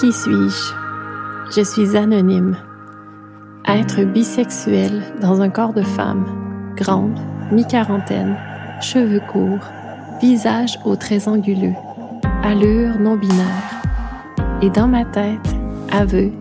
Qui 0.00 0.14
suis-je? 0.14 0.72
Je 1.54 1.62
suis 1.62 1.94
anonyme. 1.94 2.56
Être 3.66 4.02
bisexuel 4.04 5.02
dans 5.20 5.42
un 5.42 5.50
corps 5.50 5.74
de 5.74 5.82
femme, 5.82 6.24
grande, 6.74 7.20
mi-quarantaine, 7.52 8.34
cheveux 8.80 9.20
courts, 9.30 9.68
visage 10.22 10.78
aux 10.86 10.96
traits 10.96 11.28
anguleux, 11.28 11.74
allure 12.42 12.98
non 12.98 13.16
binaire. 13.16 13.82
Et 14.62 14.70
dans 14.70 14.88
ma 14.88 15.04
tête, 15.04 15.54
aveu, 15.92 16.32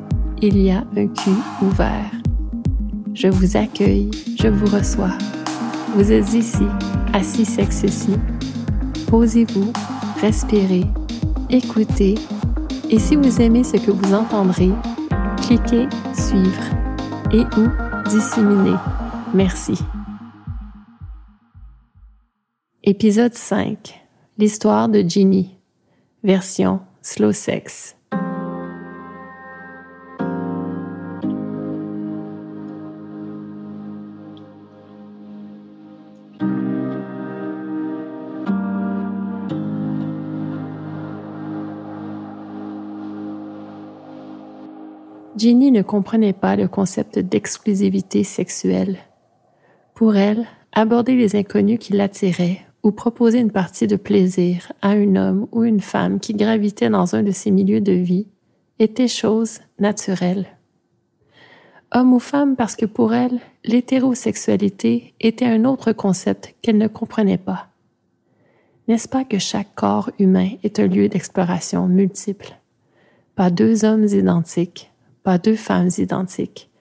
il 0.41 0.57
y 0.57 0.71
a 0.71 0.86
un 0.96 1.07
cul 1.07 1.41
ouvert. 1.62 2.12
Je 3.13 3.27
vous 3.27 3.57
accueille, 3.57 4.10
je 4.41 4.48
vous 4.48 4.73
reçois. 4.73 5.18
Vous 5.96 6.13
êtes 6.13 6.34
ici, 6.34 6.63
assis 7.12 7.44
sexe-ci. 7.44 8.16
Posez-vous, 9.10 9.73
respirez, 10.21 10.85
écoutez, 11.49 12.16
et 12.89 12.99
si 12.99 13.16
vous 13.16 13.41
aimez 13.41 13.63
ce 13.63 13.77
que 13.77 13.91
vous 13.91 14.13
entendrez, 14.13 14.71
cliquez 15.38 15.88
Suivre 16.13 16.63
et 17.31 17.43
ou 17.57 18.09
Disséminer. 18.09 18.77
Merci. 19.34 19.77
Épisode 22.84 23.35
5. 23.35 24.02
L'histoire 24.38 24.89
de 24.89 25.02
Ginny. 25.02 25.57
Version 26.23 26.79
Slow 27.02 27.34
Sex. 27.34 27.98
Ginny 45.40 45.71
ne 45.71 45.84
comprenait 45.84 46.34
pas 46.34 46.57
le 46.57 46.68
concept 46.68 47.18
d'exclusivité 47.18 48.26
sexuelle. 48.26 48.98
Pour 49.93 50.18
elle, 50.18 50.46
aborder 50.73 51.15
les 51.15 51.37
inconnus 51.37 51.79
qui 51.79 51.93
l'attiraient 51.93 52.59
ou 52.84 52.91
proposer 52.91 53.40
une 53.40 53.51
partie 53.51 53.87
de 53.87 53.96
plaisir 53.96 54.73
à 54.81 54.90
un 54.90 55.15
homme 55.15 55.48
ou 55.54 55.63
une 55.63 55.79
femme 55.79 56.20
qui 56.20 56.34
gravitait 56.34 56.90
dans 56.90 57.15
un 57.15 57.23
de 57.23 57.31
ses 57.31 57.51
milieux 57.51 57.79
de 57.79 57.93
vie 57.93 58.27
était 58.79 59.07
chose 59.07 59.59
naturelle. 59.79 60.46
Homme 61.93 62.13
ou 62.13 62.20
femme 62.20 62.57
parce 62.57 62.76
que 62.76 62.85
pour 62.85 63.13
elle, 63.13 63.40
l'hétérosexualité 63.63 65.13
était 65.22 65.46
un 65.46 65.63
autre 65.63 65.94
concept 65.94 66.53
qu'elle 66.62 66.78
ne 66.78 66.90
comprenait 66.90 67.38
pas. 67.38 67.69
N'est-ce 68.90 69.07
pas 69.07 69.24
que 69.24 69.40
chaque 69.40 69.74
corps 69.74 70.12
humain 70.19 70.50
est 70.63 70.79
un 70.79 70.88
lieu 70.88 71.07
d'exploration 71.07 71.88
multiple? 71.88 72.57
Pas 73.35 73.50
deux 73.50 73.85
hommes 73.85 74.03
identiques, 74.03 74.91
pas 75.30 75.38
deux 75.38 75.56
femmes 75.56 75.91
identiques. 76.00 76.72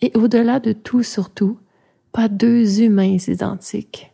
Et 0.00 0.10
au-delà 0.14 0.58
de 0.58 0.72
tout 0.72 1.02
surtout, 1.02 1.58
pas 2.12 2.28
deux 2.28 2.80
humains 2.80 3.18
identiques. 3.28 4.10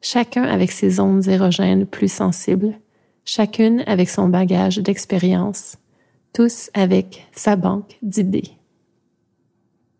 Chacun 0.00 0.44
avec 0.44 0.72
ses 0.72 1.00
ondes 1.00 1.28
érogènes 1.28 1.84
plus 1.84 2.10
sensibles, 2.10 2.80
chacune 3.26 3.84
avec 3.86 4.08
son 4.08 4.30
bagage 4.30 4.78
d'expérience, 4.78 5.76
tous 6.32 6.70
avec 6.72 7.28
sa 7.32 7.56
banque 7.56 7.98
d'idées. 8.00 8.52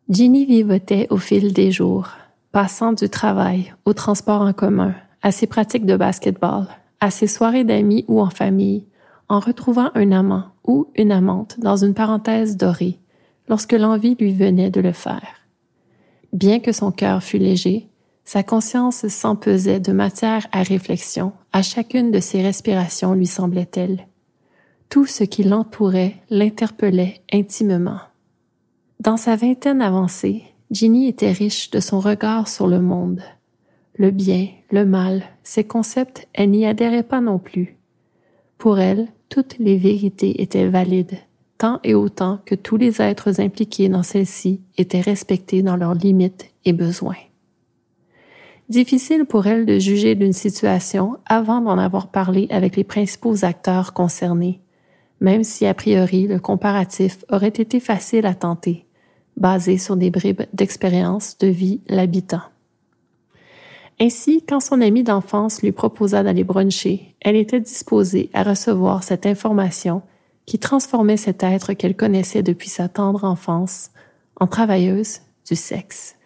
Ginny 0.09 0.47
vivotait 0.47 1.07
au 1.11 1.19
fil 1.19 1.53
des 1.53 1.73
jours, 1.73 2.09
passant 2.53 2.95
du 2.95 3.11
travail 3.11 3.75
au 3.85 3.93
transport 3.93 4.41
en 4.41 4.55
commun, 4.55 4.95
à 5.21 5.31
ses 5.31 5.47
pratiques 5.47 5.85
de 5.85 5.99
basketball, 5.99 6.69
à 7.01 7.11
ses 7.11 7.27
soirées 7.27 7.65
d'amis 7.65 8.07
ou 8.09 8.23
en 8.23 8.31
famille, 8.31 8.87
en 9.29 9.41
retrouvant 9.41 9.91
un 9.95 10.11
amant 10.11 10.45
ou 10.65 10.87
une 10.95 11.13
amante 11.13 11.61
dans 11.61 11.77
une 11.77 11.93
parenthèse 11.93 12.57
dorée, 12.57 12.99
lorsque 13.51 13.73
l'envie 13.73 14.15
lui 14.15 14.33
venait 14.33 14.71
de 14.71 14.81
le 14.81 14.93
faire. 14.93 15.41
Bien 16.33 16.61
que 16.61 16.73
son 16.73 16.93
cœur 16.93 17.23
fût 17.23 17.39
léger, 17.39 17.89
sa 18.25 18.45
conscience 18.45 19.09
s'empesait 19.09 19.81
de 19.81 19.93
matière 19.93 20.47
à 20.53 20.63
réflexion 20.63 21.33
à 21.53 21.63
chacune 21.63 22.13
de 22.13 22.21
ses 22.21 22.43
respirations 22.43 23.13
lui 23.13 23.27
semblait-elle. 23.27 24.07
Tout 24.89 25.05
ce 25.05 25.25
qui 25.25 25.43
l'entourait 25.43 26.15
l'interpellait 26.31 27.23
intimement. 27.33 27.99
Dans 29.01 29.17
sa 29.17 29.35
vingtaine 29.35 29.83
avancée, 29.83 30.45
Ginny 30.71 31.09
était 31.09 31.33
riche 31.33 31.71
de 31.71 31.81
son 31.81 31.99
regard 31.99 32.47
sur 32.47 32.69
le 32.69 32.81
monde. 32.81 33.21
Le 33.97 34.13
bien, 34.13 34.47
le 34.71 34.85
mal, 34.85 35.25
ces 35.43 35.65
concepts, 35.65 36.29
elle 36.35 36.51
n'y 36.51 36.67
adhérait 36.67 37.03
pas 37.03 37.21
non 37.21 37.41
plus. 37.41 37.79
Pour 38.59 38.79
elle, 38.79 39.09
toutes 39.29 39.59
les 39.59 39.77
vérités 39.77 40.41
étaient 40.41 40.69
valides, 40.69 41.19
tant 41.61 41.79
et 41.85 41.95
autant 41.95 42.39
que 42.47 42.55
tous 42.55 42.79
les 42.79 43.03
êtres 43.03 43.39
impliqués 43.39 43.91
dans 43.91 44.03
celle-ci 44.03 44.63
étaient 44.79 45.03
respectés 45.03 45.63
dans 45.63 45.77
leurs 45.77 45.93
limites 45.93 46.51
et 46.65 46.73
besoins. 46.73 47.19
Difficile 48.71 49.27
pour 49.27 49.47
elle 49.47 49.67
de 49.67 49.79
juger 49.79 50.15
d'une 50.15 50.33
situation 50.33 51.19
avant 51.27 51.61
d'en 51.61 51.77
avoir 51.77 52.09
parlé 52.09 52.47
avec 52.49 52.77
les 52.77 52.85
principaux 52.85 53.45
acteurs 53.45 53.93
concernés, 53.93 54.61
même 55.21 55.45
si 55.45 55.67
a 55.67 55.75
priori 55.75 56.27
le 56.27 56.39
comparatif 56.39 57.19
aurait 57.31 57.49
été 57.49 57.79
facile 57.79 58.25
à 58.25 58.35
tenter, 58.35 58.87
basé 59.37 59.77
sur 59.77 59.99
des 59.99 60.11
bribes 60.11 60.43
d'expérience 60.55 61.37
de 61.37 61.49
vie 61.49 61.83
l'habitant. 61.89 62.43
Ainsi, 64.01 64.43
quand 64.49 64.61
son 64.61 64.81
amie 64.81 65.03
d'enfance 65.03 65.61
lui 65.61 65.73
proposa 65.73 66.23
d'aller 66.23 66.45
bruncher, 66.45 67.15
elle 67.21 67.37
était 67.37 67.61
disposée 67.61 68.31
à 68.33 68.45
recevoir 68.45 69.03
cette 69.03 69.27
information 69.27 70.01
qui 70.47 70.59
transformait 70.59 71.17
cet 71.17 71.43
être 71.43 71.73
qu'elle 71.75 71.97
connaissait 71.97 72.43
depuis 72.43 72.69
sa 72.69 72.89
tendre 72.89 73.25
enfance 73.25 73.91
en 74.39 74.47
travailleuse 74.47 75.21
du 75.47 75.57
sexe. 75.57 76.17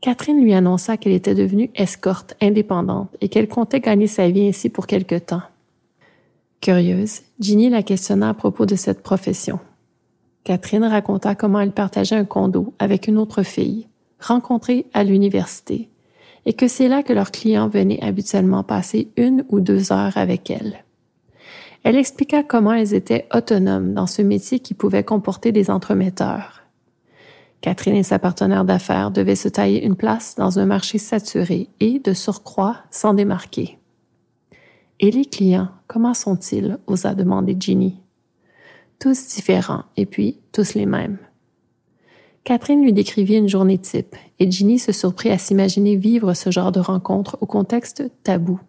Catherine 0.00 0.42
lui 0.42 0.54
annonça 0.54 0.96
qu'elle 0.96 1.12
était 1.12 1.34
devenue 1.34 1.70
escorte 1.74 2.34
indépendante 2.40 3.14
et 3.20 3.28
qu'elle 3.28 3.48
comptait 3.48 3.80
gagner 3.80 4.06
sa 4.06 4.28
vie 4.30 4.48
ainsi 4.48 4.70
pour 4.70 4.86
quelque 4.86 5.16
temps. 5.16 5.42
Curieuse, 6.60 7.20
Ginny 7.38 7.68
la 7.68 7.82
questionna 7.82 8.30
à 8.30 8.34
propos 8.34 8.66
de 8.66 8.76
cette 8.76 9.02
profession. 9.02 9.60
Catherine 10.44 10.84
raconta 10.84 11.34
comment 11.34 11.60
elle 11.60 11.72
partageait 11.72 12.16
un 12.16 12.24
condo 12.24 12.72
avec 12.78 13.08
une 13.08 13.18
autre 13.18 13.42
fille, 13.42 13.88
rencontrée 14.20 14.86
à 14.94 15.04
l'université, 15.04 15.90
et 16.46 16.54
que 16.54 16.68
c'est 16.68 16.88
là 16.88 17.02
que 17.02 17.12
leurs 17.12 17.30
clients 17.30 17.68
venaient 17.68 18.02
habituellement 18.02 18.62
passer 18.62 19.10
une 19.16 19.44
ou 19.50 19.60
deux 19.60 19.92
heures 19.92 20.16
avec 20.16 20.50
elle. 20.50 20.84
Elle 21.82 21.96
expliqua 21.96 22.42
comment 22.42 22.72
elles 22.72 22.94
étaient 22.94 23.26
autonomes 23.34 23.94
dans 23.94 24.06
ce 24.06 24.22
métier 24.22 24.60
qui 24.60 24.74
pouvait 24.74 25.04
comporter 25.04 25.50
des 25.50 25.70
entremetteurs. 25.70 26.62
Catherine 27.60 27.96
et 27.96 28.02
sa 28.02 28.18
partenaire 28.18 28.64
d'affaires 28.64 29.10
devaient 29.10 29.36
se 29.36 29.48
tailler 29.48 29.84
une 29.84 29.96
place 29.96 30.34
dans 30.36 30.58
un 30.58 30.66
marché 30.66 30.98
saturé 30.98 31.68
et, 31.80 31.98
de 31.98 32.12
surcroît, 32.12 32.78
s'en 32.90 33.14
démarquer. 33.14 33.78
Et 34.98 35.10
les 35.10 35.24
clients, 35.24 35.68
comment 35.86 36.14
sont-ils? 36.14 36.78
osa 36.86 37.14
demander 37.14 37.56
Ginny. 37.58 38.00
Tous 38.98 39.28
différents 39.28 39.84
et 39.96 40.04
puis 40.04 40.38
tous 40.52 40.74
les 40.74 40.86
mêmes. 40.86 41.18
Catherine 42.44 42.82
lui 42.82 42.92
décrivit 42.92 43.36
une 43.36 43.48
journée 43.48 43.78
type 43.78 44.16
et 44.38 44.50
Ginny 44.50 44.78
se 44.78 44.92
surprit 44.92 45.30
à 45.30 45.38
s'imaginer 45.38 45.96
vivre 45.96 46.34
ce 46.34 46.50
genre 46.50 46.72
de 46.72 46.80
rencontre 46.80 47.38
au 47.40 47.46
contexte 47.46 48.10
tabou. 48.22 48.60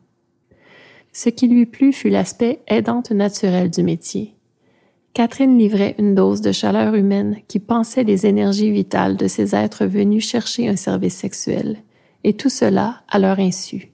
Ce 1.13 1.29
qui 1.29 1.47
lui 1.47 1.66
plut 1.66 1.94
fut 1.94 2.09
l'aspect 2.09 2.61
aidante 2.67 3.11
naturel 3.11 3.69
du 3.69 3.83
métier. 3.83 4.35
Catherine 5.13 5.57
livrait 5.57 5.95
une 5.99 6.16
dose 6.16 6.41
de 6.41 6.51
chaleur 6.51 6.95
humaine 6.95 7.38
qui 7.47 7.59
pensait 7.59 8.03
les 8.03 8.25
énergies 8.25 8.72
vitales 8.72 9.17
de 9.17 9.28
ces 9.28 9.55
êtres 9.55 9.85
venus 9.85 10.25
chercher 10.25 10.69
un 10.69 10.78
service 10.78 11.16
sexuel, 11.16 11.84
et 12.23 12.34
tout 12.34 12.49
cela 12.49 13.02
à 13.09 13.19
leur 13.19 13.40
insu. 13.40 13.91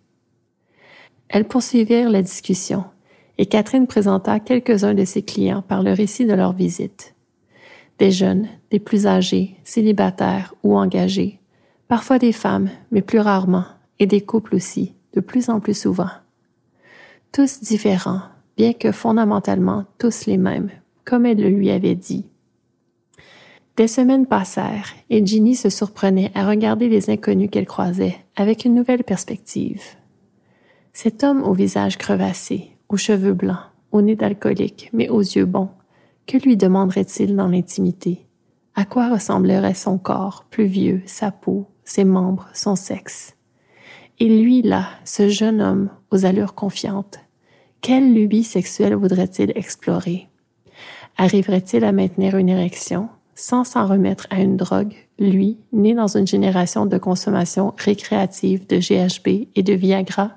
Elles 1.29 1.47
poursuivirent 1.47 2.11
la 2.11 2.21
discussion, 2.21 2.85
et 3.39 3.47
Catherine 3.47 3.87
présenta 3.87 4.39
quelques-uns 4.39 4.93
de 4.93 5.05
ses 5.05 5.23
clients 5.23 5.63
par 5.63 5.81
le 5.81 5.93
récit 5.93 6.25
de 6.25 6.33
leur 6.33 6.53
visite 6.53 7.15
des 7.97 8.11
jeunes, 8.11 8.47
des 8.71 8.79
plus 8.79 9.07
âgés, 9.07 9.55
célibataires 9.63 10.53
ou 10.63 10.77
engagés, 10.77 11.39
parfois 11.87 12.19
des 12.19 12.31
femmes, 12.31 12.69
mais 12.91 13.01
plus 13.01 13.19
rarement, 13.19 13.65
et 13.99 14.05
des 14.05 14.21
couples 14.21 14.55
aussi, 14.55 14.93
de 15.13 15.19
plus 15.19 15.49
en 15.49 15.59
plus 15.59 15.77
souvent. 15.77 16.09
Tous 17.31 17.61
différents, 17.61 18.21
bien 18.55 18.73
que 18.73 18.91
fondamentalement 18.91 19.85
tous 19.99 20.25
les 20.25 20.37
mêmes, 20.37 20.69
comme 21.05 21.25
elle 21.25 21.41
le 21.41 21.49
lui 21.49 21.69
avait 21.69 21.95
dit. 21.95 22.29
Des 23.77 23.87
semaines 23.87 24.25
passèrent 24.25 24.89
et 25.11 25.23
Ginny 25.23 25.55
se 25.55 25.69
surprenait 25.69 26.31
à 26.33 26.47
regarder 26.47 26.89
les 26.89 27.11
inconnus 27.11 27.49
qu'elle 27.51 27.67
croisait 27.67 28.17
avec 28.35 28.65
une 28.65 28.73
nouvelle 28.73 29.03
perspective. 29.03 29.83
Cet 30.93 31.23
homme 31.23 31.43
au 31.43 31.53
visage 31.53 31.99
crevassé, 31.99 32.71
aux 32.89 32.97
cheveux 32.97 33.33
blancs, 33.33 33.59
au 33.91 34.01
nez 34.01 34.15
d'alcoolique, 34.15 34.89
mais 34.93 35.09
aux 35.09 35.21
yeux 35.21 35.45
bons, 35.45 35.69
que 36.25 36.37
lui 36.37 36.57
demanderait-il 36.57 37.35
dans 37.35 37.47
l'intimité? 37.47 38.25
À 38.73 38.83
quoi 38.85 39.09
ressemblerait 39.09 39.75
son 39.75 39.99
corps, 39.99 40.45
plus 40.49 40.65
vieux, 40.65 41.03
sa 41.05 41.31
peau, 41.31 41.67
ses 41.83 42.03
membres, 42.03 42.47
son 42.53 42.75
sexe? 42.75 43.36
Et 44.19 44.29
lui, 44.29 44.63
là, 44.63 44.87
ce 45.05 45.29
jeune 45.29 45.61
homme 45.61 45.89
aux 46.09 46.25
allures 46.25 46.55
confiantes, 46.55 47.19
quelle 47.81 48.15
lubie 48.15 48.43
sexuelle 48.43 48.95
voudrait-il 48.95 49.51
explorer? 49.55 50.27
Arriverait-il 51.17 51.83
à 51.83 51.91
maintenir 51.91 52.35
une 52.35 52.49
érection 52.49 53.09
sans 53.35 53.63
s'en 53.63 53.85
remettre 53.85 54.25
à 54.31 54.41
une 54.41 54.57
drogue, 54.57 54.95
lui, 55.19 55.59
né 55.71 55.93
dans 55.93 56.17
une 56.17 56.25
génération 56.25 56.87
de 56.87 56.97
consommation 56.97 57.75
récréative 57.77 58.65
de 58.65 58.77
GHB 58.77 59.49
et 59.55 59.61
de 59.61 59.73
Viagra? 59.73 60.31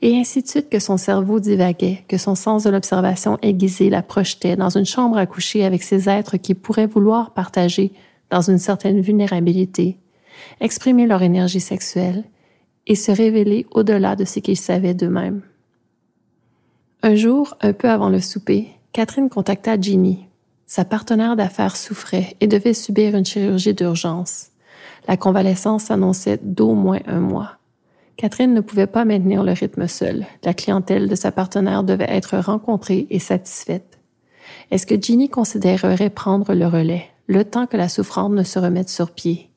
Et 0.00 0.16
ainsi 0.16 0.40
de 0.42 0.46
suite 0.46 0.70
que 0.70 0.78
son 0.78 0.96
cerveau 0.96 1.40
divaguait, 1.40 2.04
que 2.06 2.18
son 2.18 2.36
sens 2.36 2.62
de 2.62 2.70
l'observation 2.70 3.36
aiguisé 3.42 3.90
la 3.90 4.02
projetait 4.02 4.54
dans 4.54 4.70
une 4.70 4.86
chambre 4.86 5.18
à 5.18 5.26
coucher 5.26 5.64
avec 5.64 5.82
ces 5.82 6.08
êtres 6.08 6.36
qui 6.36 6.54
pourraient 6.54 6.86
vouloir 6.86 7.34
partager 7.34 7.92
dans 8.30 8.40
une 8.40 8.58
certaine 8.58 9.00
vulnérabilité, 9.00 9.98
exprimer 10.60 11.08
leur 11.08 11.22
énergie 11.22 11.60
sexuelle 11.60 12.24
et 12.90 12.96
se 12.96 13.12
révéler 13.12 13.66
au-delà 13.70 14.16
de 14.16 14.24
ce 14.24 14.40
qu'ils 14.40 14.58
savaient 14.58 14.94
d'eux-mêmes. 14.94 15.42
Un 17.04 17.14
jour, 17.14 17.56
un 17.60 17.72
peu 17.72 17.88
avant 17.88 18.08
le 18.08 18.20
souper, 18.20 18.66
Catherine 18.92 19.30
contacta 19.30 19.80
Ginny. 19.80 20.26
Sa 20.66 20.84
partenaire 20.84 21.36
d'affaires 21.36 21.76
souffrait 21.76 22.34
et 22.40 22.48
devait 22.48 22.74
subir 22.74 23.14
une 23.14 23.24
chirurgie 23.24 23.74
d'urgence. 23.74 24.48
La 25.06 25.16
convalescence 25.16 25.84
s'annonçait 25.84 26.40
d'au 26.42 26.74
moins 26.74 26.98
un 27.06 27.20
mois. 27.20 27.58
Catherine 28.16 28.54
ne 28.54 28.60
pouvait 28.60 28.88
pas 28.88 29.04
maintenir 29.04 29.44
le 29.44 29.52
rythme 29.52 29.86
seule. 29.86 30.26
La 30.42 30.52
clientèle 30.52 31.08
de 31.08 31.14
sa 31.14 31.30
partenaire 31.30 31.84
devait 31.84 32.10
être 32.10 32.38
rencontrée 32.38 33.06
et 33.08 33.20
satisfaite. 33.20 34.00
Est-ce 34.72 34.86
que 34.86 35.00
Ginny 35.00 35.28
considérerait 35.28 36.10
prendre 36.10 36.54
le 36.54 36.66
relais, 36.66 37.06
le 37.28 37.44
temps 37.44 37.68
que 37.68 37.76
la 37.76 37.88
souffrante 37.88 38.32
ne 38.32 38.42
se 38.42 38.58
remette 38.58 38.88
sur 38.88 39.12
pied? 39.12 39.49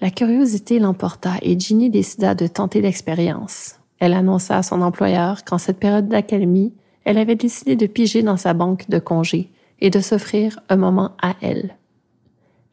La 0.00 0.10
curiosité 0.10 0.78
l'emporta 0.78 1.34
et 1.42 1.60
Ginny 1.60 1.90
décida 1.90 2.34
de 2.34 2.46
tenter 2.46 2.80
l'expérience. 2.80 3.76
Elle 3.98 4.14
annonça 4.14 4.56
à 4.56 4.62
son 4.62 4.80
employeur 4.80 5.44
qu'en 5.44 5.58
cette 5.58 5.78
période 5.78 6.08
d'accalmie, 6.08 6.72
elle 7.04 7.18
avait 7.18 7.36
décidé 7.36 7.76
de 7.76 7.86
piger 7.86 8.22
dans 8.22 8.38
sa 8.38 8.54
banque 8.54 8.88
de 8.88 8.98
congés 8.98 9.50
et 9.80 9.90
de 9.90 10.00
s'offrir 10.00 10.60
un 10.70 10.76
moment 10.76 11.12
à 11.20 11.34
elle. 11.42 11.76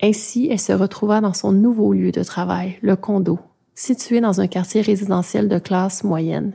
Ainsi, 0.02 0.48
elle 0.50 0.60
se 0.60 0.72
retrouva 0.72 1.20
dans 1.20 1.34
son 1.34 1.52
nouveau 1.52 1.92
lieu 1.92 2.12
de 2.12 2.24
travail, 2.24 2.78
le 2.82 2.96
condo, 2.96 3.40
situé 3.76 4.22
dans 4.22 4.40
un 4.40 4.48
quartier 4.48 4.80
résidentiel 4.80 5.50
de 5.50 5.60
classe 5.60 6.06
moyenne. 6.06 6.54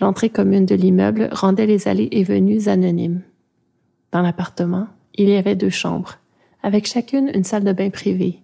L'entrée 0.00 0.30
commune 0.30 0.64
de 0.64 0.74
l'immeuble 0.74 1.28
rendait 1.32 1.66
les 1.66 1.86
allées 1.86 2.08
et 2.12 2.24
venues 2.24 2.68
anonymes. 2.68 3.20
Dans 4.10 4.22
l'appartement, 4.22 4.86
il 5.14 5.28
y 5.28 5.36
avait 5.36 5.56
deux 5.56 5.70
chambres, 5.70 6.18
avec 6.62 6.86
chacune 6.86 7.30
une 7.34 7.44
salle 7.44 7.64
de 7.64 7.72
bain 7.72 7.90
privée, 7.90 8.43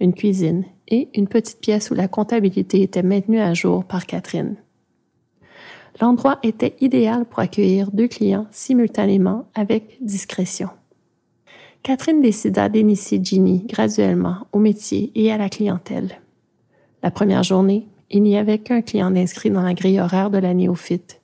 une 0.00 0.14
cuisine 0.14 0.64
et 0.88 1.08
une 1.14 1.28
petite 1.28 1.60
pièce 1.60 1.90
où 1.90 1.94
la 1.94 2.08
comptabilité 2.08 2.82
était 2.82 3.02
maintenue 3.02 3.40
à 3.40 3.54
jour 3.54 3.84
par 3.84 4.06
Catherine. 4.06 4.56
L'endroit 6.00 6.38
était 6.42 6.76
idéal 6.80 7.24
pour 7.24 7.38
accueillir 7.38 7.90
deux 7.90 8.08
clients 8.08 8.46
simultanément 8.50 9.48
avec 9.54 9.96
discrétion. 10.00 10.68
Catherine 11.82 12.20
décida 12.20 12.68
d'initier 12.68 13.20
Ginny 13.22 13.64
graduellement 13.66 14.46
au 14.52 14.58
métier 14.58 15.12
et 15.14 15.32
à 15.32 15.38
la 15.38 15.48
clientèle. 15.48 16.20
La 17.02 17.10
première 17.10 17.44
journée, 17.44 17.86
il 18.10 18.22
n'y 18.22 18.36
avait 18.36 18.58
qu'un 18.58 18.82
client 18.82 19.14
inscrit 19.14 19.50
dans 19.50 19.62
la 19.62 19.74
grille 19.74 20.00
horaire 20.00 20.30
de 20.30 20.38
la 20.38 20.52
néophyte. 20.52 21.20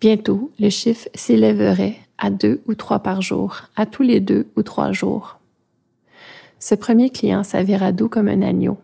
Bientôt, 0.00 0.50
le 0.58 0.68
chiffre 0.68 1.08
s'élèverait 1.14 1.96
à 2.18 2.30
deux 2.30 2.60
ou 2.66 2.74
trois 2.74 2.98
par 2.98 3.22
jour, 3.22 3.62
à 3.76 3.86
tous 3.86 4.02
les 4.02 4.20
deux 4.20 4.48
ou 4.56 4.62
trois 4.62 4.92
jours. 4.92 5.38
Ce 6.66 6.74
premier 6.74 7.10
client 7.10 7.44
s'avéra 7.44 7.92
doux 7.92 8.08
comme 8.08 8.26
un 8.26 8.40
agneau. 8.40 8.78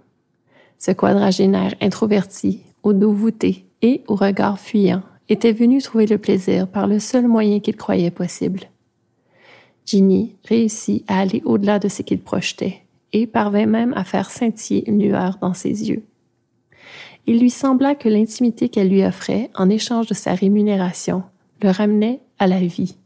Ce 0.79 0.91
quadragénaire 0.91 1.75
introverti, 1.81 2.61
au 2.83 2.93
dos 2.93 3.11
voûté 3.11 3.65
et 3.81 4.03
au 4.07 4.17
regard 4.17 4.61
fuyant, 4.61 5.01
était 5.31 5.55
venu 5.55 5.81
trouver 5.81 6.05
le 6.05 6.19
plaisir 6.19 6.69
par 6.69 6.87
le 6.87 6.99
seul 6.99 7.27
moyen 7.27 7.59
qu'il 7.59 7.79
croyait 7.79 8.11
possible. 8.11 8.65
Ginny 9.87 10.37
réussit 10.45 11.07
à 11.09 11.21
aller 11.21 11.41
au-delà 11.47 11.79
de 11.79 11.89
ce 11.89 12.03
qu'il 12.03 12.21
projetait 12.21 12.83
et 13.15 13.27
parvint 13.27 13.65
même 13.65 13.95
à 13.97 14.05
faire 14.05 14.31
scintiller 14.31 14.87
une 14.87 15.03
lueur 15.03 15.39
dans 15.41 15.55
ses 15.55 15.89
yeux. 15.89 16.05
Il 17.27 17.41
lui 17.41 17.49
sembla 17.49 17.95
que 17.95 18.11
l'intimité 18.11 18.69
qu'elle 18.69 18.91
lui 18.91 19.07
offrait 19.07 19.49
en 19.55 19.71
échange 19.71 20.07
de 20.07 20.13
sa 20.13 20.35
rémunération 20.35 21.23
le 21.63 21.71
ramenait 21.71 22.21
à 22.39 22.47
la 22.47 22.61
vie. 22.61 22.99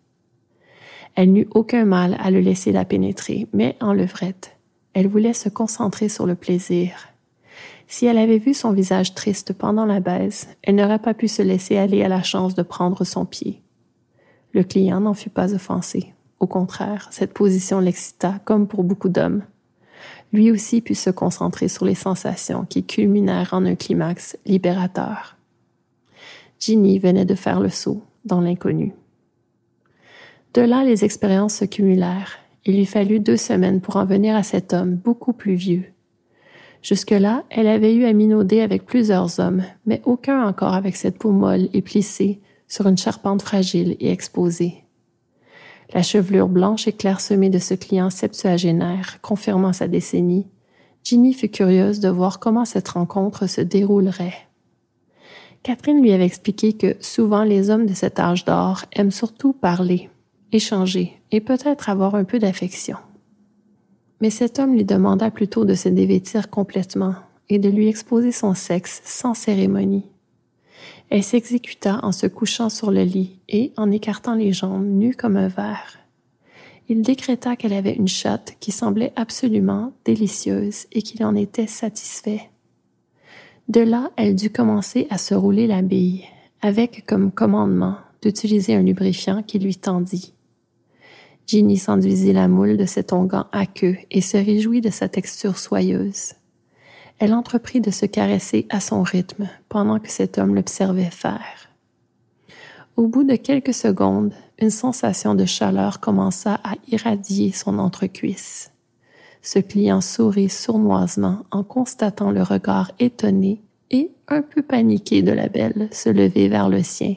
Elle 1.14 1.32
n'eut 1.32 1.48
aucun 1.54 1.84
mal 1.84 2.16
à 2.18 2.32
le 2.32 2.40
laisser 2.40 2.72
la 2.72 2.84
pénétrer, 2.84 3.46
mais 3.52 3.76
en 3.80 3.92
levrette. 3.92 4.53
Elle 4.94 5.08
voulait 5.08 5.32
se 5.32 5.48
concentrer 5.48 6.08
sur 6.08 6.24
le 6.24 6.34
plaisir. 6.34 7.08
Si 7.86 8.06
elle 8.06 8.18
avait 8.18 8.38
vu 8.38 8.54
son 8.54 8.72
visage 8.72 9.14
triste 9.14 9.52
pendant 9.52 9.84
la 9.84 10.00
baise, 10.00 10.48
elle 10.62 10.76
n'aurait 10.76 10.98
pas 10.98 11.14
pu 11.14 11.28
se 11.28 11.42
laisser 11.42 11.76
aller 11.76 12.02
à 12.02 12.08
la 12.08 12.22
chance 12.22 12.54
de 12.54 12.62
prendre 12.62 13.04
son 13.04 13.26
pied. 13.26 13.60
Le 14.52 14.62
client 14.62 15.00
n'en 15.00 15.14
fut 15.14 15.30
pas 15.30 15.52
offensé. 15.52 16.14
Au 16.40 16.46
contraire, 16.46 17.08
cette 17.10 17.34
position 17.34 17.80
l'excita 17.80 18.40
comme 18.44 18.66
pour 18.68 18.84
beaucoup 18.84 19.08
d'hommes. 19.08 19.42
Lui 20.32 20.50
aussi 20.50 20.80
put 20.80 20.94
se 20.94 21.10
concentrer 21.10 21.68
sur 21.68 21.84
les 21.84 21.94
sensations 21.94 22.64
qui 22.64 22.84
culminèrent 22.84 23.52
en 23.52 23.64
un 23.66 23.74
climax 23.74 24.36
libérateur. 24.46 25.36
Ginny 26.58 26.98
venait 26.98 27.24
de 27.24 27.34
faire 27.34 27.60
le 27.60 27.68
saut 27.68 28.02
dans 28.24 28.40
l'inconnu. 28.40 28.94
De 30.54 30.62
là, 30.62 30.84
les 30.84 31.04
expériences 31.04 31.56
se 31.56 31.64
cumulèrent. 31.64 32.38
Il 32.66 32.76
lui 32.76 32.86
fallut 32.86 33.20
deux 33.20 33.36
semaines 33.36 33.80
pour 33.80 33.96
en 33.96 34.04
venir 34.04 34.36
à 34.36 34.42
cet 34.42 34.72
homme 34.72 34.94
beaucoup 34.94 35.32
plus 35.32 35.54
vieux, 35.54 35.94
Jusque-là, 36.84 37.44
elle 37.48 37.66
avait 37.66 37.94
eu 37.94 38.04
à 38.04 38.12
minauder 38.12 38.60
avec 38.60 38.84
plusieurs 38.84 39.40
hommes, 39.40 39.62
mais 39.86 40.02
aucun 40.04 40.46
encore 40.46 40.74
avec 40.74 40.96
cette 40.96 41.16
peau 41.16 41.30
molle 41.30 41.70
et 41.72 41.80
plissée 41.80 42.42
sur 42.68 42.86
une 42.86 42.98
charpente 42.98 43.40
fragile 43.40 43.96
et 44.00 44.10
exposée. 44.10 44.84
La 45.94 46.02
chevelure 46.02 46.50
blanche 46.50 46.86
et 46.86 46.92
clairsemée 46.92 47.48
de 47.48 47.58
ce 47.58 47.72
client 47.72 48.10
septuagénaire, 48.10 49.18
confirmant 49.22 49.72
sa 49.72 49.88
décennie, 49.88 50.46
Ginny 51.02 51.32
fut 51.32 51.48
curieuse 51.48 52.00
de 52.00 52.10
voir 52.10 52.38
comment 52.38 52.66
cette 52.66 52.88
rencontre 52.88 53.46
se 53.46 53.62
déroulerait. 53.62 54.34
Catherine 55.62 56.02
lui 56.02 56.12
avait 56.12 56.26
expliqué 56.26 56.74
que 56.74 56.96
souvent 57.00 57.44
les 57.44 57.70
hommes 57.70 57.86
de 57.86 57.94
cet 57.94 58.18
âge 58.18 58.44
d'or 58.44 58.84
aiment 58.92 59.10
surtout 59.10 59.54
parler, 59.54 60.10
échanger 60.54 61.20
et 61.32 61.40
peut-être 61.40 61.88
avoir 61.90 62.14
un 62.14 62.24
peu 62.24 62.38
d'affection. 62.38 62.96
Mais 64.20 64.30
cet 64.30 64.58
homme 64.58 64.74
lui 64.74 64.84
demanda 64.84 65.30
plutôt 65.30 65.64
de 65.64 65.74
se 65.74 65.88
dévêtir 65.88 66.48
complètement 66.48 67.14
et 67.48 67.58
de 67.58 67.68
lui 67.68 67.88
exposer 67.88 68.32
son 68.32 68.54
sexe 68.54 69.02
sans 69.04 69.34
cérémonie. 69.34 70.06
Elle 71.10 71.22
s'exécuta 71.22 72.00
en 72.02 72.12
se 72.12 72.26
couchant 72.26 72.70
sur 72.70 72.90
le 72.90 73.02
lit 73.02 73.38
et 73.48 73.72
en 73.76 73.90
écartant 73.90 74.34
les 74.34 74.52
jambes 74.52 74.86
nues 74.86 75.14
comme 75.14 75.36
un 75.36 75.48
verre. 75.48 75.98
Il 76.88 77.02
décréta 77.02 77.56
qu'elle 77.56 77.72
avait 77.72 77.94
une 77.94 78.08
chatte 78.08 78.56
qui 78.60 78.72
semblait 78.72 79.12
absolument 79.16 79.92
délicieuse 80.04 80.86
et 80.92 81.02
qu'il 81.02 81.24
en 81.24 81.34
était 81.34 81.66
satisfait. 81.66 82.50
De 83.68 83.80
là, 83.80 84.10
elle 84.16 84.34
dut 84.34 84.50
commencer 84.50 85.06
à 85.08 85.16
se 85.16 85.34
rouler 85.34 85.66
la 85.66 85.80
bille, 85.80 86.24
avec 86.60 87.06
comme 87.06 87.32
commandement 87.32 87.96
d'utiliser 88.20 88.74
un 88.74 88.82
lubrifiant 88.82 89.42
qui 89.42 89.58
lui 89.58 89.76
tendit. 89.76 90.34
Ginny 91.46 91.76
s'enduisit 91.76 92.32
la 92.32 92.48
moule 92.48 92.76
de 92.76 92.86
cet 92.86 93.12
onguent 93.12 93.44
aqueux 93.52 93.96
et 94.10 94.20
se 94.20 94.36
réjouit 94.36 94.80
de 94.80 94.90
sa 94.90 95.08
texture 95.08 95.58
soyeuse. 95.58 96.34
Elle 97.18 97.34
entreprit 97.34 97.80
de 97.80 97.90
se 97.90 98.06
caresser 98.06 98.66
à 98.70 98.80
son 98.80 99.02
rythme 99.02 99.48
pendant 99.68 99.98
que 99.98 100.10
cet 100.10 100.38
homme 100.38 100.54
l'observait 100.54 101.10
faire. 101.10 101.68
Au 102.96 103.08
bout 103.08 103.24
de 103.24 103.36
quelques 103.36 103.74
secondes, 103.74 104.32
une 104.58 104.70
sensation 104.70 105.34
de 105.34 105.44
chaleur 105.44 106.00
commença 106.00 106.60
à 106.64 106.74
irradier 106.88 107.52
son 107.52 107.78
entrecuisse. 107.78 108.70
Ce 109.42 109.58
client 109.58 110.00
sourit 110.00 110.48
sournoisement 110.48 111.44
en 111.50 111.64
constatant 111.64 112.30
le 112.30 112.42
regard 112.42 112.92
étonné 112.98 113.60
et 113.90 114.10
un 114.28 114.42
peu 114.42 114.62
paniqué 114.62 115.22
de 115.22 115.32
la 115.32 115.48
belle 115.48 115.88
se 115.92 116.08
lever 116.08 116.48
vers 116.48 116.68
le 116.68 116.82
sien, 116.82 117.16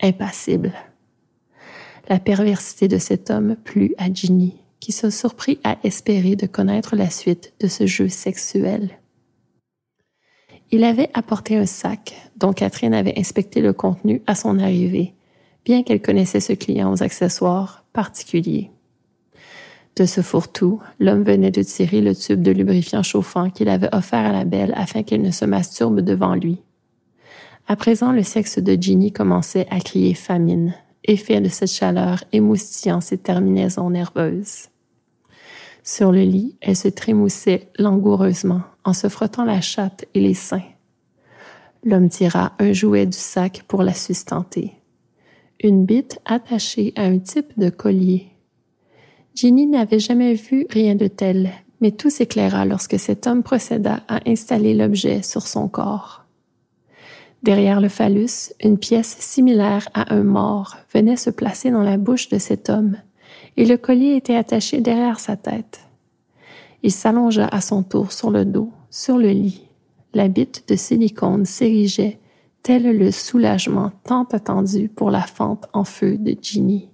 impassible. 0.00 0.72
La 2.10 2.18
perversité 2.18 2.88
de 2.88 2.96
cet 2.96 3.30
homme 3.30 3.56
plut 3.64 3.94
à 3.98 4.10
Ginny, 4.10 4.56
qui 4.80 4.92
se 4.92 5.10
surprit 5.10 5.58
à 5.62 5.76
espérer 5.84 6.36
de 6.36 6.46
connaître 6.46 6.96
la 6.96 7.10
suite 7.10 7.52
de 7.60 7.68
ce 7.68 7.86
jeu 7.86 8.08
sexuel. 8.08 8.98
Il 10.70 10.84
avait 10.84 11.10
apporté 11.12 11.58
un 11.58 11.66
sac 11.66 12.14
dont 12.38 12.54
Catherine 12.54 12.94
avait 12.94 13.18
inspecté 13.18 13.60
le 13.60 13.74
contenu 13.74 14.22
à 14.26 14.34
son 14.34 14.58
arrivée, 14.58 15.12
bien 15.66 15.82
qu'elle 15.82 16.00
connaissait 16.00 16.40
ce 16.40 16.54
client 16.54 16.90
aux 16.90 17.02
accessoires 17.02 17.84
particuliers. 17.92 18.70
De 19.94 20.06
ce 20.06 20.22
fourre-tout, 20.22 20.80
l'homme 21.00 21.24
venait 21.24 21.50
de 21.50 21.62
tirer 21.62 22.00
le 22.00 22.14
tube 22.14 22.40
de 22.40 22.52
lubrifiant 22.52 23.02
chauffant 23.02 23.50
qu'il 23.50 23.68
avait 23.68 23.94
offert 23.94 24.24
à 24.24 24.32
la 24.32 24.44
belle 24.46 24.72
afin 24.76 25.02
qu'elle 25.02 25.22
ne 25.22 25.30
se 25.30 25.44
masturbe 25.44 26.00
devant 26.00 26.34
lui. 26.34 26.62
À 27.66 27.76
présent, 27.76 28.12
le 28.12 28.22
sexe 28.22 28.58
de 28.58 28.80
Ginny 28.80 29.12
commençait 29.12 29.66
à 29.68 29.80
crier 29.80 30.14
famine, 30.14 30.74
effet 31.08 31.40
de 31.40 31.48
cette 31.48 31.70
chaleur 31.70 32.22
émoustillant 32.32 33.00
ses 33.00 33.18
terminaisons 33.18 33.90
nerveuses. 33.90 34.68
Sur 35.82 36.12
le 36.12 36.20
lit, 36.22 36.56
elle 36.60 36.76
se 36.76 36.88
trémoussait 36.88 37.70
langoureusement 37.78 38.60
en 38.84 38.92
se 38.92 39.08
frottant 39.08 39.44
la 39.44 39.60
chatte 39.60 40.04
et 40.14 40.20
les 40.20 40.34
seins. 40.34 40.62
L'homme 41.82 42.08
tira 42.08 42.52
un 42.58 42.72
jouet 42.72 43.06
du 43.06 43.16
sac 43.16 43.64
pour 43.66 43.82
la 43.82 43.94
sustenter. 43.94 44.74
une 45.60 45.84
bite 45.84 46.20
attachée 46.24 46.92
à 46.94 47.02
un 47.02 47.18
type 47.18 47.58
de 47.58 47.68
collier. 47.68 48.28
Ginny 49.34 49.66
n'avait 49.66 49.98
jamais 49.98 50.34
vu 50.34 50.66
rien 50.70 50.94
de 50.94 51.08
tel, 51.08 51.50
mais 51.80 51.90
tout 51.90 52.10
s'éclaira 52.10 52.64
lorsque 52.64 52.98
cet 52.98 53.26
homme 53.26 53.42
procéda 53.42 54.02
à 54.06 54.20
installer 54.26 54.74
l'objet 54.74 55.22
sur 55.22 55.46
son 55.46 55.68
corps. 55.68 56.27
Derrière 57.42 57.80
le 57.80 57.88
phallus, 57.88 58.52
une 58.62 58.78
pièce 58.78 59.16
similaire 59.20 59.88
à 59.94 60.14
un 60.14 60.24
mort 60.24 60.76
venait 60.92 61.16
se 61.16 61.30
placer 61.30 61.70
dans 61.70 61.82
la 61.82 61.96
bouche 61.96 62.28
de 62.28 62.38
cet 62.38 62.68
homme, 62.68 62.96
et 63.56 63.64
le 63.64 63.76
collier 63.76 64.16
était 64.16 64.36
attaché 64.36 64.80
derrière 64.80 65.20
sa 65.20 65.36
tête. 65.36 65.80
Il 66.82 66.92
s'allongea 66.92 67.46
à 67.46 67.60
son 67.60 67.82
tour 67.82 68.12
sur 68.12 68.30
le 68.30 68.44
dos, 68.44 68.70
sur 68.90 69.18
le 69.18 69.30
lit. 69.30 69.68
La 70.14 70.28
bite 70.28 70.68
de 70.68 70.76
silicone 70.76 71.44
s'érigeait, 71.44 72.18
tel 72.62 72.96
le 72.96 73.10
soulagement 73.10 73.92
tant 74.04 74.24
attendu 74.24 74.88
pour 74.88 75.10
la 75.10 75.22
fente 75.22 75.66
en 75.72 75.84
feu 75.84 76.18
de 76.18 76.36
Ginny. 76.40 76.88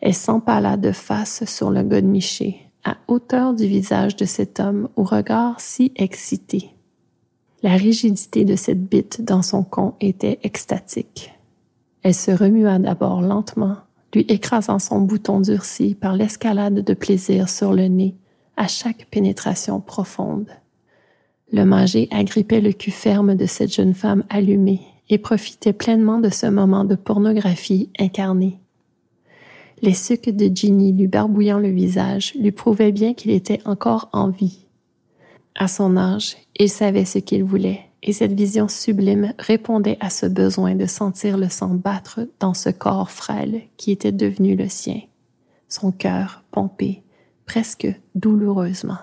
Elle 0.00 0.14
s'empala 0.14 0.76
de 0.76 0.92
face 0.92 1.44
sur 1.46 1.70
le 1.70 1.82
godemiché, 1.82 2.70
à 2.84 2.96
hauteur 3.08 3.54
du 3.54 3.66
visage 3.66 4.16
de 4.16 4.24
cet 4.24 4.60
homme 4.60 4.88
au 4.96 5.04
regard 5.04 5.60
si 5.60 5.92
excité. 5.96 6.75
La 7.66 7.74
rigidité 7.74 8.44
de 8.44 8.54
cette 8.54 8.84
bite 8.88 9.22
dans 9.22 9.42
son 9.42 9.64
con 9.64 9.94
était 10.00 10.38
extatique. 10.44 11.32
Elle 12.04 12.14
se 12.14 12.30
remua 12.30 12.78
d'abord 12.78 13.22
lentement, 13.22 13.78
lui 14.14 14.24
écrasant 14.28 14.78
son 14.78 15.00
bouton 15.00 15.40
durci 15.40 15.96
par 15.96 16.14
l'escalade 16.14 16.84
de 16.84 16.94
plaisir 16.94 17.48
sur 17.48 17.72
le 17.72 17.88
nez 17.88 18.14
à 18.56 18.68
chaque 18.68 19.08
pénétration 19.10 19.80
profonde. 19.80 20.46
Le 21.50 21.64
manger 21.64 22.06
agrippait 22.12 22.60
le 22.60 22.70
cul 22.70 22.92
ferme 22.92 23.34
de 23.34 23.46
cette 23.46 23.74
jeune 23.74 23.94
femme 23.94 24.22
allumée 24.30 24.82
et 25.10 25.18
profitait 25.18 25.72
pleinement 25.72 26.20
de 26.20 26.30
ce 26.30 26.46
moment 26.46 26.84
de 26.84 26.94
pornographie 26.94 27.90
incarnée. 27.98 28.60
Les 29.82 29.94
sucs 29.94 30.30
de 30.30 30.48
Ginny 30.54 30.92
lui 30.92 31.08
barbouillant 31.08 31.58
le 31.58 31.70
visage 31.70 32.32
lui 32.38 32.52
prouvaient 32.52 32.92
bien 32.92 33.12
qu'il 33.12 33.32
était 33.32 33.60
encore 33.64 34.08
en 34.12 34.28
vie. 34.28 34.65
À 35.58 35.68
son 35.68 35.96
âge, 35.96 36.36
il 36.58 36.68
savait 36.68 37.06
ce 37.06 37.18
qu'il 37.18 37.42
voulait, 37.42 37.80
et 38.02 38.12
cette 38.12 38.34
vision 38.34 38.68
sublime 38.68 39.32
répondait 39.38 39.96
à 40.00 40.10
ce 40.10 40.26
besoin 40.26 40.74
de 40.74 40.84
sentir 40.84 41.38
le 41.38 41.48
sang 41.48 41.68
battre 41.68 42.20
dans 42.40 42.52
ce 42.52 42.68
corps 42.68 43.10
frêle 43.10 43.62
qui 43.78 43.90
était 43.90 44.12
devenu 44.12 44.54
le 44.54 44.68
sien, 44.68 45.00
son 45.70 45.92
cœur 45.92 46.44
pompé, 46.50 47.02
presque 47.46 47.88
douloureusement. 48.14 48.98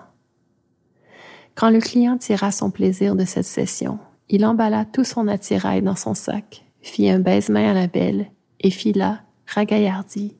Quand 1.56 1.70
le 1.70 1.80
client 1.80 2.18
tira 2.18 2.52
son 2.52 2.70
plaisir 2.70 3.16
de 3.16 3.24
cette 3.24 3.46
session, 3.46 3.98
il 4.28 4.46
emballa 4.46 4.84
tout 4.84 5.04
son 5.04 5.26
attirail 5.26 5.82
dans 5.82 5.96
son 5.96 6.14
sac, 6.14 6.64
fit 6.82 7.10
un 7.10 7.18
baise-main 7.18 7.72
à 7.72 7.74
la 7.74 7.88
belle 7.88 8.30
et 8.60 8.70
fila, 8.70 9.22
ragaillardi, 9.46 10.36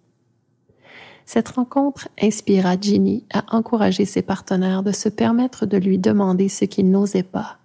cette 1.27 1.49
rencontre 1.49 2.09
inspira 2.21 2.77
Ginny 2.81 3.25
à 3.33 3.57
encourager 3.57 4.05
ses 4.05 4.23
partenaires 4.23 4.83
de 4.83 4.93
se 4.93 5.09
permettre 5.09 5.67
de 5.67 5.77
lui 5.77 5.99
demander 5.99 6.49
ce 6.49 6.65
qu'ils 6.65 6.91
n'osaient 6.91 7.23
pas, 7.23 7.59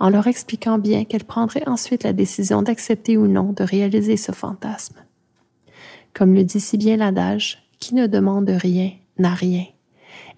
en 0.00 0.10
leur 0.10 0.26
expliquant 0.26 0.78
bien 0.78 1.04
qu'elle 1.04 1.24
prendrait 1.24 1.68
ensuite 1.68 2.02
la 2.02 2.12
décision 2.12 2.62
d'accepter 2.62 3.16
ou 3.16 3.26
non 3.26 3.52
de 3.52 3.64
réaliser 3.64 4.16
ce 4.16 4.32
fantasme. 4.32 4.96
Comme 6.12 6.34
le 6.34 6.44
dit 6.44 6.60
si 6.60 6.76
bien 6.76 6.96
l'adage, 6.96 7.68
qui 7.78 7.94
ne 7.94 8.06
demande 8.06 8.48
rien 8.50 8.90
n'a 9.18 9.34
rien. 9.34 9.64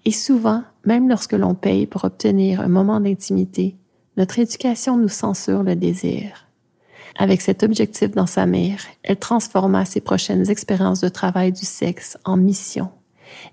Et 0.05 0.11
souvent, 0.11 0.63
même 0.85 1.09
lorsque 1.09 1.33
l'on 1.33 1.53
paye 1.53 1.85
pour 1.85 2.03
obtenir 2.05 2.61
un 2.61 2.67
moment 2.67 2.99
d'intimité, 2.99 3.75
notre 4.17 4.39
éducation 4.39 4.97
nous 4.97 5.09
censure 5.09 5.63
le 5.63 5.75
désir. 5.75 6.47
Avec 7.21 7.41
cet 7.41 7.61
objectif 7.61 8.09
dans 8.09 8.25
sa 8.25 8.47
mère, 8.47 8.79
elle 9.03 9.19
transforma 9.19 9.85
ses 9.85 10.01
prochaines 10.01 10.49
expériences 10.49 11.01
de 11.01 11.07
travail 11.07 11.51
du 11.51 11.65
sexe 11.65 12.17
en 12.25 12.35
mission 12.35 12.89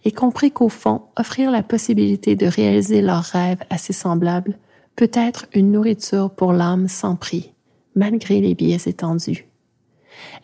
et 0.07 0.11
comprit 0.11 0.53
qu'au 0.53 0.71
fond, 0.71 1.03
offrir 1.19 1.51
la 1.51 1.63
possibilité 1.63 2.35
de 2.35 2.47
réaliser 2.47 3.03
leurs 3.03 3.25
rêves 3.25 3.63
à 3.69 3.77
ses 3.77 3.93
semblables 3.93 4.57
peut 4.97 5.11
être 5.13 5.49
une 5.53 5.71
nourriture 5.71 6.31
pour 6.31 6.55
l'âme 6.55 6.89
sans 6.89 7.15
prix, 7.15 7.53
malgré 7.95 8.41
les 8.41 8.55
biais 8.55 8.79
étendus. 8.87 9.47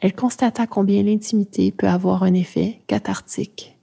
Elle 0.03 0.15
constata 0.15 0.67
combien 0.67 1.03
l'intimité 1.03 1.73
peut 1.73 1.89
avoir 1.89 2.25
un 2.25 2.35
effet 2.35 2.83
cathartique. 2.89 3.79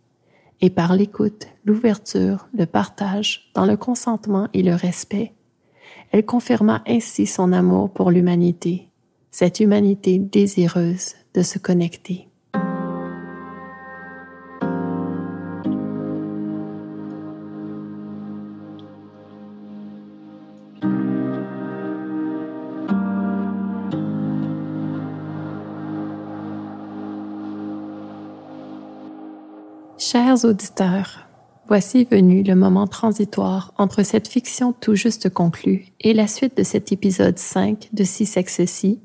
Et 0.61 0.69
par 0.69 0.95
l'écoute, 0.95 1.47
l'ouverture, 1.65 2.47
le 2.55 2.67
partage, 2.67 3.49
dans 3.55 3.65
le 3.65 3.75
consentement 3.75 4.49
et 4.53 4.61
le 4.61 4.75
respect, 4.75 5.33
elle 6.11 6.27
confirma 6.27 6.83
ainsi 6.85 7.25
son 7.25 7.53
amour 7.53 7.89
pour 7.89 8.11
l'humanité 8.11 8.90
cette 9.31 9.61
humanité 9.61 10.19
désireuse 10.19 11.15
de 11.33 11.41
se 11.41 11.57
connecter. 11.57 12.27
Chers 29.97 30.43
auditeurs, 30.43 31.21
voici 31.67 32.03
venu 32.03 32.43
le 32.43 32.55
moment 32.55 32.85
transitoire 32.85 33.73
entre 33.77 34.03
cette 34.03 34.27
fiction 34.27 34.73
tout 34.73 34.95
juste 34.95 35.29
conclue 35.29 35.85
et 36.01 36.13
la 36.13 36.27
suite 36.27 36.57
de 36.57 36.63
cet 36.63 36.91
épisode 36.91 37.39
5 37.39 37.87
de 37.93 38.03
Si 38.03 38.25
Sexe-ci, 38.25 38.99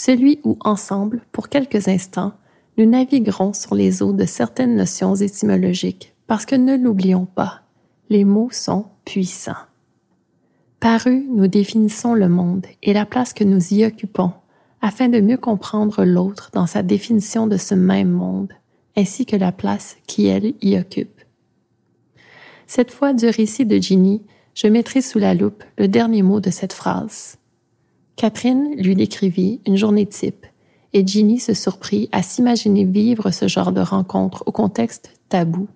celui 0.00 0.40
où 0.44 0.56
ensemble, 0.60 1.20
pour 1.30 1.50
quelques 1.50 1.86
instants, 1.86 2.32
nous 2.78 2.86
naviguerons 2.86 3.52
sur 3.52 3.74
les 3.74 4.02
eaux 4.02 4.14
de 4.14 4.24
certaines 4.24 4.74
notions 4.74 5.14
étymologiques, 5.14 6.14
parce 6.26 6.46
que 6.46 6.54
ne 6.54 6.74
l'oublions 6.74 7.26
pas, 7.26 7.60
les 8.08 8.24
mots 8.24 8.48
sont 8.50 8.86
puissants. 9.04 9.66
Par 10.80 11.02
eux, 11.06 11.22
nous 11.28 11.48
définissons 11.48 12.14
le 12.14 12.30
monde 12.30 12.64
et 12.82 12.94
la 12.94 13.04
place 13.04 13.34
que 13.34 13.44
nous 13.44 13.74
y 13.74 13.84
occupons, 13.84 14.32
afin 14.80 15.10
de 15.10 15.20
mieux 15.20 15.36
comprendre 15.36 16.06
l'autre 16.06 16.48
dans 16.54 16.66
sa 16.66 16.82
définition 16.82 17.46
de 17.46 17.58
ce 17.58 17.74
même 17.74 18.08
monde, 18.08 18.54
ainsi 18.96 19.26
que 19.26 19.36
la 19.36 19.52
place 19.52 19.98
qui, 20.06 20.28
elle, 20.28 20.54
y 20.62 20.78
occupe. 20.78 21.20
Cette 22.66 22.90
fois 22.90 23.12
du 23.12 23.26
récit 23.26 23.66
de 23.66 23.76
Ginny, 23.76 24.22
je 24.54 24.66
mettrai 24.66 25.02
sous 25.02 25.18
la 25.18 25.34
loupe 25.34 25.62
le 25.76 25.88
dernier 25.88 26.22
mot 26.22 26.40
de 26.40 26.48
cette 26.48 26.72
phrase. 26.72 27.36
Catherine 28.20 28.74
lui 28.76 28.94
décrivit 28.94 29.62
une 29.66 29.78
journée 29.78 30.04
type, 30.04 30.44
et 30.92 31.06
Ginny 31.06 31.40
se 31.40 31.54
surprit 31.54 32.10
à 32.12 32.22
s'imaginer 32.22 32.84
vivre 32.84 33.30
ce 33.30 33.48
genre 33.48 33.72
de 33.72 33.80
rencontre 33.80 34.42
au 34.44 34.52
contexte 34.52 35.14
tabou. 35.30 35.68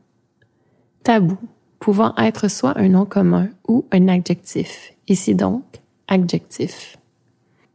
Tabou, 1.04 1.38
pouvant 1.80 2.14
être 2.18 2.48
soit 2.48 2.78
un 2.78 2.90
nom 2.90 3.06
commun 3.06 3.48
ou 3.66 3.86
un 3.92 4.08
adjectif, 4.08 4.92
ici 5.08 5.34
donc 5.34 5.64
adjectif. 6.06 6.98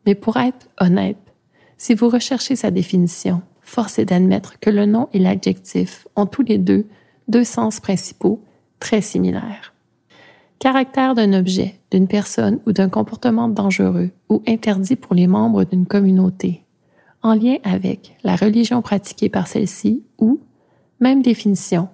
Mais 0.06 0.14
pour 0.14 0.38
être 0.38 0.68
honnête, 0.80 1.18
si 1.80 1.96
vous 1.96 2.08
recherchez 2.08 2.56
sa 2.56 2.70
définition, 2.70 3.42
force 3.62 3.98
est 3.98 4.06
d'admettre 4.06 4.60
que 4.60 4.70
le 4.70 4.86
nom 4.86 5.10
et 5.14 5.20
l'adjectif 5.20 6.08
ont 6.16 6.28
tous 6.28 6.44
les 6.44 6.60
deux 6.60 6.86
deux 7.28 7.44
sens 7.44 7.80
principaux 7.80 8.40
très 8.80 9.02
similaires. 9.02 9.74
Caractère 10.60 11.16
d'un 11.16 11.32
objet, 11.32 11.80
d'une 11.90 12.10
personne 12.10 12.60
ou 12.68 12.74
d'un 12.74 12.90
comportement 12.90 13.48
dangereux 13.48 14.10
ou 14.28 14.44
interdit 14.46 14.98
pour 14.98 15.16
les 15.16 15.26
membres 15.26 15.64
d'une 15.64 15.86
communauté, 15.86 16.66
en 17.24 17.34
lien 17.34 17.56
avec 17.64 18.18
la 18.26 18.36
religion 18.36 18.82
pratiquée 18.82 19.30
par 19.30 19.48
celle-ci 19.48 20.04
ou, 20.18 20.42
même 21.00 21.22
définition, 21.22 21.88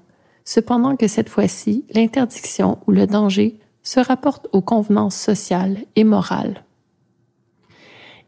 cependant 0.45 0.95
que 0.95 1.07
cette 1.07 1.29
fois-ci, 1.29 1.85
l'interdiction 1.93 2.79
ou 2.87 2.91
le 2.91 3.05
danger 3.05 3.59
se 3.83 3.99
rapporte 3.99 4.47
aux 4.51 4.61
convenances 4.61 5.15
sociales 5.15 5.77
et 5.95 6.03
morales. 6.03 6.63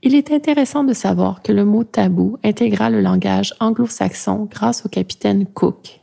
Il 0.03 0.13
est 0.13 0.31
intéressant 0.31 0.83
de 0.83 0.93
savoir 0.93 1.41
que 1.41 1.51
le 1.51 1.65
mot 1.65 1.83
tabou 1.83 2.37
intégra 2.43 2.91
le 2.91 3.01
langage 3.01 3.55
anglo-saxon 3.59 4.47
grâce 4.51 4.85
au 4.85 4.89
capitaine 4.89 5.47
Cook, 5.47 6.01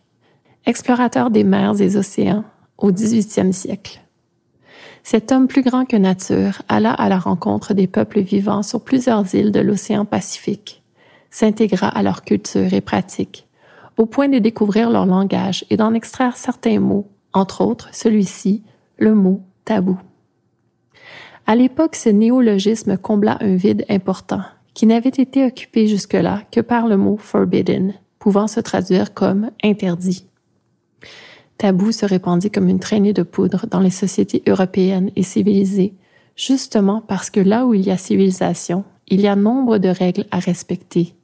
explorateur 0.66 1.30
des 1.30 1.44
mers 1.44 1.80
et 1.80 1.96
océans 1.96 2.42
au 2.78 2.90
XVIIIe 2.90 3.52
siècle. 3.52 4.03
Cet 5.06 5.32
homme 5.32 5.48
plus 5.48 5.60
grand 5.60 5.84
que 5.84 5.98
nature 5.98 6.62
alla 6.66 6.90
à 6.90 7.10
la 7.10 7.18
rencontre 7.18 7.74
des 7.74 7.86
peuples 7.86 8.20
vivant 8.20 8.62
sur 8.62 8.82
plusieurs 8.82 9.34
îles 9.34 9.52
de 9.52 9.60
l'océan 9.60 10.06
Pacifique, 10.06 10.82
s'intégra 11.30 11.88
à 11.88 12.02
leur 12.02 12.22
culture 12.22 12.72
et 12.72 12.80
pratiques, 12.80 13.46
au 13.98 14.06
point 14.06 14.30
de 14.30 14.38
découvrir 14.38 14.88
leur 14.88 15.04
langage 15.04 15.66
et 15.68 15.76
d'en 15.76 15.92
extraire 15.92 16.38
certains 16.38 16.80
mots, 16.80 17.06
entre 17.34 17.60
autres 17.60 17.90
celui-ci, 17.92 18.62
le 18.96 19.14
mot 19.14 19.42
tabou. 19.66 19.98
À 21.46 21.54
l'époque, 21.54 21.96
ce 21.96 22.08
néologisme 22.08 22.96
combla 22.96 23.36
un 23.42 23.56
vide 23.56 23.84
important, 23.90 24.40
qui 24.72 24.86
n'avait 24.86 25.10
été 25.10 25.44
occupé 25.44 25.86
jusque-là 25.86 26.44
que 26.50 26.62
par 26.62 26.86
le 26.86 26.96
mot 26.96 27.18
forbidden, 27.18 27.92
pouvant 28.18 28.46
se 28.46 28.60
traduire 28.60 29.12
comme 29.12 29.50
interdit 29.62 30.26
tabou 31.58 31.92
se 31.92 32.06
répandit 32.06 32.50
comme 32.50 32.68
une 32.68 32.80
traînée 32.80 33.12
de 33.12 33.22
poudre 33.22 33.66
dans 33.70 33.80
les 33.80 33.90
sociétés 33.90 34.42
européennes 34.46 35.10
et 35.16 35.22
civilisées, 35.22 35.94
justement 36.36 37.02
parce 37.06 37.30
que 37.30 37.40
là 37.40 37.66
où 37.66 37.74
il 37.74 37.82
y 37.82 37.90
a 37.90 37.96
civilisation, 37.96 38.84
il 39.08 39.20
y 39.20 39.28
a 39.28 39.36
nombre 39.36 39.78
de 39.78 39.88
règles 39.88 40.26
à 40.30 40.38
respecter, 40.38 41.14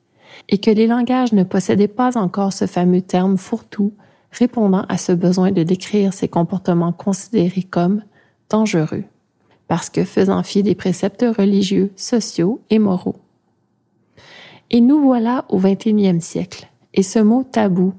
et 0.49 0.59
que 0.59 0.71
les 0.71 0.87
langages 0.87 1.33
ne 1.33 1.45
possédaient 1.45 1.89
pas 1.89 2.17
encore 2.19 2.53
ce 2.53 2.67
fameux 2.67 3.01
terme 3.01 3.37
fourre-tout 3.37 3.93
répondant 4.33 4.85
à 4.89 4.97
ce 4.97 5.13
besoin 5.13 5.51
de 5.51 5.63
décrire 5.63 6.13
ces 6.13 6.29
comportements 6.29 6.93
considérés 6.93 7.65
comme 7.65 8.03
dangereux, 8.49 9.05
parce 9.67 9.91
que 9.91 10.05
faisant 10.05 10.43
fi 10.43 10.63
des 10.63 10.75
préceptes 10.75 11.25
religieux, 11.37 11.93
sociaux 11.97 12.61
et 12.71 12.79
moraux. 12.79 13.17
Et 14.71 14.81
nous 14.81 15.01
voilà 15.01 15.45
au 15.49 15.59
XXIe 15.59 16.21
siècle, 16.21 16.69
et 16.95 17.03
ce 17.03 17.19
mot 17.19 17.43
tabou, 17.43 17.93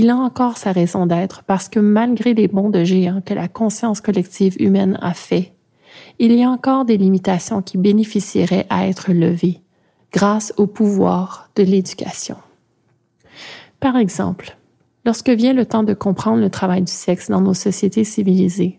il 0.00 0.10
a 0.10 0.16
encore 0.16 0.58
sa 0.58 0.70
raison 0.70 1.06
d'être 1.06 1.42
parce 1.42 1.68
que 1.68 1.80
malgré 1.80 2.32
les 2.32 2.46
bons 2.46 2.70
de 2.70 2.84
géant 2.84 3.20
que 3.20 3.34
la 3.34 3.48
conscience 3.48 4.00
collective 4.00 4.54
humaine 4.60 4.96
a 5.02 5.12
fait, 5.12 5.54
il 6.20 6.30
y 6.34 6.44
a 6.44 6.50
encore 6.50 6.84
des 6.84 6.96
limitations 6.96 7.62
qui 7.62 7.78
bénéficieraient 7.78 8.66
à 8.70 8.86
être 8.86 9.12
levées 9.12 9.60
grâce 10.12 10.54
au 10.56 10.68
pouvoir 10.68 11.50
de 11.56 11.64
l'éducation. 11.64 12.36
Par 13.80 13.96
exemple, 13.96 14.56
lorsque 15.04 15.30
vient 15.30 15.52
le 15.52 15.66
temps 15.66 15.82
de 15.82 15.94
comprendre 15.94 16.42
le 16.42 16.48
travail 16.48 16.82
du 16.82 16.92
sexe 16.92 17.28
dans 17.28 17.40
nos 17.40 17.54
sociétés 17.54 18.04
civilisées. 18.04 18.78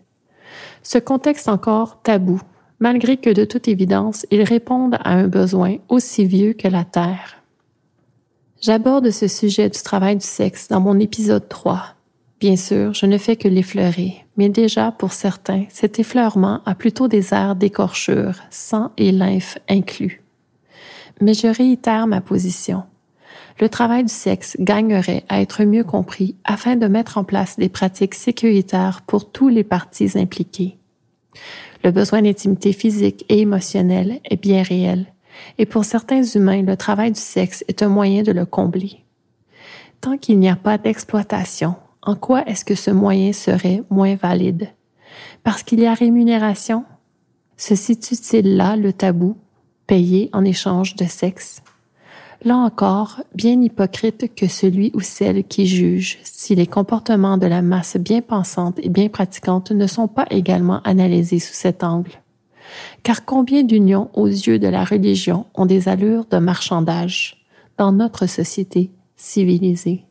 Ce 0.82 0.96
contexte 0.96 1.50
encore 1.50 2.00
tabou, 2.00 2.40
malgré 2.78 3.18
que 3.18 3.28
de 3.28 3.44
toute 3.44 3.68
évidence, 3.68 4.24
il 4.30 4.42
réponde 4.42 4.94
à 4.94 5.12
un 5.12 5.28
besoin 5.28 5.76
aussi 5.90 6.24
vieux 6.24 6.54
que 6.54 6.68
la 6.68 6.84
Terre. 6.84 7.39
J'aborde 8.60 9.10
ce 9.10 9.26
sujet 9.28 9.68
du 9.68 9.80
travail 9.80 10.16
du 10.16 10.26
sexe 10.26 10.68
dans 10.68 10.80
mon 10.80 10.98
épisode 10.98 11.48
3. 11.48 11.94
Bien 12.40 12.56
sûr, 12.56 12.94
je 12.94 13.06
ne 13.06 13.18
fais 13.18 13.36
que 13.36 13.48
l'effleurer, 13.48 14.24
mais 14.36 14.48
déjà, 14.48 14.92
pour 14.92 15.12
certains, 15.12 15.64
cet 15.70 15.98
effleurement 15.98 16.60
a 16.66 16.74
plutôt 16.74 17.08
des 17.08 17.34
airs 17.34 17.56
d'écorchure, 17.56 18.34
sang 18.50 18.92
et 18.96 19.12
lymphe 19.12 19.58
inclus. 19.68 20.22
Mais 21.20 21.34
je 21.34 21.48
réitère 21.48 22.06
ma 22.06 22.20
position 22.20 22.84
le 23.60 23.68
travail 23.68 24.04
du 24.04 24.12
sexe 24.12 24.56
gagnerait 24.58 25.24
à 25.28 25.40
être 25.40 25.64
mieux 25.64 25.84
compris 25.84 26.34
afin 26.44 26.76
de 26.76 26.86
mettre 26.86 27.18
en 27.18 27.24
place 27.24 27.58
des 27.58 27.68
pratiques 27.68 28.14
sécuritaires 28.14 29.02
pour 29.06 29.30
tous 29.30 29.48
les 29.48 29.64
parties 29.64 30.18
impliquées. 30.18 30.78
Le 31.84 31.90
besoin 31.90 32.22
d'intimité 32.22 32.72
physique 32.72 33.24
et 33.28 33.40
émotionnelle 33.40 34.20
est 34.24 34.40
bien 34.40 34.62
réel, 34.62 35.06
et 35.58 35.66
pour 35.66 35.84
certains 35.84 36.22
humains, 36.22 36.62
le 36.62 36.76
travail 36.76 37.12
du 37.12 37.20
sexe 37.20 37.64
est 37.68 37.82
un 37.82 37.88
moyen 37.88 38.22
de 38.22 38.32
le 38.32 38.46
combler. 38.46 39.04
Tant 40.00 40.16
qu'il 40.16 40.38
n'y 40.38 40.48
a 40.48 40.56
pas 40.56 40.78
d'exploitation, 40.78 41.74
en 42.02 42.14
quoi 42.14 42.46
est-ce 42.46 42.64
que 42.64 42.74
ce 42.74 42.90
moyen 42.90 43.32
serait 43.32 43.82
moins 43.90 44.16
valide? 44.16 44.68
Parce 45.42 45.62
qu'il 45.62 45.80
y 45.80 45.86
a 45.86 45.94
rémunération? 45.94 46.84
Se 47.56 47.74
situe-t-il 47.74 48.56
là 48.56 48.76
le 48.76 48.92
tabou, 48.92 49.36
payé 49.86 50.30
en 50.32 50.44
échange 50.44 50.96
de 50.96 51.04
sexe? 51.04 51.62
là 52.42 52.56
encore, 52.56 53.22
bien 53.34 53.60
hypocrite 53.60 54.34
que 54.34 54.48
celui 54.48 54.90
ou 54.94 55.00
celle 55.00 55.44
qui 55.44 55.66
juge 55.66 56.18
si 56.22 56.54
les 56.54 56.66
comportements 56.66 57.38
de 57.38 57.46
la 57.46 57.62
masse 57.62 57.96
bien 57.96 58.22
pensante 58.22 58.78
et 58.82 58.88
bien 58.88 59.08
pratiquante 59.08 59.72
ne 59.72 59.86
sont 59.86 60.08
pas 60.08 60.26
également 60.30 60.80
analysés 60.82 61.38
sous 61.38 61.54
cet 61.54 61.84
angle. 61.84 62.12
Car 63.02 63.24
combien 63.24 63.62
d'unions 63.62 64.10
aux 64.14 64.26
yeux 64.26 64.58
de 64.58 64.68
la 64.68 64.84
religion 64.84 65.46
ont 65.54 65.66
des 65.66 65.88
allures 65.88 66.26
de 66.30 66.38
marchandage 66.38 67.44
dans 67.78 67.92
notre 67.92 68.26
société 68.26 68.90
civilisée? 69.16 70.04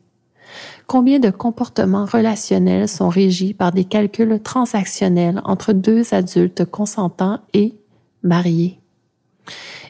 Combien 0.86 1.20
de 1.20 1.30
comportements 1.30 2.06
relationnels 2.06 2.88
sont 2.88 3.08
régis 3.08 3.52
par 3.52 3.72
des 3.72 3.84
calculs 3.84 4.40
transactionnels 4.42 5.40
entre 5.44 5.72
deux 5.72 6.12
adultes 6.12 6.64
consentants 6.64 7.38
et 7.54 7.74
mariés? 8.22 8.80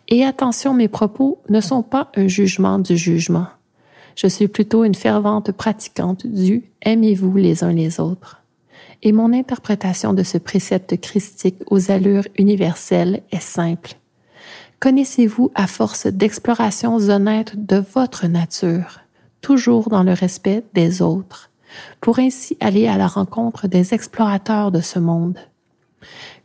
Et 0.08 0.24
attention, 0.24 0.74
mes 0.74 0.88
propos 0.88 1.38
ne 1.48 1.60
sont 1.60 1.82
pas 1.82 2.10
un 2.16 2.28
jugement 2.28 2.78
du 2.78 2.96
jugement. 2.96 3.46
Je 4.16 4.26
suis 4.26 4.48
plutôt 4.48 4.84
une 4.84 4.94
fervente 4.94 5.52
pratiquante 5.52 6.26
du 6.26 6.64
aimez-vous 6.82 7.36
les 7.36 7.64
uns 7.64 7.72
les 7.72 8.00
autres. 8.00 8.39
Et 9.02 9.12
mon 9.12 9.32
interprétation 9.32 10.12
de 10.12 10.22
ce 10.22 10.38
précepte 10.38 11.00
christique 11.00 11.62
aux 11.70 11.90
allures 11.90 12.28
universelles 12.36 13.22
est 13.32 13.40
simple. 13.42 13.94
Connaissez-vous 14.78 15.50
à 15.54 15.66
force 15.66 16.06
d'explorations 16.06 16.96
honnêtes 16.96 17.66
de 17.66 17.84
votre 17.94 18.26
nature, 18.26 19.00
toujours 19.40 19.88
dans 19.88 20.02
le 20.02 20.12
respect 20.12 20.64
des 20.74 21.02
autres, 21.02 21.50
pour 22.00 22.18
ainsi 22.18 22.56
aller 22.60 22.88
à 22.88 22.96
la 22.96 23.06
rencontre 23.06 23.68
des 23.68 23.94
explorateurs 23.94 24.70
de 24.70 24.80
ce 24.80 24.98
monde? 24.98 25.38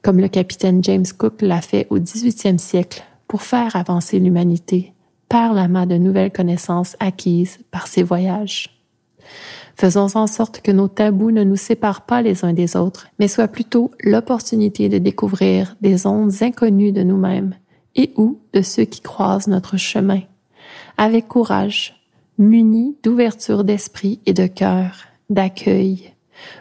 Comme 0.01 0.19
le 0.19 0.27
capitaine 0.27 0.83
James 0.83 1.05
Cook 1.17 1.41
l'a 1.41 1.61
fait 1.61 1.87
au 1.89 1.97
18e 1.97 2.57
siècle 2.57 3.03
pour 3.27 3.41
faire 3.41 3.75
avancer 3.75 4.19
l'humanité 4.19 4.93
par 5.29 5.53
la 5.53 5.67
main 5.67 5.85
de 5.85 5.97
nouvelles 5.97 6.31
connaissances 6.31 6.95
acquises 6.99 7.59
par 7.71 7.87
ces 7.87 8.03
voyages. 8.03 8.74
Faisons 9.75 10.07
en 10.15 10.27
sorte 10.27 10.61
que 10.61 10.71
nos 10.71 10.87
tabous 10.87 11.31
ne 11.31 11.43
nous 11.43 11.57
séparent 11.57 12.05
pas 12.05 12.21
les 12.21 12.45
uns 12.45 12.53
des 12.53 12.75
autres, 12.75 13.07
mais 13.19 13.27
soient 13.27 13.47
plutôt 13.47 13.91
l'opportunité 14.01 14.87
de 14.87 14.97
découvrir 14.97 15.75
des 15.81 16.07
ondes 16.07 16.31
inconnues 16.41 16.93
de 16.93 17.03
nous-mêmes 17.03 17.55
et 17.95 18.13
ou 18.15 18.39
de 18.53 18.61
ceux 18.61 18.85
qui 18.85 19.01
croisent 19.01 19.47
notre 19.47 19.77
chemin, 19.77 20.21
avec 20.97 21.27
courage, 21.27 22.01
munis 22.37 22.97
d'ouverture 23.03 23.63
d'esprit 23.63 24.19
et 24.25 24.33
de 24.33 24.47
cœur, 24.47 25.05
d'accueil, 25.29 26.13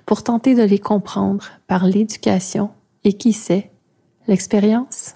pour 0.07 0.23
tenter 0.23 0.55
de 0.55 0.63
les 0.63 0.79
comprendre 0.79 1.51
par 1.67 1.87
l'éducation 1.87 2.71
et 3.05 3.13
qui 3.13 3.33
sait, 3.33 3.71
l'expérience. 4.27 5.15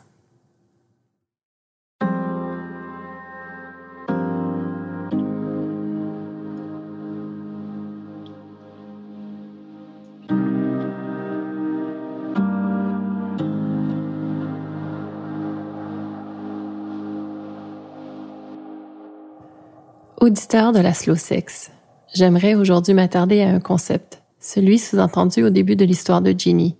Auditeur 20.28 20.74
de 20.74 20.80
la 20.80 20.92
slow 20.92 21.14
sex, 21.14 21.70
j'aimerais 22.14 22.54
aujourd'hui 22.54 22.92
m'attarder 22.92 23.40
à 23.40 23.48
un 23.48 23.60
concept, 23.60 24.22
celui 24.38 24.78
sous-entendu 24.78 25.42
au 25.42 25.48
début 25.48 25.74
de 25.74 25.86
l'histoire 25.86 26.20
de 26.20 26.34
Ginny, 26.36 26.76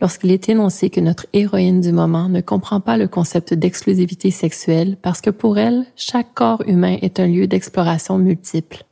lorsqu'il 0.00 0.32
est 0.32 0.48
énoncé 0.48 0.90
que 0.90 0.98
notre 0.98 1.28
héroïne 1.32 1.80
du 1.80 1.92
moment 1.92 2.28
ne 2.28 2.40
comprend 2.40 2.80
pas 2.80 2.96
le 2.96 3.06
concept 3.06 3.54
d'exclusivité 3.54 4.32
sexuelle 4.32 4.96
parce 5.00 5.20
que 5.20 5.30
pour 5.30 5.56
elle, 5.56 5.84
chaque 5.94 6.34
corps 6.34 6.64
humain 6.66 6.96
est 7.00 7.20
un 7.20 7.28
lieu 7.28 7.46
d'exploration 7.46 8.18
multiple, 8.18 8.82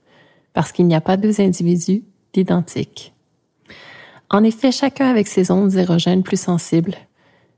parce 0.52 0.70
qu'il 0.70 0.86
n'y 0.86 0.94
a 0.94 1.00
pas 1.00 1.16
deux 1.16 1.40
individus 1.40 2.04
identiques. 2.36 3.12
En 4.30 4.44
effet, 4.44 4.70
chacun 4.70 5.10
avec 5.10 5.26
ses 5.26 5.50
ondes 5.50 5.74
érogènes 5.74 6.22
plus 6.22 6.40
sensibles, 6.40 6.94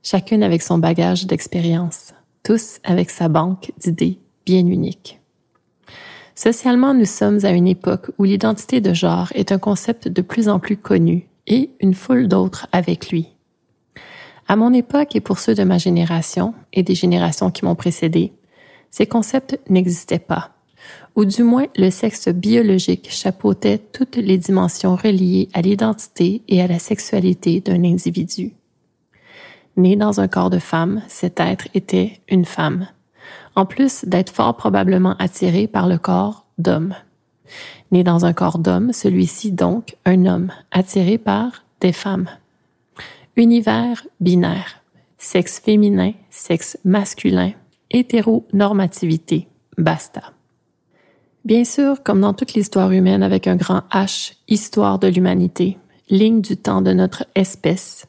chacune 0.03 0.43
avec 0.43 0.63
son 0.63 0.79
bagage 0.79 1.27
d'expérience, 1.27 2.15
tous 2.45 2.81
avec 2.83 3.11
sa 3.11 3.29
banque 3.29 3.73
d'idées 3.77 4.19
bien 4.47 4.67
unique. 4.67 5.20
Socialement, 6.43 6.95
nous 6.95 7.05
sommes 7.05 7.45
à 7.45 7.51
une 7.51 7.67
époque 7.67 8.13
où 8.17 8.25
l'identité 8.25 8.81
de 8.81 8.95
genre 8.95 9.31
est 9.35 9.53
un 9.53 9.59
concept 9.59 10.09
de 10.09 10.23
plus 10.23 10.49
en 10.49 10.59
plus 10.59 10.79
connu 10.79 11.29
et 11.47 11.69
une 11.81 11.93
foule 11.93 12.29
d'autres 12.29 12.67
avec 12.73 13.11
lui. 13.11 13.29
À 14.49 14.57
mon 14.57 14.73
époque 14.73 15.15
et 15.15 15.21
pour 15.21 15.39
ceux 15.39 15.55
de 15.55 15.65
ma 15.65 15.77
génération 15.77 16.55
et 16.73 16.83
des 16.83 16.95
générations 16.95 17.51
qui 17.51 17.67
m'ont 17.67 17.75
précédé, 17.75 18.33
ces 18.91 19.05
concepts 19.05 19.61
n'existaient 19.69 20.19
pas, 20.19 20.53
ou 21.15 21.27
du 21.27 21.43
moins 21.43 21.67
le 21.77 21.91
sexe 21.91 22.29
biologique 22.29 23.11
chapeautait 23.11 23.77
toutes 23.77 24.17
les 24.17 24.39
dimensions 24.39 24.97
reliées 24.97 25.51
à 25.53 25.61
l'identité 25.61 26.41
et 26.49 26.63
à 26.63 26.67
la 26.67 26.79
sexualité 26.79 27.61
d'un 27.61 27.85
individu. 27.85 28.55
Né 29.77 29.95
dans 29.95 30.23
un 30.23 30.27
corps 30.27 30.49
de 30.49 30.59
femme, 30.59 31.03
cet 31.07 31.39
être 31.39 31.69
était 31.75 32.19
une 32.31 32.47
femme 32.47 32.89
en 33.57 33.67
plus 33.67 34.05
d'être 34.05 34.31
fort 34.31 34.57
probablement 34.57 35.17
attiré 35.19 35.67
par 35.67 35.87
le 35.87 35.99
corps 35.99 36.47
d'homme. 36.59 36.95
Né 37.91 38.05
dans 38.05 38.25
un 38.25 38.33
corps 38.33 38.59
d'homme, 38.59 38.93
celui-ci 38.93 39.53
donc 39.53 39.97
un 40.05 40.27
homme 40.27 40.53
attiré 40.71 41.19
par 41.19 41.65
des 41.81 41.93
femmes. 41.93 42.29
Univers 43.37 44.07
binaire, 44.21 44.83
sexe 45.19 45.61
féminin, 45.61 46.13
sexe 46.31 46.79
masculin, 46.85 47.53
hétéronormativité, 47.91 49.49
basta. 49.79 50.33
Bien 51.45 51.65
sûr, 51.65 52.03
comme 52.03 52.21
dans 52.21 52.35
toute 52.35 52.55
l'histoire 52.55 52.93
humaine 52.93 53.23
avec 53.23 53.47
un 53.47 53.57
grand 53.57 53.83
H, 53.93 54.35
histoire 54.47 54.99
de 54.99 55.09
l'humanité, 55.09 55.79
ligne 56.11 56.43
du 56.43 56.57
temps 56.57 56.83
de 56.83 56.93
notre 56.93 57.25
espèce, 57.35 58.07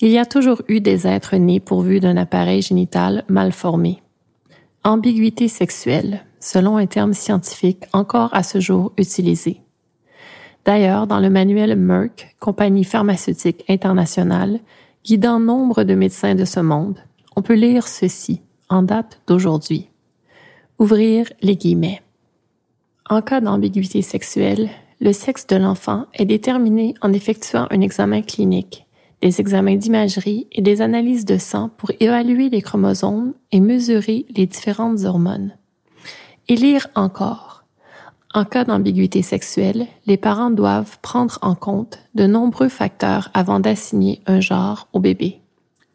il 0.00 0.08
y 0.08 0.18
a 0.18 0.26
toujours 0.26 0.60
eu 0.68 0.80
des 0.80 1.06
êtres 1.06 1.36
nés 1.36 1.60
pourvus 1.60 2.00
d'un 2.00 2.16
appareil 2.16 2.62
génital 2.62 3.24
mal 3.28 3.52
formé, 3.52 4.02
ambiguïté 4.84 5.48
sexuelle, 5.48 6.24
selon 6.40 6.76
un 6.76 6.86
terme 6.86 7.14
scientifique 7.14 7.84
encore 7.92 8.32
à 8.34 8.42
ce 8.42 8.60
jour 8.60 8.92
utilisé. 8.98 9.62
D'ailleurs, 10.64 11.06
dans 11.06 11.20
le 11.20 11.30
manuel 11.30 11.76
Merck, 11.76 12.36
compagnie 12.38 12.84
pharmaceutique 12.84 13.64
internationale, 13.68 14.60
guidant 15.04 15.40
nombre 15.40 15.84
de 15.84 15.94
médecins 15.94 16.34
de 16.34 16.44
ce 16.44 16.60
monde, 16.60 16.98
on 17.36 17.42
peut 17.42 17.54
lire 17.54 17.88
ceci, 17.88 18.40
en 18.68 18.82
date 18.82 19.20
d'aujourd'hui. 19.26 19.90
Ouvrir 20.78 21.26
les 21.42 21.56
guillemets. 21.56 22.02
En 23.08 23.20
cas 23.20 23.40
d'ambiguïté 23.40 24.02
sexuelle, 24.02 24.70
le 25.00 25.12
sexe 25.12 25.46
de 25.46 25.56
l'enfant 25.56 26.06
est 26.14 26.24
déterminé 26.24 26.94
en 27.02 27.12
effectuant 27.12 27.66
un 27.70 27.80
examen 27.80 28.22
clinique, 28.22 28.83
des 29.24 29.40
examens 29.40 29.76
d'imagerie 29.76 30.46
et 30.52 30.60
des 30.60 30.82
analyses 30.82 31.24
de 31.24 31.38
sang 31.38 31.70
pour 31.78 31.90
évaluer 31.98 32.50
les 32.50 32.60
chromosomes 32.60 33.32
et 33.52 33.60
mesurer 33.60 34.26
les 34.36 34.46
différentes 34.46 35.04
hormones. 35.04 35.56
Et 36.46 36.56
lire 36.56 36.88
encore. 36.94 37.64
En 38.34 38.44
cas 38.44 38.64
d'ambiguïté 38.64 39.22
sexuelle, 39.22 39.86
les 40.04 40.18
parents 40.18 40.50
doivent 40.50 40.98
prendre 41.00 41.38
en 41.40 41.54
compte 41.54 42.00
de 42.14 42.26
nombreux 42.26 42.68
facteurs 42.68 43.30
avant 43.32 43.60
d'assigner 43.60 44.20
un 44.26 44.40
genre 44.40 44.88
au 44.92 45.00
bébé. 45.00 45.40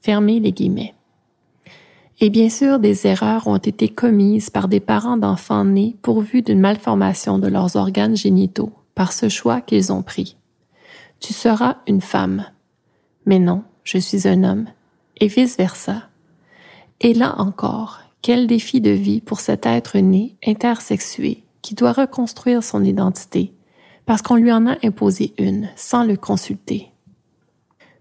Fermez 0.01 0.39
les 0.39 0.51
guillemets. 0.51 0.95
Et 2.21 2.31
bien 2.31 2.49
sûr, 2.49 2.79
des 2.79 3.05
erreurs 3.05 3.45
ont 3.45 3.57
été 3.57 3.89
commises 3.89 4.49
par 4.49 4.67
des 4.67 4.79
parents 4.79 5.17
d'enfants 5.17 5.65
nés 5.65 5.95
pourvus 6.01 6.41
d'une 6.41 6.61
malformation 6.61 7.37
de 7.37 7.47
leurs 7.47 7.75
organes 7.75 8.17
génitaux 8.17 8.71
par 8.95 9.13
ce 9.13 9.29
choix 9.29 9.61
qu'ils 9.61 9.93
ont 9.93 10.01
pris. 10.01 10.35
Tu 11.19 11.31
seras 11.31 11.77
une 11.85 12.01
femme. 12.01 12.45
Mais 13.29 13.37
non, 13.37 13.61
je 13.83 13.99
suis 13.99 14.27
un 14.27 14.43
homme. 14.43 14.65
Et 15.21 15.27
vice-versa. 15.27 16.01
Et 16.99 17.13
là 17.13 17.35
encore, 17.37 17.99
quel 18.23 18.47
défi 18.47 18.81
de 18.81 18.89
vie 18.89 19.21
pour 19.21 19.39
cet 19.39 19.67
être 19.67 19.99
né 19.99 20.35
intersexué 20.47 21.43
qui 21.61 21.75
doit 21.75 21.93
reconstruire 21.93 22.63
son 22.63 22.83
identité 22.83 23.53
parce 24.07 24.23
qu'on 24.23 24.35
lui 24.35 24.51
en 24.51 24.65
a 24.65 24.77
imposé 24.83 25.35
une 25.37 25.69
sans 25.75 26.03
le 26.03 26.17
consulter. 26.17 26.87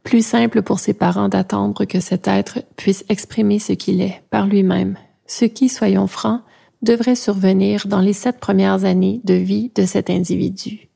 Plus 0.02 0.24
simple 0.24 0.62
pour 0.62 0.78
ses 0.78 0.94
parents 0.94 1.28
d'attendre 1.28 1.84
que 1.84 2.00
cet 2.00 2.26
être 2.26 2.60
puisse 2.76 3.04
exprimer 3.10 3.58
ce 3.58 3.74
qu'il 3.74 4.00
est 4.00 4.22
par 4.30 4.46
lui-même, 4.46 4.96
ce 5.26 5.44
qui, 5.44 5.68
soyons 5.68 6.06
francs, 6.06 6.40
devrait 6.80 7.16
survenir 7.16 7.86
dans 7.86 8.00
les 8.00 8.14
sept 8.14 8.40
premières 8.40 8.86
années 8.86 9.20
de 9.24 9.34
vie 9.34 9.70
de 9.74 9.84
cet 9.84 10.08
individu. 10.08 10.87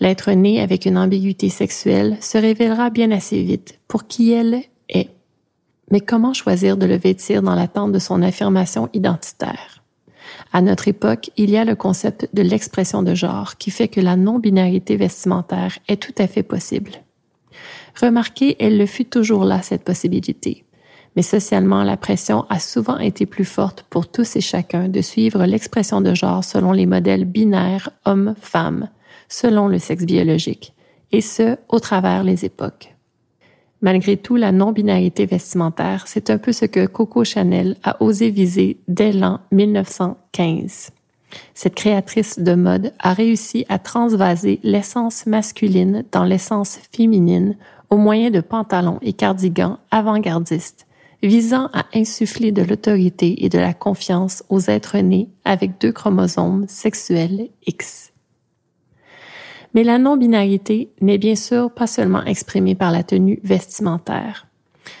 L'être 0.00 0.32
né 0.32 0.60
avec 0.60 0.86
une 0.86 0.96
ambiguïté 0.96 1.50
sexuelle 1.50 2.16
se 2.20 2.38
révélera 2.38 2.88
bien 2.90 3.10
assez 3.10 3.42
vite 3.42 3.78
pour 3.86 4.06
qui 4.06 4.32
elle 4.32 4.62
est. 4.88 5.10
Mais 5.90 6.00
comment 6.00 6.32
choisir 6.32 6.76
de 6.76 6.86
le 6.86 6.96
vêtir 6.96 7.42
dans 7.42 7.54
l'attente 7.54 7.92
de 7.92 7.98
son 7.98 8.22
affirmation 8.22 8.88
identitaire? 8.94 9.82
À 10.52 10.62
notre 10.62 10.88
époque, 10.88 11.30
il 11.36 11.50
y 11.50 11.56
a 11.56 11.64
le 11.64 11.74
concept 11.74 12.28
de 12.32 12.42
l'expression 12.42 13.02
de 13.02 13.14
genre 13.14 13.56
qui 13.56 13.70
fait 13.70 13.88
que 13.88 14.00
la 14.00 14.16
non-binarité 14.16 14.96
vestimentaire 14.96 15.78
est 15.88 16.00
tout 16.00 16.14
à 16.18 16.26
fait 16.26 16.42
possible. 16.42 16.92
Remarquez, 18.00 18.56
elle 18.58 18.78
le 18.78 18.86
fut 18.86 19.04
toujours 19.04 19.44
là, 19.44 19.62
cette 19.62 19.84
possibilité. 19.84 20.64
Mais 21.16 21.22
socialement, 21.22 21.82
la 21.82 21.96
pression 21.96 22.46
a 22.48 22.60
souvent 22.60 22.98
été 22.98 23.26
plus 23.26 23.44
forte 23.44 23.84
pour 23.90 24.10
tous 24.10 24.36
et 24.36 24.40
chacun 24.40 24.88
de 24.88 25.00
suivre 25.00 25.44
l'expression 25.44 26.00
de 26.00 26.14
genre 26.14 26.44
selon 26.44 26.70
les 26.70 26.86
modèles 26.86 27.24
binaires 27.24 27.90
homme-femme, 28.04 28.88
selon 29.30 29.68
le 29.68 29.78
sexe 29.78 30.04
biologique, 30.04 30.74
et 31.12 31.22
ce, 31.22 31.56
au 31.70 31.80
travers 31.80 32.22
les 32.22 32.44
époques. 32.44 32.94
Malgré 33.80 34.18
tout, 34.18 34.36
la 34.36 34.52
non-binarité 34.52 35.24
vestimentaire, 35.24 36.04
c'est 36.06 36.28
un 36.28 36.36
peu 36.36 36.52
ce 36.52 36.66
que 36.66 36.84
Coco 36.84 37.24
Chanel 37.24 37.76
a 37.82 38.02
osé 38.02 38.28
viser 38.28 38.78
dès 38.88 39.12
l'an 39.12 39.40
1915. 39.52 40.90
Cette 41.54 41.74
créatrice 41.74 42.38
de 42.38 42.54
mode 42.54 42.92
a 42.98 43.14
réussi 43.14 43.64
à 43.68 43.78
transvaser 43.78 44.60
l'essence 44.62 45.24
masculine 45.26 46.04
dans 46.12 46.24
l'essence 46.24 46.78
féminine 46.92 47.56
au 47.88 47.96
moyen 47.96 48.30
de 48.30 48.40
pantalons 48.40 48.98
et 49.00 49.12
cardigans 49.12 49.78
avant-gardistes, 49.90 50.86
visant 51.22 51.70
à 51.72 51.86
insuffler 51.94 52.52
de 52.52 52.62
l'autorité 52.62 53.44
et 53.44 53.48
de 53.48 53.58
la 53.58 53.74
confiance 53.74 54.42
aux 54.48 54.60
êtres 54.68 54.98
nés 54.98 55.28
avec 55.44 55.80
deux 55.80 55.92
chromosomes 55.92 56.66
sexuels 56.68 57.48
X. 57.66 58.09
Mais 59.74 59.84
la 59.84 59.98
non-binarité 59.98 60.90
n'est 61.00 61.18
bien 61.18 61.36
sûr 61.36 61.70
pas 61.70 61.86
seulement 61.86 62.24
exprimée 62.24 62.74
par 62.74 62.90
la 62.90 63.02
tenue 63.02 63.40
vestimentaire. 63.44 64.46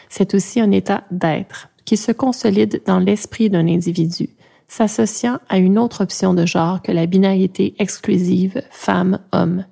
C'est 0.08 0.34
aussi 0.34 0.60
un 0.60 0.70
état 0.70 1.04
d'être 1.10 1.68
qui 1.84 1.96
se 1.96 2.12
consolide 2.12 2.82
dans 2.86 2.98
l'esprit 2.98 3.50
d'un 3.50 3.66
individu, 3.66 4.30
s'associant 4.68 5.38
à 5.48 5.58
une 5.58 5.78
autre 5.78 6.02
option 6.02 6.34
de 6.34 6.46
genre 6.46 6.82
que 6.82 6.92
la 6.92 7.06
binarité 7.06 7.74
exclusive 7.78 8.62
femme-homme, 8.70 9.64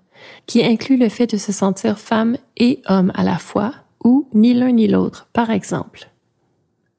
qui 0.47 0.65
inclut 0.65 0.97
le 0.97 1.09
fait 1.09 1.29
de 1.29 1.37
se 1.37 1.53
sentir 1.53 1.99
femme 1.99 2.37
et 2.57 2.83
homme 2.89 3.13
à 3.15 3.23
la 3.23 3.39
fois, 3.39 3.73
ou 4.03 4.29
ni 4.35 4.55
l'un 4.55 4.73
ni 4.73 4.89
l'autre, 4.89 5.29
par 5.33 5.51
exemple. 5.51 6.11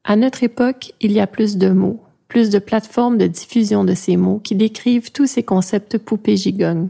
À 0.04 0.16
notre 0.16 0.44
époque, 0.44 0.94
il 1.02 1.12
y 1.12 1.20
a 1.20 1.28
plus 1.28 1.58
de 1.58 1.70
mots, 1.70 2.02
plus 2.30 2.50
de 2.50 2.60
plateformes 2.60 3.18
de 3.18 3.28
diffusion 3.28 3.84
de 3.84 3.94
ces 3.94 4.16
mots 4.16 4.40
qui 4.40 4.56
décrivent 4.56 5.12
tous 5.12 5.28
ces 5.28 5.44
concepts 5.44 5.98
poupées 5.98 6.38
gigognes. 6.38 6.90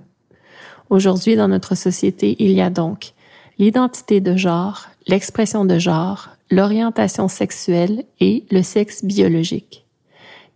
Aujourd'hui, 0.90 1.36
dans 1.36 1.48
notre 1.48 1.76
société, 1.76 2.36
il 2.40 2.52
y 2.52 2.62
a 2.62 2.70
donc 2.70 3.14
l'identité 3.60 4.22
de 4.22 4.36
genre, 4.36 4.88
l'expression 5.08 5.66
de 5.66 5.78
genre, 5.78 6.30
l'orientation 6.50 7.28
sexuelle 7.28 8.06
et 8.20 8.46
le 8.50 8.64
sexe 8.64 9.04
biologique. 9.04 9.86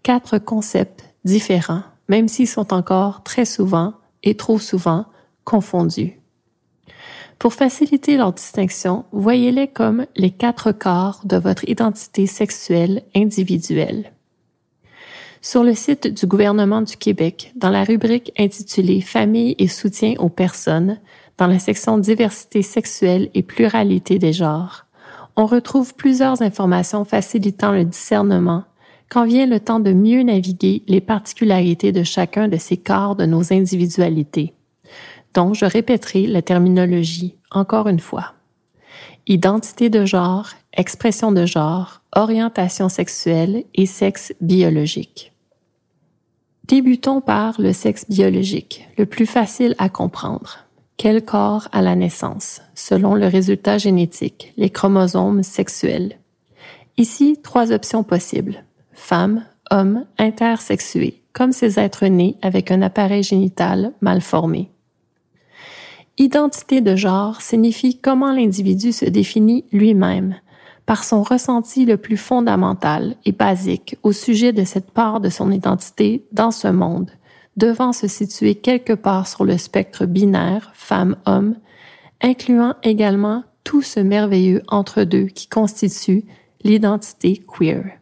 Quatre 0.01 0.39
concepts 0.39 1.03
différents, 1.23 1.83
même 2.09 2.27
s'ils 2.27 2.47
sont 2.47 2.73
encore 2.73 3.23
très 3.23 3.45
souvent 3.45 3.93
et 4.23 4.35
trop 4.35 4.57
souvent 4.57 5.05
confondus. 5.43 6.19
Pour 7.37 7.53
faciliter 7.53 8.17
leur 8.17 8.33
distinction, 8.33 9.05
voyez-les 9.11 9.67
comme 9.67 10.05
les 10.15 10.31
quatre 10.31 10.71
corps 10.71 11.21
de 11.25 11.37
votre 11.37 11.67
identité 11.67 12.25
sexuelle 12.25 13.03
individuelle. 13.15 14.13
Sur 15.45 15.65
le 15.65 15.75
site 15.75 16.07
du 16.07 16.25
gouvernement 16.25 16.81
du 16.81 16.95
Québec, 16.95 17.51
dans 17.57 17.69
la 17.69 17.83
rubrique 17.83 18.31
intitulée 18.39 19.01
Famille 19.01 19.55
et 19.59 19.67
soutien 19.67 20.13
aux 20.19 20.29
personnes, 20.29 21.01
dans 21.37 21.47
la 21.47 21.59
section 21.59 21.97
Diversité 21.97 22.61
sexuelle 22.61 23.29
et 23.33 23.43
pluralité 23.43 24.19
des 24.19 24.31
genres, 24.31 24.85
on 25.35 25.45
retrouve 25.45 25.95
plusieurs 25.95 26.41
informations 26.41 27.03
facilitant 27.03 27.73
le 27.73 27.83
discernement 27.83 28.63
quand 29.09 29.25
vient 29.25 29.45
le 29.45 29.59
temps 29.59 29.81
de 29.81 29.91
mieux 29.91 30.23
naviguer 30.23 30.81
les 30.87 31.01
particularités 31.01 31.91
de 31.91 32.03
chacun 32.03 32.47
de 32.47 32.55
ces 32.55 32.77
corps 32.77 33.17
de 33.17 33.25
nos 33.25 33.51
individualités. 33.51 34.53
Donc, 35.33 35.55
je 35.55 35.65
répéterai 35.65 36.25
la 36.25 36.41
terminologie 36.41 37.35
encore 37.51 37.89
une 37.89 37.99
fois. 37.99 38.33
Identité 39.27 39.89
de 39.89 40.05
genre, 40.05 40.51
expression 40.71 41.33
de 41.33 41.45
genre, 41.45 42.01
orientation 42.15 42.87
sexuelle 42.87 43.65
et 43.75 43.85
sexe 43.85 44.33
biologique. 44.39 45.32
Débutons 46.67 47.19
par 47.19 47.59
le 47.59 47.73
sexe 47.73 48.05
biologique, 48.09 48.87
le 48.97 49.05
plus 49.05 49.25
facile 49.25 49.75
à 49.79 49.89
comprendre. 49.89 50.59
Quel 50.95 51.25
corps 51.25 51.67
à 51.73 51.81
la 51.81 51.95
naissance, 51.95 52.61
selon 52.73 53.15
le 53.15 53.27
résultat 53.27 53.77
génétique, 53.77 54.53
les 54.55 54.69
chromosomes 54.69 55.43
sexuels? 55.43 56.19
Ici, 56.97 57.37
trois 57.43 57.73
options 57.73 58.03
possibles. 58.03 58.63
Femme, 58.93 59.43
homme, 59.71 60.05
intersexué, 60.17 61.21
comme 61.33 61.51
ces 61.51 61.79
êtres 61.79 62.05
nés 62.05 62.37
avec 62.41 62.71
un 62.71 62.81
appareil 62.81 63.23
génital 63.23 63.91
mal 63.99 64.21
formé. 64.21 64.69
Identité 66.17 66.79
de 66.79 66.95
genre 66.95 67.41
signifie 67.41 67.97
comment 67.97 68.31
l'individu 68.31 68.93
se 68.93 69.05
définit 69.05 69.65
lui-même, 69.73 70.35
par 70.85 71.03
son 71.03 71.23
ressenti 71.23 71.85
le 71.85 71.97
plus 71.97 72.17
fondamental 72.17 73.15
et 73.25 73.31
basique 73.31 73.97
au 74.03 74.11
sujet 74.11 74.51
de 74.51 74.63
cette 74.63 74.91
part 74.91 75.19
de 75.19 75.29
son 75.29 75.51
identité 75.51 76.25
dans 76.31 76.51
ce 76.51 76.67
monde, 76.67 77.11
devant 77.55 77.93
se 77.93 78.07
situer 78.07 78.55
quelque 78.55 78.93
part 78.93 79.27
sur 79.27 79.45
le 79.45 79.57
spectre 79.57 80.05
binaire 80.05 80.71
femme-homme, 80.73 81.55
incluant 82.21 82.75
également 82.83 83.43
tout 83.63 83.81
ce 83.81 83.99
merveilleux 83.99 84.61
entre-deux 84.67 85.25
qui 85.25 85.47
constitue 85.47 86.25
l'identité 86.63 87.43
queer. 87.47 87.99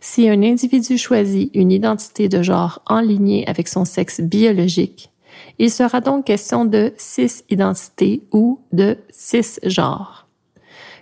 Si 0.00 0.28
un 0.28 0.42
individu 0.42 0.96
choisit 0.96 1.50
une 1.54 1.72
identité 1.72 2.28
de 2.28 2.42
genre 2.42 2.80
en 2.86 3.00
lignée 3.00 3.46
avec 3.46 3.68
son 3.68 3.84
sexe 3.84 4.20
biologique, 4.22 5.10
il 5.58 5.70
sera 5.70 6.00
donc 6.00 6.24
question 6.24 6.64
de 6.64 6.94
cis-identité 6.96 8.22
ou 8.32 8.60
de 8.72 8.96
cis-genre. 9.10 10.29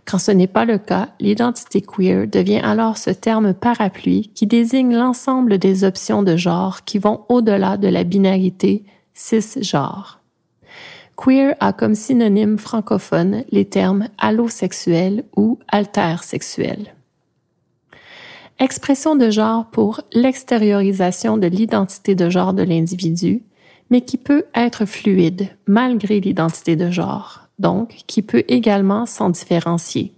Quand 0.09 0.19
ce 0.19 0.31
n'est 0.31 0.47
pas 0.47 0.65
le 0.65 0.79
cas, 0.79 1.11
l'identité 1.21 1.83
queer 1.83 2.27
devient 2.27 2.63
alors 2.65 2.97
ce 2.97 3.11
terme 3.11 3.53
parapluie 3.53 4.31
qui 4.35 4.47
désigne 4.47 4.97
l'ensemble 4.97 5.59
des 5.59 5.85
options 5.85 6.23
de 6.23 6.35
genre 6.35 6.85
qui 6.87 6.99
vont 6.99 7.27
au-delà 7.29 7.77
de 7.77 7.89
la 7.89 8.05
binarité 8.05 8.87
cis-genre. 9.13 10.21
Queer 11.15 11.57
a 11.61 11.75
comme 11.75 11.95
synonyme 11.95 12.57
francophone 12.57 13.45
les 13.51 13.67
termes 13.67 14.09
allosexuel 14.17 15.25
ou 15.37 15.59
altersexuel. 15.69 16.95
Expression 18.59 19.15
de 19.15 19.29
genre 19.29 19.67
pour 19.67 20.01
l'extériorisation 20.15 21.37
de 21.37 21.49
l'identité 21.49 22.15
de 22.15 22.31
genre 22.31 22.55
de 22.55 22.63
l'individu, 22.63 23.43
mais 23.91 24.01
qui 24.01 24.17
peut 24.17 24.45
être 24.55 24.87
fluide 24.87 25.51
malgré 25.67 26.19
l'identité 26.19 26.77
de 26.77 26.91
genre, 26.91 27.48
donc 27.59 27.95
qui 28.07 28.23
peut 28.23 28.45
également 28.49 29.07
s'en 29.07 29.31
différencier. 29.31 30.15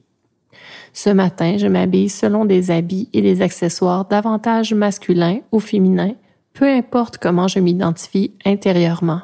Ce 0.92 1.10
matin, 1.10 1.56
je 1.56 1.66
m'habille 1.66 2.08
selon 2.08 2.44
des 2.44 2.70
habits 2.70 3.08
et 3.12 3.22
des 3.22 3.42
accessoires 3.42 4.06
davantage 4.06 4.74
masculins 4.74 5.40
ou 5.52 5.60
féminins 5.60 6.14
peu 6.52 6.68
importe 6.68 7.18
comment 7.18 7.48
je 7.48 7.58
m'identifie 7.58 8.34
intérieurement, 8.44 9.22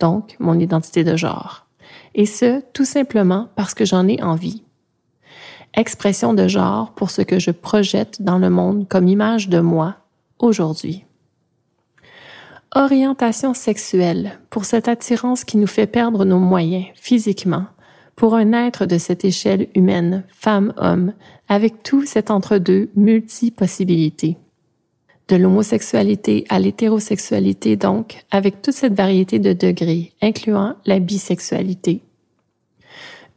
donc 0.00 0.36
mon 0.38 0.58
identité 0.58 1.04
de 1.04 1.16
genre. 1.16 1.66
Et 2.14 2.26
ce, 2.26 2.62
tout 2.72 2.84
simplement 2.84 3.48
parce 3.54 3.74
que 3.74 3.84
j'en 3.84 4.08
ai 4.08 4.22
envie. 4.22 4.64
Expression 5.74 6.34
de 6.34 6.48
genre 6.48 6.92
pour 6.92 7.10
ce 7.10 7.22
que 7.22 7.38
je 7.38 7.50
projette 7.50 8.22
dans 8.22 8.38
le 8.38 8.50
monde 8.50 8.88
comme 8.88 9.08
image 9.08 9.48
de 9.48 9.60
moi 9.60 9.96
aujourd'hui. 10.38 11.04
Orientation 12.74 13.54
sexuelle 13.54 14.38
pour 14.50 14.66
cette 14.66 14.88
attirance 14.88 15.44
qui 15.44 15.56
nous 15.56 15.66
fait 15.66 15.86
perdre 15.86 16.26
nos 16.26 16.38
moyens 16.38 16.84
physiquement, 16.94 17.64
pour 18.14 18.34
un 18.34 18.52
être 18.52 18.84
de 18.84 18.98
cette 18.98 19.24
échelle 19.24 19.68
humaine, 19.74 20.24
femme-homme, 20.28 21.14
avec 21.48 21.82
tout 21.82 22.04
cet 22.04 22.30
entre-deux 22.30 22.90
multi-possibilités. 22.94 24.36
De 25.28 25.36
l'homosexualité 25.36 26.44
à 26.50 26.58
l'hétérosexualité 26.58 27.76
donc, 27.76 28.22
avec 28.30 28.60
toute 28.60 28.74
cette 28.74 28.94
variété 28.94 29.38
de 29.38 29.54
degrés, 29.54 30.12
incluant 30.20 30.74
la 30.84 30.98
bisexualité. 30.98 32.02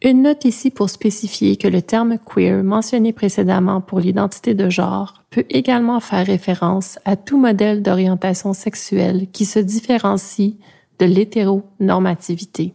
Une 0.03 0.23
note 0.23 0.45
ici 0.45 0.71
pour 0.71 0.89
spécifier 0.89 1.57
que 1.57 1.67
le 1.67 1.83
terme 1.83 2.17
queer 2.17 2.63
mentionné 2.63 3.13
précédemment 3.13 3.81
pour 3.81 3.99
l'identité 3.99 4.55
de 4.55 4.67
genre 4.67 5.21
peut 5.29 5.45
également 5.51 5.99
faire 5.99 6.25
référence 6.25 6.97
à 7.05 7.15
tout 7.15 7.39
modèle 7.39 7.83
d'orientation 7.83 8.53
sexuelle 8.53 9.27
qui 9.31 9.45
se 9.45 9.59
différencie 9.59 10.53
de 10.97 11.05
l'hétéronormativité. 11.05 12.73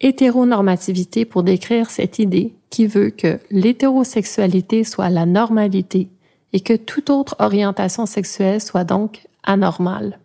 Hétéronormativité 0.00 1.24
pour 1.24 1.42
décrire 1.42 1.90
cette 1.90 2.20
idée 2.20 2.54
qui 2.70 2.86
veut 2.86 3.10
que 3.10 3.40
l'hétérosexualité 3.50 4.84
soit 4.84 5.10
la 5.10 5.26
normalité 5.26 6.10
et 6.52 6.60
que 6.60 6.74
toute 6.74 7.10
autre 7.10 7.34
orientation 7.40 8.06
sexuelle 8.06 8.60
soit 8.60 8.84
donc 8.84 9.26
anormale. 9.42 10.20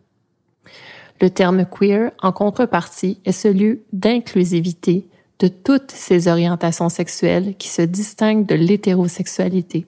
Le 1.19 1.31
terme 1.31 1.65
queer, 1.65 2.11
en 2.21 2.31
contrepartie, 2.31 3.19
est 3.25 3.31
celui 3.31 3.81
d'inclusivité 3.91 5.07
de 5.39 5.47
toutes 5.47 5.91
ces 5.91 6.28
orientations 6.28 6.89
sexuelles 6.89 7.56
qui 7.58 7.67
se 7.67 7.82
distinguent 7.82 8.45
de 8.45 8.56
l'hétérosexualité. 8.56 9.86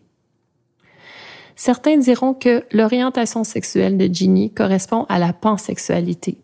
Certains 1.55 1.97
diront 1.97 2.33
que 2.33 2.63
l'orientation 2.71 3.43
sexuelle 3.43 3.97
de 3.97 4.05
Ginny 4.05 4.51
correspond 4.51 5.05
à 5.09 5.19
la 5.19 5.33
pansexualité, 5.33 6.37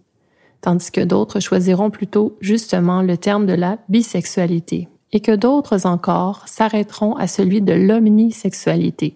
tandis 0.60 0.92
que 0.92 1.02
d'autres 1.02 1.40
choisiront 1.40 1.90
plutôt 1.90 2.36
justement 2.42 3.02
le 3.02 3.18
terme 3.18 3.46
de 3.46 3.54
la 3.54 3.78
bisexualité, 3.88 4.90
et 5.14 5.22
que 5.22 5.34
d'autres 5.34 5.86
encore 5.86 6.48
s'arrêteront 6.48 7.16
à 7.16 7.28
celui 7.28 7.62
de 7.62 7.74
l'omnisexualité. 7.74 9.16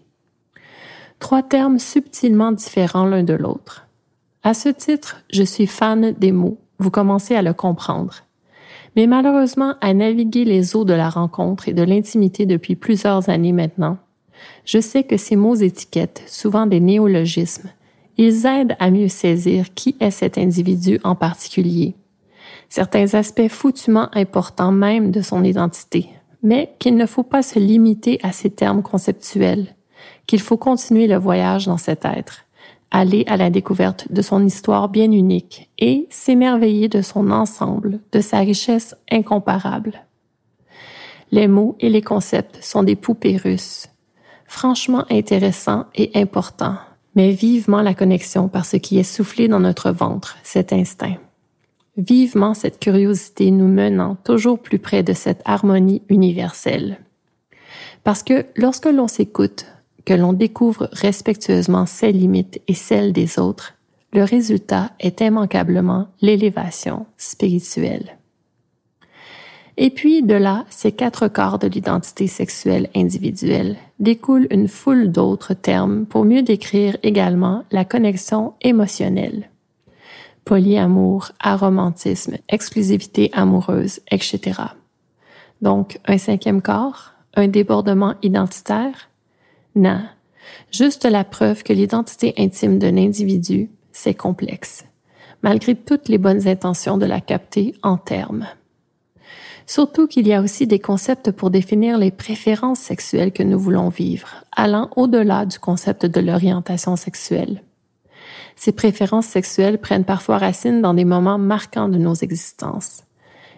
Trois 1.19 1.43
termes 1.43 1.79
subtilement 1.79 2.53
différents 2.53 3.05
l'un 3.05 3.23
de 3.23 3.33
l'autre. 3.33 3.87
À 4.43 4.53
ce 4.53 4.69
titre, 4.69 5.17
je 5.33 5.43
suis 5.43 5.67
fan 5.67 6.13
des 6.13 6.31
mots, 6.31 6.59
vous 6.77 6.91
commencez 6.91 7.35
à 7.35 7.41
le 7.41 7.53
comprendre. 7.53 8.23
Mais 8.99 9.07
malheureusement, 9.07 9.75
à 9.79 9.93
naviguer 9.93 10.43
les 10.43 10.75
eaux 10.75 10.83
de 10.83 10.91
la 10.91 11.09
rencontre 11.09 11.69
et 11.69 11.73
de 11.73 11.83
l'intimité 11.83 12.45
depuis 12.45 12.75
plusieurs 12.75 13.29
années 13.29 13.53
maintenant, 13.53 13.97
je 14.65 14.81
sais 14.81 15.05
que 15.05 15.15
ces 15.15 15.37
mots 15.37 15.55
étiquettes, 15.55 16.21
souvent 16.27 16.65
des 16.65 16.81
néologismes, 16.81 17.69
ils 18.17 18.45
aident 18.45 18.75
à 18.77 18.91
mieux 18.91 19.07
saisir 19.07 19.73
qui 19.73 19.95
est 20.01 20.11
cet 20.11 20.37
individu 20.37 20.99
en 21.05 21.15
particulier, 21.15 21.95
certains 22.67 23.13
aspects 23.13 23.47
foutument 23.47 24.09
importants 24.11 24.73
même 24.73 25.11
de 25.11 25.21
son 25.21 25.45
identité, 25.45 26.09
mais 26.43 26.75
qu'il 26.77 26.97
ne 26.97 27.05
faut 27.05 27.23
pas 27.23 27.41
se 27.41 27.57
limiter 27.57 28.19
à 28.21 28.33
ces 28.33 28.49
termes 28.49 28.83
conceptuels, 28.83 29.77
qu'il 30.27 30.41
faut 30.41 30.57
continuer 30.57 31.07
le 31.07 31.15
voyage 31.15 31.67
dans 31.67 31.77
cet 31.77 32.03
être, 32.03 32.43
aller 32.91 33.23
à 33.27 33.37
la 33.37 33.49
découverte 33.49 34.11
de 34.11 34.21
son 34.21 34.45
histoire 34.45 34.89
bien 34.89 35.11
unique 35.11 35.69
et 35.77 36.07
s'émerveiller 36.09 36.89
de 36.89 37.01
son 37.01 37.31
ensemble, 37.31 37.99
de 38.11 38.21
sa 38.21 38.39
richesse 38.39 38.95
incomparable. 39.11 40.03
Les 41.31 41.47
mots 41.47 41.75
et 41.79 41.89
les 41.89 42.01
concepts 42.01 42.63
sont 42.63 42.83
des 42.83 42.95
poupées 42.95 43.37
russes, 43.37 43.87
franchement 44.45 45.05
intéressants 45.11 45.85
et 45.93 46.11
importants, 46.15 46.77
mais 47.15 47.31
vivement 47.31 47.81
la 47.81 47.93
connexion 47.93 48.47
par 48.47 48.65
ce 48.65 48.77
qui 48.77 48.97
est 48.97 49.03
soufflé 49.03 49.47
dans 49.47 49.59
notre 49.59 49.91
ventre, 49.91 50.37
cet 50.43 50.73
instinct. 50.73 51.17
Vivement 51.97 52.53
cette 52.53 52.79
curiosité 52.79 53.51
nous 53.51 53.67
menant 53.67 54.15
toujours 54.15 54.59
plus 54.59 54.79
près 54.79 55.03
de 55.03 55.13
cette 55.13 55.41
harmonie 55.45 56.01
universelle. 56.09 56.99
Parce 58.03 58.23
que 58.23 58.45
lorsque 58.55 58.85
l'on 58.85 59.07
s'écoute, 59.07 59.65
que 60.09 60.15
l'on 60.15 60.33
découvre 60.33 60.89
respectueusement 60.91 61.85
ses 61.85 62.11
limites 62.11 62.59
et 62.67 62.73
celles 62.73 63.13
des 63.13 63.37
autres, 63.37 63.75
le 64.11 64.23
résultat 64.23 64.89
est 64.99 65.21
immanquablement 65.21 66.07
l'élévation 66.19 67.05
spirituelle. 67.15 68.17
Et 69.77 69.91
puis 69.91 70.23
de 70.23 70.33
là, 70.33 70.65
ces 70.71 70.93
quatre 70.93 71.27
corps 71.27 71.59
de 71.59 71.67
l'identité 71.67 72.25
sexuelle 72.25 72.89
individuelle 72.95 73.77
découle 73.99 74.47
une 74.49 74.67
foule 74.67 75.11
d'autres 75.11 75.53
termes 75.53 76.07
pour 76.07 76.25
mieux 76.25 76.41
décrire 76.41 76.97
également 77.03 77.63
la 77.69 77.85
connexion 77.85 78.55
émotionnelle. 78.63 79.51
Polyamour, 80.43 81.33
aromantisme, 81.39 82.37
exclusivité 82.49 83.29
amoureuse, 83.33 83.99
etc. 84.09 84.59
Donc, 85.61 85.99
un 86.07 86.17
cinquième 86.17 86.63
corps, 86.63 87.11
un 87.35 87.47
débordement 87.47 88.15
identitaire, 88.23 89.09
non, 89.75 90.01
juste 90.71 91.05
la 91.05 91.23
preuve 91.23 91.63
que 91.63 91.73
l'identité 91.73 92.33
intime 92.37 92.79
d'un 92.79 92.97
individu, 92.97 93.69
c'est 93.91 94.13
complexe, 94.13 94.85
malgré 95.41 95.75
toutes 95.75 96.09
les 96.09 96.17
bonnes 96.17 96.47
intentions 96.47 96.97
de 96.97 97.05
la 97.05 97.21
capter 97.21 97.75
en 97.83 97.97
termes. 97.97 98.47
Surtout 99.69 100.07
qu'il 100.07 100.27
y 100.27 100.33
a 100.33 100.41
aussi 100.41 100.65
des 100.65 100.79
concepts 100.79 101.29
pour 101.29 101.51
définir 101.51 101.99
les 101.99 102.09
préférences 102.09 102.79
sexuelles 102.79 103.31
que 103.31 103.43
nous 103.43 103.59
voulons 103.59 103.89
vivre, 103.89 104.43
allant 104.51 104.89
au-delà 104.95 105.45
du 105.45 105.59
concept 105.59 106.07
de 106.07 106.19
l'orientation 106.19 106.95
sexuelle. 106.95 107.61
Ces 108.55 108.71
préférences 108.71 109.27
sexuelles 109.27 109.77
prennent 109.77 110.05
parfois 110.05 110.39
racine 110.39 110.81
dans 110.81 110.95
des 110.95 111.05
moments 111.05 111.37
marquants 111.37 111.87
de 111.87 111.99
nos 111.99 112.15
existences. 112.15 113.03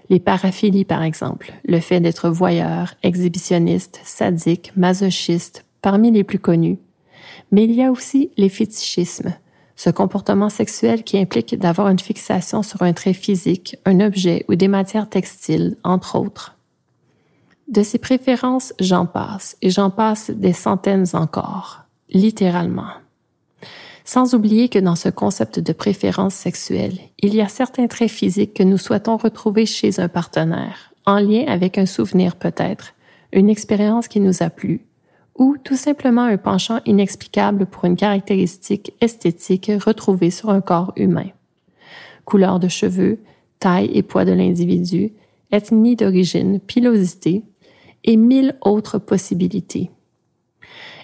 Les 0.09 0.19
paraphilies, 0.19 0.83
par 0.83 1.01
exemple, 1.01 1.53
le 1.63 1.79
fait 1.79 2.01
d'être 2.01 2.29
voyeur, 2.29 2.95
exhibitionniste, 3.01 4.01
sadique, 4.03 4.73
masochiste, 4.75 5.63
parmi 5.81 6.11
les 6.11 6.23
plus 6.23 6.39
connus. 6.39 6.79
Mais 7.51 7.65
il 7.65 7.71
y 7.71 7.83
a 7.83 7.91
aussi 7.91 8.31
les 8.37 8.49
fétichismes, 8.49 9.33
ce 9.75 9.89
comportement 9.89 10.49
sexuel 10.49 11.03
qui 11.03 11.17
implique 11.17 11.57
d'avoir 11.57 11.89
une 11.89 11.99
fixation 11.99 12.63
sur 12.63 12.81
un 12.83 12.93
trait 12.93 13.13
physique, 13.13 13.77
un 13.85 13.99
objet 13.99 14.45
ou 14.47 14.55
des 14.55 14.67
matières 14.67 15.09
textiles, 15.09 15.77
entre 15.83 16.17
autres. 16.19 16.55
De 17.67 17.83
ces 17.83 17.97
préférences, 17.97 18.73
j'en 18.79 19.05
passe, 19.05 19.57
et 19.61 19.69
j'en 19.69 19.89
passe 19.89 20.29
des 20.29 20.53
centaines 20.53 21.07
encore, 21.13 21.85
littéralement. 22.09 22.91
Sans 24.03 24.33
oublier 24.33 24.67
que 24.67 24.79
dans 24.79 24.95
ce 24.95 25.09
concept 25.09 25.59
de 25.59 25.73
préférence 25.73 26.35
sexuelle, 26.35 26.99
il 27.19 27.33
y 27.33 27.41
a 27.41 27.47
certains 27.47 27.87
traits 27.87 28.11
physiques 28.11 28.53
que 28.53 28.63
nous 28.63 28.77
souhaitons 28.77 29.17
retrouver 29.17 29.65
chez 29.65 29.99
un 29.99 30.09
partenaire, 30.09 30.93
en 31.05 31.19
lien 31.19 31.45
avec 31.47 31.77
un 31.77 31.85
souvenir 31.85 32.35
peut-être, 32.35 32.93
une 33.31 33.49
expérience 33.49 34.07
qui 34.07 34.19
nous 34.19 34.43
a 34.43 34.49
plu, 34.49 34.85
ou 35.41 35.57
tout 35.57 35.75
simplement 35.75 36.25
un 36.25 36.37
penchant 36.37 36.81
inexplicable 36.85 37.65
pour 37.65 37.85
une 37.85 37.95
caractéristique 37.95 38.93
esthétique 39.01 39.71
retrouvée 39.83 40.29
sur 40.29 40.51
un 40.51 40.61
corps 40.61 40.93
humain. 40.97 41.31
Couleur 42.25 42.59
de 42.59 42.67
cheveux, 42.67 43.17
taille 43.57 43.89
et 43.91 44.03
poids 44.03 44.23
de 44.23 44.33
l'individu, 44.33 45.13
ethnie 45.51 45.95
d'origine, 45.95 46.59
pilosité 46.59 47.41
et 48.03 48.17
mille 48.17 48.55
autres 48.61 48.99
possibilités. 48.99 49.89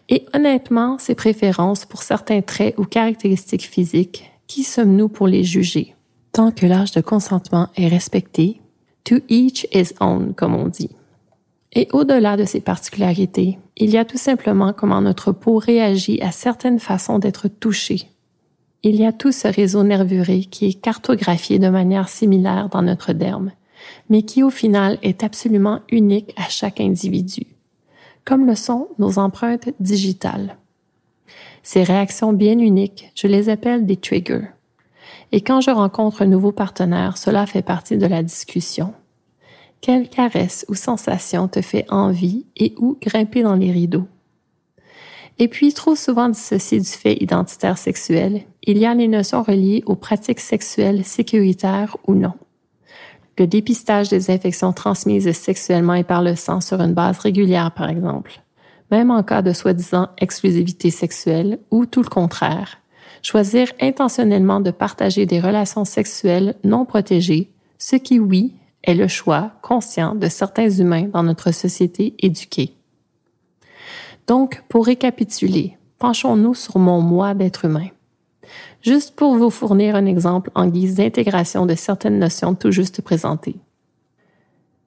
Et 0.07 0.27
honnêtement, 0.35 0.99
ces 0.99 1.15
préférences 1.15 1.85
pour 1.85 2.03
certains 2.03 2.43
traits 2.43 2.75
ou 2.77 2.83
caractéristiques 2.83 3.65
physiques, 3.65 4.31
qui 4.45 4.63
sommes-nous 4.63 5.09
pour 5.09 5.27
les 5.27 5.43
juger? 5.43 5.95
Tant 6.31 6.51
que 6.51 6.67
l'âge 6.67 6.91
de 6.91 7.01
consentement 7.01 7.69
est 7.75 7.87
respecté, 7.87 8.61
to 9.03 9.15
each 9.29 9.67
his 9.73 9.95
own, 9.99 10.35
comme 10.35 10.53
on 10.53 10.67
dit. 10.67 10.91
Et 11.73 11.87
au-delà 11.91 12.37
de 12.37 12.45
ces 12.45 12.61
particularités, 12.61 13.57
il 13.79 13.91
y 13.91 13.97
a 13.97 14.05
tout 14.05 14.17
simplement 14.17 14.73
comment 14.73 15.01
notre 15.01 15.31
peau 15.31 15.57
réagit 15.57 16.19
à 16.21 16.31
certaines 16.31 16.79
façons 16.79 17.19
d'être 17.19 17.47
touchée. 17.47 18.09
Il 18.81 18.95
y 18.95 19.05
a 19.05 19.11
tout 19.11 19.31
ce 19.31 19.47
réseau 19.47 19.83
nervuré 19.83 20.41
qui 20.41 20.65
est 20.65 20.81
cartographié 20.81 21.59
de 21.59 21.69
manière 21.69 22.09
similaire 22.09 22.69
dans 22.69 22.81
notre 22.81 23.13
derme, 23.13 23.51
mais 24.09 24.23
qui 24.23 24.41
au 24.41 24.49
final 24.49 24.97
est 25.03 25.23
absolument 25.23 25.81
unique 25.89 26.33
à 26.37 26.49
chaque 26.49 26.81
individu, 26.81 27.43
comme 28.25 28.47
le 28.47 28.55
sont 28.55 28.87
nos 28.97 29.19
empreintes 29.19 29.69
digitales. 29.79 30.57
Ces 31.61 31.83
réactions 31.83 32.33
bien 32.33 32.57
uniques, 32.57 33.11
je 33.13 33.27
les 33.27 33.49
appelle 33.49 33.85
des 33.85 33.97
triggers. 33.97 34.47
Et 35.31 35.41
quand 35.41 35.61
je 35.61 35.69
rencontre 35.69 36.23
un 36.23 36.27
nouveau 36.27 36.51
partenaire, 36.51 37.17
cela 37.17 37.45
fait 37.45 37.61
partie 37.61 37.97
de 37.97 38.07
la 38.07 38.23
discussion. 38.23 38.93
Quelle 39.81 40.09
caresse 40.09 40.65
ou 40.69 40.75
sensation 40.75 41.47
te 41.47 41.61
fait 41.61 41.85
envie 41.89 42.45
et 42.55 42.73
où 42.77 42.97
grimper 43.01 43.43
dans 43.43 43.55
les 43.55 43.71
rideaux? 43.71 44.07
Et 45.39 45.47
puis, 45.47 45.71
trop 45.71 45.95
souvent 45.95 46.29
dissocié 46.29 46.79
du 46.79 46.89
fait 46.89 47.21
identitaire 47.21 47.77
sexuel, 47.77 48.41
il 48.63 48.77
y 48.79 48.85
a 48.85 48.95
les 48.95 49.07
notions 49.07 49.43
reliées 49.43 49.83
aux 49.85 49.95
pratiques 49.95 50.39
sexuelles 50.39 51.05
sécuritaires 51.05 51.95
ou 52.07 52.15
non. 52.15 52.33
Le 53.37 53.45
dépistage 53.45 54.09
des 54.09 54.31
infections 54.31 54.73
transmises 54.73 55.31
sexuellement 55.31 55.93
et 55.93 56.03
par 56.03 56.23
le 56.23 56.35
sang 56.35 56.59
sur 56.59 56.81
une 56.81 56.95
base 56.95 57.19
régulière, 57.19 57.71
par 57.71 57.87
exemple. 57.87 58.41
Même 58.89 59.11
en 59.11 59.21
cas 59.21 59.43
de 59.43 59.53
soi-disant 59.53 60.09
exclusivité 60.17 60.89
sexuelle 60.89 61.59
ou 61.69 61.85
tout 61.85 62.01
le 62.01 62.09
contraire. 62.09 62.79
Choisir 63.21 63.67
intentionnellement 63.79 64.59
de 64.59 64.71
partager 64.71 65.27
des 65.27 65.39
relations 65.39 65.85
sexuelles 65.85 66.55
non 66.63 66.85
protégées, 66.85 67.51
ce 67.77 67.95
qui, 67.95 68.19
oui, 68.19 68.53
est 68.87 68.95
le 68.95 69.07
choix 69.07 69.51
conscient 69.61 70.15
de 70.15 70.27
certains 70.27 70.69
humains 70.69 71.09
dans 71.13 71.21
notre 71.21 71.51
société 71.51 72.15
éduquée. 72.19 72.73
Donc, 74.25 74.63
pour 74.69 74.85
récapituler, 74.85 75.77
penchons-nous 75.99 76.55
sur 76.55 76.79
mon 76.79 77.01
moi 77.01 77.33
d'être 77.33 77.65
humain. 77.65 77.89
Juste 78.81 79.15
pour 79.15 79.35
vous 79.35 79.49
fournir 79.49 79.95
un 79.95 80.05
exemple 80.05 80.49
en 80.55 80.67
guise 80.67 80.95
d'intégration 80.95 81.65
de 81.65 81.75
certaines 81.75 82.17
notions 82.17 82.55
tout 82.55 82.71
juste 82.71 83.01
présentées. 83.01 83.57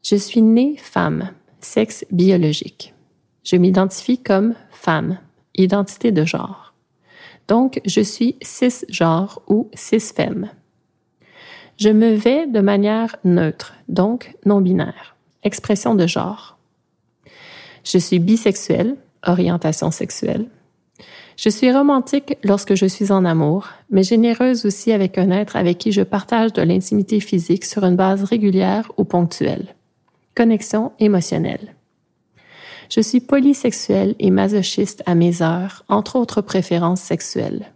Je 0.03 0.17
suis 0.17 0.41
née 0.41 0.77
femme, 0.79 1.31
sexe 1.61 2.07
biologique. 2.11 2.95
Je 3.45 3.57
m'identifie 3.57 4.23
comme 4.23 4.55
femme, 4.71 5.19
identité 5.55 6.11
de 6.11 6.25
genre. 6.25 6.75
Donc, 7.49 7.81
je 7.85 8.01
suis 8.01 8.37
cisgenre 8.41 9.43
ou 9.49 9.69
cisfemme. 9.75 10.51
Je 11.81 11.89
me 11.89 12.11
vais 12.11 12.47
de 12.47 12.61
manière 12.61 13.17
neutre, 13.25 13.73
donc 13.89 14.35
non 14.45 14.61
binaire. 14.61 15.17
Expression 15.45 15.95
de 15.95 16.07
genre. 16.07 16.59
Je 17.85 17.97
suis 17.97 18.19
bisexuelle, 18.19 18.97
orientation 19.27 19.91
sexuelle. 19.91 20.45
Je 21.39 21.49
suis 21.49 21.73
romantique 21.73 22.37
lorsque 22.45 22.75
je 22.75 22.85
suis 22.85 23.11
en 23.11 23.25
amour, 23.25 23.69
mais 23.89 24.03
généreuse 24.03 24.67
aussi 24.67 24.93
avec 24.93 25.17
un 25.17 25.31
être 25.31 25.57
avec 25.57 25.79
qui 25.79 25.91
je 25.91 26.03
partage 26.03 26.53
de 26.53 26.61
l'intimité 26.61 27.19
physique 27.19 27.65
sur 27.65 27.83
une 27.85 27.97
base 27.97 28.25
régulière 28.25 28.93
ou 28.99 29.05
ponctuelle. 29.05 29.75
Connexion 30.35 30.93
émotionnelle. 30.99 31.75
Je 32.91 33.01
suis 33.01 33.21
polysexuelle 33.21 34.17
et 34.19 34.31
masochiste 34.31 35.03
à 35.07 35.15
mes 35.15 35.41
heures, 35.41 35.87
entre 35.89 36.17
autres 36.17 36.43
préférences 36.43 37.01
sexuelles. 37.01 37.73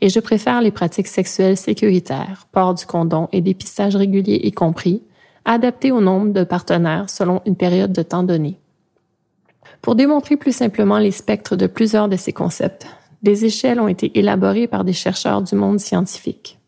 Et 0.00 0.08
je 0.08 0.20
préfère 0.20 0.60
les 0.60 0.70
pratiques 0.70 1.08
sexuelles 1.08 1.56
sécuritaires, 1.56 2.46
port 2.52 2.74
du 2.74 2.86
condom 2.86 3.28
et 3.32 3.40
dépistage 3.40 3.96
régulier 3.96 4.40
y 4.42 4.52
compris, 4.52 5.02
adaptés 5.44 5.92
au 5.92 6.00
nombre 6.00 6.32
de 6.32 6.44
partenaires 6.44 7.10
selon 7.10 7.42
une 7.46 7.56
période 7.56 7.92
de 7.92 8.02
temps 8.02 8.22
donnée. 8.22 8.58
Pour 9.82 9.94
démontrer 9.94 10.36
plus 10.36 10.56
simplement 10.56 10.98
les 10.98 11.10
spectres 11.10 11.56
de 11.56 11.66
plusieurs 11.66 12.08
de 12.08 12.16
ces 12.16 12.32
concepts, 12.32 12.86
des 13.22 13.44
échelles 13.44 13.80
ont 13.80 13.88
été 13.88 14.18
élaborées 14.18 14.66
par 14.66 14.84
des 14.84 14.92
chercheurs 14.92 15.42
du 15.42 15.54
monde 15.54 15.80
scientifique. 15.80 16.58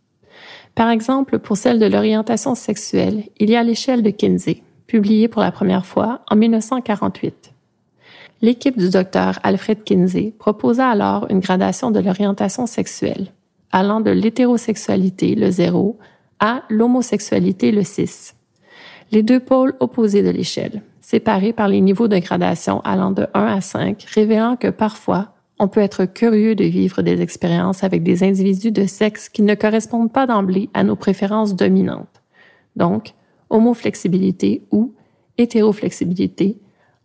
Par 0.75 0.91
exemple, 0.91 1.39
pour 1.39 1.57
celle 1.57 1.79
de 1.79 1.87
l'orientation 1.87 2.55
sexuelle, 2.55 3.25
il 3.39 3.49
y 3.51 3.57
a 3.57 3.63
l'échelle 3.63 4.03
de 4.03 4.11
Kinsey, 4.11 4.63
publiée 4.87 5.29
pour 5.29 5.43
la 5.43 5.51
première 5.51 5.87
fois 5.87 6.21
en 6.31 6.37
1948. 6.37 7.56
L'équipe 8.43 8.77
du 8.77 8.91
docteur 8.91 9.39
Alfred 9.43 9.83
Kinsey 9.83 10.35
proposa 10.39 10.91
alors 10.91 11.27
une 11.31 11.41
gradation 11.41 11.91
de 11.91 12.01
l'orientation 12.01 12.67
sexuelle, 12.67 13.29
allant 13.73 14.01
de 14.01 14.11
l'hétérosexualité, 14.11 15.35
le 15.35 15.51
0, 15.51 15.99
à 16.39 16.63
l'homosexualité, 16.69 17.73
le 17.73 17.83
6. 17.83 18.35
Les 19.11 19.23
deux 19.23 19.41
pôles 19.41 19.75
opposés 19.81 20.23
de 20.23 20.29
l'échelle, 20.29 20.83
séparés 21.01 21.55
par 21.55 21.69
les 21.69 21.81
niveaux 21.81 22.09
de 22.09 22.19
gradation 22.19 22.83
allant 22.83 23.11
de 23.11 23.27
1 23.33 23.47
à 23.47 23.61
5, 23.63 24.05
révélant 24.15 24.57
que 24.57 24.69
parfois, 24.69 25.33
on 25.59 25.69
peut 25.69 25.81
être 25.81 26.05
curieux 26.05 26.55
de 26.55 26.65
vivre 26.65 27.01
des 27.01 27.23
expériences 27.23 27.85
avec 27.85 28.03
des 28.03 28.23
individus 28.23 28.71
de 28.71 28.85
sexe 28.85 29.31
qui 29.31 29.41
ne 29.41 29.55
correspondent 29.55 30.13
pas 30.13 30.27
d'emblée 30.27 30.69
à 30.75 30.85
nos 30.85 30.97
préférences 30.97 31.57
dominantes. 31.57 32.23
Donc, 32.75 33.15
homoflexibilité 33.49 34.67
ou 34.71 34.93
hétéroflexibilité, 35.39 36.59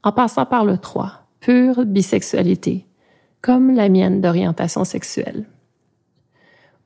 en 0.03 0.11
passant 0.11 0.45
par 0.45 0.65
le 0.65 0.77
3, 0.77 1.20
pure 1.41 1.85
bisexualité, 1.85 2.85
comme 3.41 3.75
la 3.75 3.89
mienne 3.89 4.21
d'orientation 4.21 4.85
sexuelle. 4.85 5.45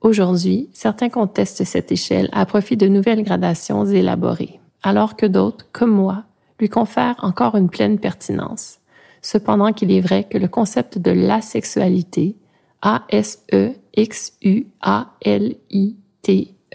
Aujourd'hui, 0.02 0.70
certains 0.72 1.10
contestent 1.10 1.66
cette 1.66 1.92
échelle 1.92 2.30
à 2.32 2.46
profit 2.46 2.78
de 2.78 2.88
nouvelles 2.88 3.24
gradations 3.24 3.86
élaborées, 3.86 4.62
alors 4.82 5.18
que 5.18 5.26
d'autres, 5.26 5.68
comme 5.74 5.92
moi, 5.92 6.24
lui 6.60 6.70
confère 6.70 7.16
encore 7.22 7.56
une 7.56 7.70
pleine 7.70 8.00
pertinence. 8.00 8.80
Cependant 9.22 9.74
qu'il 9.74 9.92
est 9.92 10.02
vrai 10.02 10.24
que 10.24 10.38
le 10.38 10.48
concept 10.48 10.98
de 11.00 11.12
l'asexualité, 11.12 12.38
A-S-E-X-U-A-L-I-T-E 12.82 13.60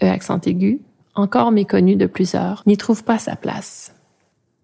accent 0.01 0.41
aigu, 0.45 0.81
encore 1.15 1.51
méconnu 1.51 1.95
de 1.95 2.05
plusieurs, 2.05 2.61
n'y 2.67 2.77
trouve 2.77 3.03
pas 3.03 3.17
sa 3.17 3.35
place. 3.35 3.95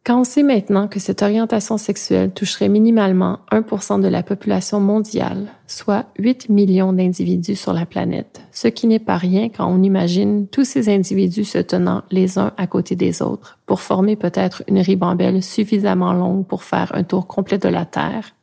Quand 0.07 0.21
on 0.21 0.23
sait 0.23 0.41
maintenant 0.41 0.87
que 0.87 1.01
cette 1.01 1.21
orientation 1.21 1.77
sexuelle 1.77 2.31
toucherait 2.31 2.69
minimalement 2.69 3.39
1% 3.51 3.99
de 3.99 4.07
la 4.07 4.23
population 4.23 4.79
mondiale, 4.79 5.47
soit 5.67 6.05
8 6.17 6.47
millions 6.47 6.93
d'individus 6.93 7.57
sur 7.57 7.73
la 7.73 7.85
planète, 7.85 8.39
ce 8.53 8.69
qui 8.69 8.87
n'est 8.87 8.99
pas 8.99 9.17
rien 9.17 9.49
quand 9.49 9.67
on 9.67 9.83
imagine 9.83 10.47
tous 10.47 10.63
ces 10.63 10.87
individus 10.87 11.43
se 11.43 11.57
tenant 11.57 12.03
les 12.09 12.39
uns 12.39 12.53
à 12.55 12.67
côté 12.67 12.95
des 12.95 13.21
autres 13.21 13.59
pour 13.65 13.81
former 13.81 14.15
peut-être 14.15 14.63
une 14.69 14.79
ribambelle 14.79 15.43
suffisamment 15.43 16.13
longue 16.13 16.47
pour 16.47 16.63
faire 16.63 16.95
un 16.95 17.03
tour 17.03 17.27
complet 17.27 17.57
de 17.57 17.67
la 17.67 17.83
Terre, 17.83 18.33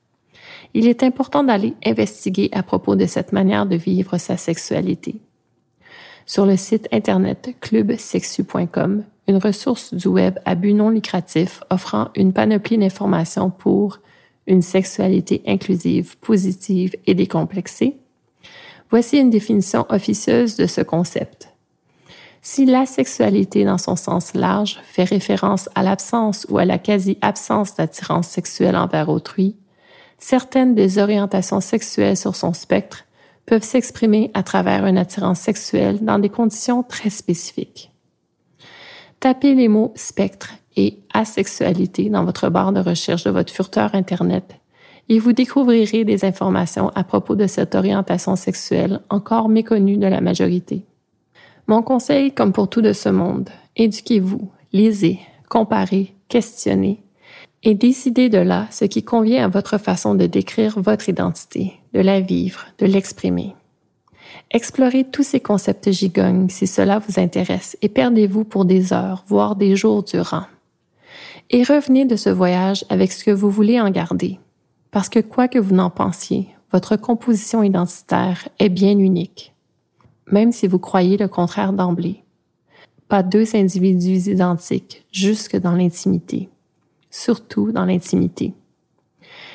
il 0.74 0.86
est 0.86 1.02
important 1.02 1.44
d'aller 1.44 1.72
investiguer 1.82 2.50
à 2.52 2.62
propos 2.62 2.94
de 2.94 3.06
cette 3.06 3.32
manière 3.32 3.64
de 3.64 3.76
vivre 3.76 4.18
sa 4.18 4.36
sexualité. 4.36 5.22
Sur 6.26 6.46
le 6.46 6.56
site 6.56 6.88
internet 6.90 7.54
clubsexu.com, 7.60 9.04
une 9.28 9.36
ressource 9.36 9.92
du 9.92 10.08
web 10.08 10.38
à 10.44 10.54
but 10.54 10.72
non 10.72 10.88
lucratif 10.88 11.62
offrant 11.70 12.08
une 12.14 12.32
panoplie 12.32 12.78
d'informations 12.78 13.50
pour 13.50 13.98
une 14.46 14.62
sexualité 14.62 15.42
inclusive, 15.46 16.16
positive 16.18 16.96
et 17.06 17.14
décomplexée. 17.14 17.98
Voici 18.90 19.18
une 19.18 19.30
définition 19.30 19.86
officieuse 19.90 20.56
de 20.56 20.66
ce 20.66 20.80
concept. 20.80 21.48
Si 22.40 22.66
la 22.66 22.84
sexualité 22.84 23.64
dans 23.64 23.78
son 23.78 23.96
sens 23.96 24.34
large 24.34 24.78
fait 24.84 25.04
référence 25.04 25.68
à 25.74 25.82
l'absence 25.82 26.46
ou 26.50 26.58
à 26.58 26.64
la 26.64 26.78
quasi-absence 26.78 27.74
d'attirance 27.76 28.28
sexuelle 28.28 28.76
envers 28.76 29.08
autrui, 29.08 29.56
certaines 30.18 30.74
des 30.74 30.98
orientations 30.98 31.60
sexuelles 31.60 32.16
sur 32.16 32.36
son 32.36 32.52
spectre 32.52 33.03
peuvent 33.46 33.62
s'exprimer 33.62 34.30
à 34.34 34.42
travers 34.42 34.86
une 34.86 34.98
attirance 34.98 35.40
sexuelle 35.40 35.98
dans 36.02 36.18
des 36.18 36.28
conditions 36.28 36.82
très 36.82 37.10
spécifiques. 37.10 37.90
Tapez 39.20 39.54
les 39.54 39.68
mots 39.68 39.92
spectre 39.96 40.54
et 40.76 40.98
asexualité 41.12 42.10
dans 42.10 42.24
votre 42.24 42.48
barre 42.48 42.72
de 42.72 42.80
recherche 42.80 43.24
de 43.24 43.30
votre 43.30 43.52
furteur 43.52 43.94
Internet 43.94 44.56
et 45.08 45.18
vous 45.18 45.32
découvrirez 45.32 46.04
des 46.04 46.24
informations 46.24 46.90
à 46.94 47.04
propos 47.04 47.36
de 47.36 47.46
cette 47.46 47.74
orientation 47.74 48.36
sexuelle 48.36 49.00
encore 49.10 49.48
méconnue 49.48 49.98
de 49.98 50.06
la 50.06 50.20
majorité. 50.20 50.84
Mon 51.66 51.82
conseil, 51.82 52.32
comme 52.32 52.52
pour 52.52 52.68
tout 52.68 52.82
de 52.82 52.92
ce 52.92 53.08
monde, 53.08 53.50
éduquez-vous, 53.76 54.50
lisez, 54.72 55.20
comparez, 55.48 56.14
questionnez 56.28 57.03
et 57.64 57.74
décidez 57.74 58.28
de 58.28 58.38
là 58.38 58.68
ce 58.70 58.84
qui 58.84 59.02
convient 59.02 59.46
à 59.46 59.48
votre 59.48 59.78
façon 59.78 60.14
de 60.14 60.26
décrire 60.26 60.78
votre 60.78 61.08
identité, 61.08 61.72
de 61.94 62.00
la 62.00 62.20
vivre, 62.20 62.66
de 62.78 62.86
l'exprimer. 62.86 63.54
Explorez 64.50 65.04
tous 65.04 65.22
ces 65.22 65.40
concepts 65.40 65.90
gigognes 65.90 66.48
si 66.50 66.66
cela 66.66 66.98
vous 66.98 67.18
intéresse 67.18 67.76
et 67.80 67.88
perdez-vous 67.88 68.44
pour 68.44 68.66
des 68.66 68.92
heures, 68.92 69.24
voire 69.26 69.56
des 69.56 69.76
jours 69.76 70.02
durant. 70.02 70.44
Et 71.50 71.62
revenez 71.62 72.04
de 72.04 72.16
ce 72.16 72.30
voyage 72.30 72.84
avec 72.90 73.12
ce 73.12 73.24
que 73.24 73.30
vous 73.30 73.50
voulez 73.50 73.80
en 73.80 73.90
garder. 73.90 74.38
Parce 74.90 75.08
que 75.08 75.20
quoi 75.20 75.48
que 75.48 75.58
vous 75.58 75.74
n'en 75.74 75.90
pensiez, 75.90 76.48
votre 76.70 76.96
composition 76.96 77.62
identitaire 77.62 78.48
est 78.58 78.68
bien 78.68 78.98
unique. 78.98 79.54
Même 80.30 80.52
si 80.52 80.66
vous 80.66 80.78
croyez 80.78 81.16
le 81.16 81.28
contraire 81.28 81.72
d'emblée. 81.72 82.22
Pas 83.08 83.22
deux 83.22 83.54
individus 83.54 84.30
identiques, 84.30 85.04
jusque 85.12 85.56
dans 85.56 85.74
l'intimité. 85.74 86.48
Surtout 87.16 87.70
dans 87.70 87.84
l'intimité. 87.84 88.54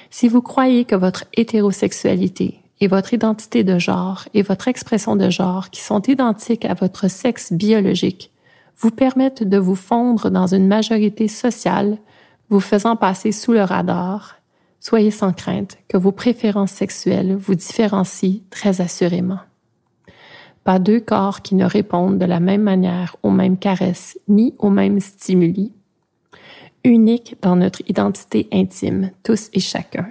Si 0.09 0.29
vous 0.29 0.41
croyez 0.41 0.85
que 0.85 0.95
votre 0.95 1.25
hétérosexualité, 1.33 2.61
et 2.81 2.87
votre 2.87 3.13
identité 3.13 3.63
de 3.63 3.77
genre 3.77 4.25
et 4.33 4.41
votre 4.41 4.67
expression 4.67 5.15
de 5.15 5.29
genre 5.29 5.69
qui 5.69 5.81
sont 5.81 6.01
identiques 6.03 6.65
à 6.65 6.73
votre 6.73 7.09
sexe 7.09 7.51
biologique 7.51 8.31
vous 8.77 8.91
permettent 8.91 9.43
de 9.43 9.57
vous 9.57 9.75
fondre 9.75 10.31
dans 10.31 10.47
une 10.47 10.67
majorité 10.67 11.27
sociale, 11.27 11.97
vous 12.49 12.61
faisant 12.61 12.95
passer 12.95 13.33
sous 13.33 13.51
le 13.51 13.61
radar. 13.61 14.37
Soyez 14.79 15.11
sans 15.11 15.33
crainte 15.33 15.77
que 15.89 15.97
vos 15.97 16.13
préférences 16.13 16.71
sexuelles 16.71 17.35
vous 17.35 17.55
différencient 17.55 18.39
très 18.49 18.79
assurément. 18.79 19.39
Pas 20.63 20.79
deux 20.79 21.01
corps 21.01 21.41
qui 21.41 21.55
ne 21.55 21.65
répondent 21.65 22.17
de 22.17 22.25
la 22.25 22.39
même 22.39 22.61
manière 22.61 23.17
aux 23.21 23.31
mêmes 23.31 23.57
caresses 23.57 24.17
ni 24.29 24.55
aux 24.59 24.69
mêmes 24.69 25.01
stimuli. 25.01 25.73
Unique 26.83 27.35
dans 27.41 27.55
notre 27.55 27.81
identité 27.87 28.47
intime, 28.51 29.11
tous 29.23 29.49
et 29.53 29.59
chacun 29.59 30.09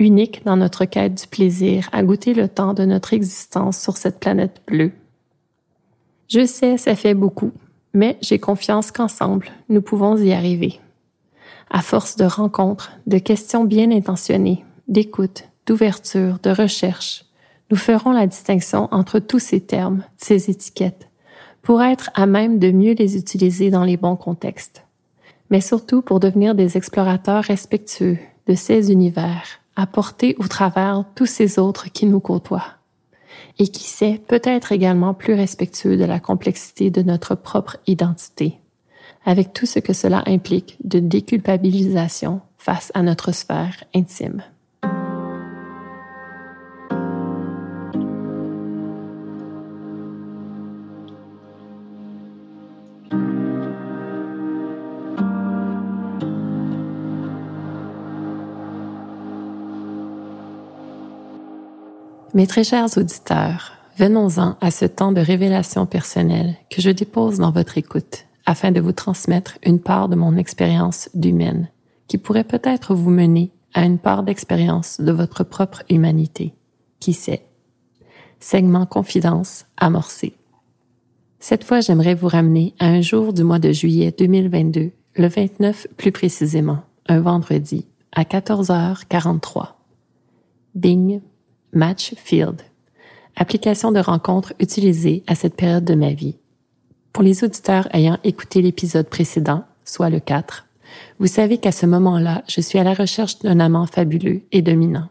unique 0.00 0.44
dans 0.44 0.56
notre 0.56 0.86
quête 0.86 1.14
du 1.14 1.26
plaisir 1.28 1.88
à 1.92 2.02
goûter 2.02 2.34
le 2.34 2.48
temps 2.48 2.74
de 2.74 2.84
notre 2.84 3.12
existence 3.12 3.78
sur 3.78 3.96
cette 3.96 4.18
planète 4.18 4.62
bleue. 4.66 4.92
Je 6.28 6.46
sais, 6.46 6.78
ça 6.78 6.96
fait 6.96 7.14
beaucoup, 7.14 7.52
mais 7.92 8.16
j'ai 8.22 8.38
confiance 8.38 8.90
qu'ensemble, 8.90 9.48
nous 9.68 9.82
pouvons 9.82 10.16
y 10.16 10.32
arriver. 10.32 10.80
À 11.70 11.82
force 11.82 12.16
de 12.16 12.24
rencontres, 12.24 12.92
de 13.06 13.18
questions 13.18 13.64
bien 13.64 13.90
intentionnées, 13.92 14.64
d'écoute, 14.88 15.44
d'ouverture, 15.66 16.38
de 16.42 16.50
recherche, 16.50 17.24
nous 17.70 17.76
ferons 17.76 18.10
la 18.10 18.26
distinction 18.26 18.88
entre 18.90 19.20
tous 19.20 19.38
ces 19.38 19.60
termes, 19.60 20.02
ces 20.16 20.50
étiquettes, 20.50 21.08
pour 21.62 21.82
être 21.82 22.10
à 22.14 22.26
même 22.26 22.58
de 22.58 22.72
mieux 22.72 22.94
les 22.94 23.16
utiliser 23.16 23.70
dans 23.70 23.84
les 23.84 23.96
bons 23.96 24.16
contextes, 24.16 24.84
mais 25.50 25.60
surtout 25.60 26.00
pour 26.00 26.20
devenir 26.20 26.54
des 26.54 26.76
explorateurs 26.76 27.44
respectueux 27.44 28.18
de 28.46 28.54
ces 28.54 28.90
univers, 28.90 29.60
à 29.76 29.86
porter 29.86 30.36
au 30.38 30.46
travers 30.46 31.04
tous 31.14 31.26
ces 31.26 31.58
autres 31.58 31.90
qui 31.92 32.06
nous 32.06 32.20
côtoient. 32.20 32.74
Et 33.58 33.68
qui 33.68 33.84
sait, 33.84 34.20
peut-être 34.26 34.72
également 34.72 35.12
plus 35.12 35.34
respectueux 35.34 35.96
de 35.96 36.04
la 36.04 36.20
complexité 36.20 36.90
de 36.90 37.02
notre 37.02 37.34
propre 37.34 37.76
identité, 37.86 38.58
avec 39.24 39.52
tout 39.52 39.66
ce 39.66 39.78
que 39.78 39.92
cela 39.92 40.22
implique 40.26 40.76
de 40.84 40.98
déculpabilisation 40.98 42.40
face 42.58 42.90
à 42.94 43.02
notre 43.02 43.32
sphère 43.32 43.84
intime. 43.94 44.42
Mes 62.32 62.46
très 62.46 62.62
chers 62.62 62.96
auditeurs, 62.96 63.72
venons-en 63.98 64.56
à 64.60 64.70
ce 64.70 64.84
temps 64.84 65.10
de 65.10 65.20
révélation 65.20 65.84
personnelle 65.84 66.54
que 66.70 66.80
je 66.80 66.90
dépose 66.90 67.38
dans 67.38 67.50
votre 67.50 67.76
écoute 67.76 68.26
afin 68.46 68.70
de 68.70 68.80
vous 68.80 68.92
transmettre 68.92 69.58
une 69.64 69.80
part 69.80 70.08
de 70.08 70.14
mon 70.14 70.36
expérience 70.36 71.10
d'humaine 71.14 71.68
qui 72.06 72.18
pourrait 72.18 72.44
peut-être 72.44 72.94
vous 72.94 73.10
mener 73.10 73.50
à 73.74 73.84
une 73.84 73.98
part 73.98 74.22
d'expérience 74.22 75.00
de 75.00 75.10
votre 75.10 75.42
propre 75.42 75.82
humanité. 75.90 76.54
Qui 77.00 77.14
sait? 77.14 77.42
Segment 78.38 78.86
confidence 78.86 79.66
amorcé. 79.76 80.34
Cette 81.40 81.64
fois, 81.64 81.80
j'aimerais 81.80 82.14
vous 82.14 82.28
ramener 82.28 82.74
à 82.78 82.86
un 82.86 83.00
jour 83.00 83.32
du 83.32 83.42
mois 83.42 83.58
de 83.58 83.72
juillet 83.72 84.14
2022, 84.16 84.92
le 85.16 85.28
29 85.28 85.88
plus 85.96 86.12
précisément, 86.12 86.78
un 87.08 87.20
vendredi, 87.20 87.86
à 88.12 88.22
14h43. 88.22 89.70
Bing, 90.76 91.20
Match 91.72 92.14
Field, 92.16 92.62
application 93.36 93.92
de 93.92 94.00
rencontre 94.00 94.54
utilisée 94.58 95.22
à 95.28 95.36
cette 95.36 95.54
période 95.54 95.84
de 95.84 95.94
ma 95.94 96.10
vie. 96.10 96.36
Pour 97.12 97.22
les 97.22 97.44
auditeurs 97.44 97.88
ayant 97.94 98.18
écouté 98.24 98.60
l'épisode 98.60 99.08
précédent, 99.08 99.64
soit 99.84 100.10
le 100.10 100.18
4, 100.18 100.66
vous 101.20 101.28
savez 101.28 101.58
qu'à 101.58 101.70
ce 101.70 101.86
moment-là, 101.86 102.42
je 102.48 102.60
suis 102.60 102.80
à 102.80 102.84
la 102.84 102.94
recherche 102.94 103.38
d'un 103.38 103.60
amant 103.60 103.86
fabuleux 103.86 104.42
et 104.50 104.62
dominant. 104.62 105.08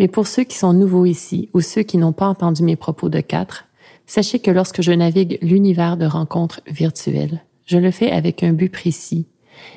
Mais 0.00 0.08
pour 0.08 0.26
ceux 0.26 0.42
qui 0.42 0.56
sont 0.56 0.72
nouveaux 0.72 1.04
ici 1.04 1.50
ou 1.54 1.60
ceux 1.60 1.82
qui 1.82 1.98
n'ont 1.98 2.12
pas 2.12 2.26
entendu 2.26 2.64
mes 2.64 2.76
propos 2.76 3.08
de 3.08 3.20
4, 3.20 3.66
sachez 4.06 4.40
que 4.40 4.50
lorsque 4.50 4.82
je 4.82 4.92
navigue 4.92 5.38
l'univers 5.40 5.96
de 5.96 6.06
rencontres 6.06 6.62
virtuelles, 6.66 7.44
je 7.64 7.78
le 7.78 7.92
fais 7.92 8.10
avec 8.10 8.42
un 8.42 8.52
but 8.52 8.70
précis 8.70 9.26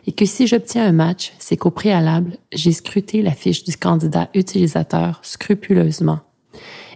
et 0.08 0.12
que 0.12 0.26
si 0.26 0.48
j'obtiens 0.48 0.86
un 0.86 0.92
match, 0.92 1.34
c'est 1.40 1.58
qu'au 1.58 1.72
préalable, 1.72 2.38
j'ai 2.52 2.72
scruté 2.72 3.22
la 3.22 3.32
fiche 3.32 3.64
du 3.64 3.76
candidat 3.76 4.30
utilisateur 4.34 5.20
scrupuleusement. 5.24 6.20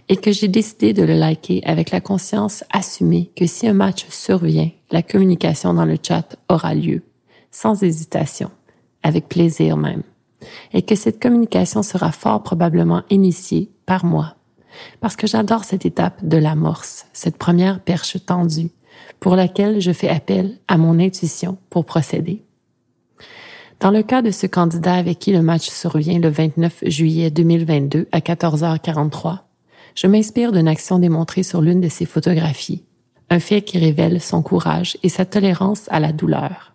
Et 0.08 0.16
que 0.16 0.32
j'ai 0.32 0.48
décidé 0.48 0.92
de 0.92 1.02
le 1.02 1.14
liker 1.14 1.62
avec 1.64 1.90
la 1.90 2.00
conscience 2.00 2.62
assumée 2.70 3.30
que 3.36 3.46
si 3.46 3.66
un 3.66 3.72
match 3.72 4.06
survient, 4.10 4.70
la 4.90 5.02
communication 5.02 5.72
dans 5.72 5.86
le 5.86 5.96
chat 6.02 6.36
aura 6.50 6.74
lieu, 6.74 7.02
sans 7.50 7.82
hésitation, 7.82 8.50
avec 9.02 9.28
plaisir 9.28 9.76
même, 9.78 10.02
et 10.72 10.82
que 10.82 10.94
cette 10.94 11.22
communication 11.22 11.82
sera 11.82 12.12
fort 12.12 12.42
probablement 12.42 13.02
initiée 13.08 13.70
par 13.86 14.04
moi, 14.04 14.36
parce 15.00 15.16
que 15.16 15.26
j'adore 15.26 15.64
cette 15.64 15.86
étape 15.86 16.22
de 16.24 16.36
l'amorce, 16.36 17.06
cette 17.12 17.38
première 17.38 17.80
perche 17.80 18.18
tendue, 18.26 18.70
pour 19.20 19.36
laquelle 19.36 19.80
je 19.80 19.92
fais 19.92 20.08
appel 20.08 20.58
à 20.68 20.76
mon 20.76 20.98
intuition 20.98 21.56
pour 21.70 21.86
procéder. 21.86 22.42
Dans 23.80 23.90
le 23.90 24.02
cas 24.02 24.22
de 24.22 24.30
ce 24.30 24.46
candidat 24.46 24.94
avec 24.94 25.18
qui 25.18 25.32
le 25.32 25.42
match 25.42 25.68
survient 25.68 26.18
le 26.18 26.28
29 26.28 26.84
juillet 26.86 27.30
2022 27.30 28.06
à 28.12 28.20
14h43, 28.20 29.40
je 29.94 30.06
m'inspire 30.06 30.52
d'une 30.52 30.68
action 30.68 30.98
démontrée 30.98 31.42
sur 31.42 31.60
l'une 31.60 31.80
de 31.80 31.88
ses 31.88 32.06
photographies, 32.06 32.84
un 33.30 33.40
fait 33.40 33.62
qui 33.62 33.78
révèle 33.78 34.20
son 34.20 34.42
courage 34.42 34.96
et 35.02 35.08
sa 35.08 35.24
tolérance 35.24 35.88
à 35.88 36.00
la 36.00 36.12
douleur. 36.12 36.74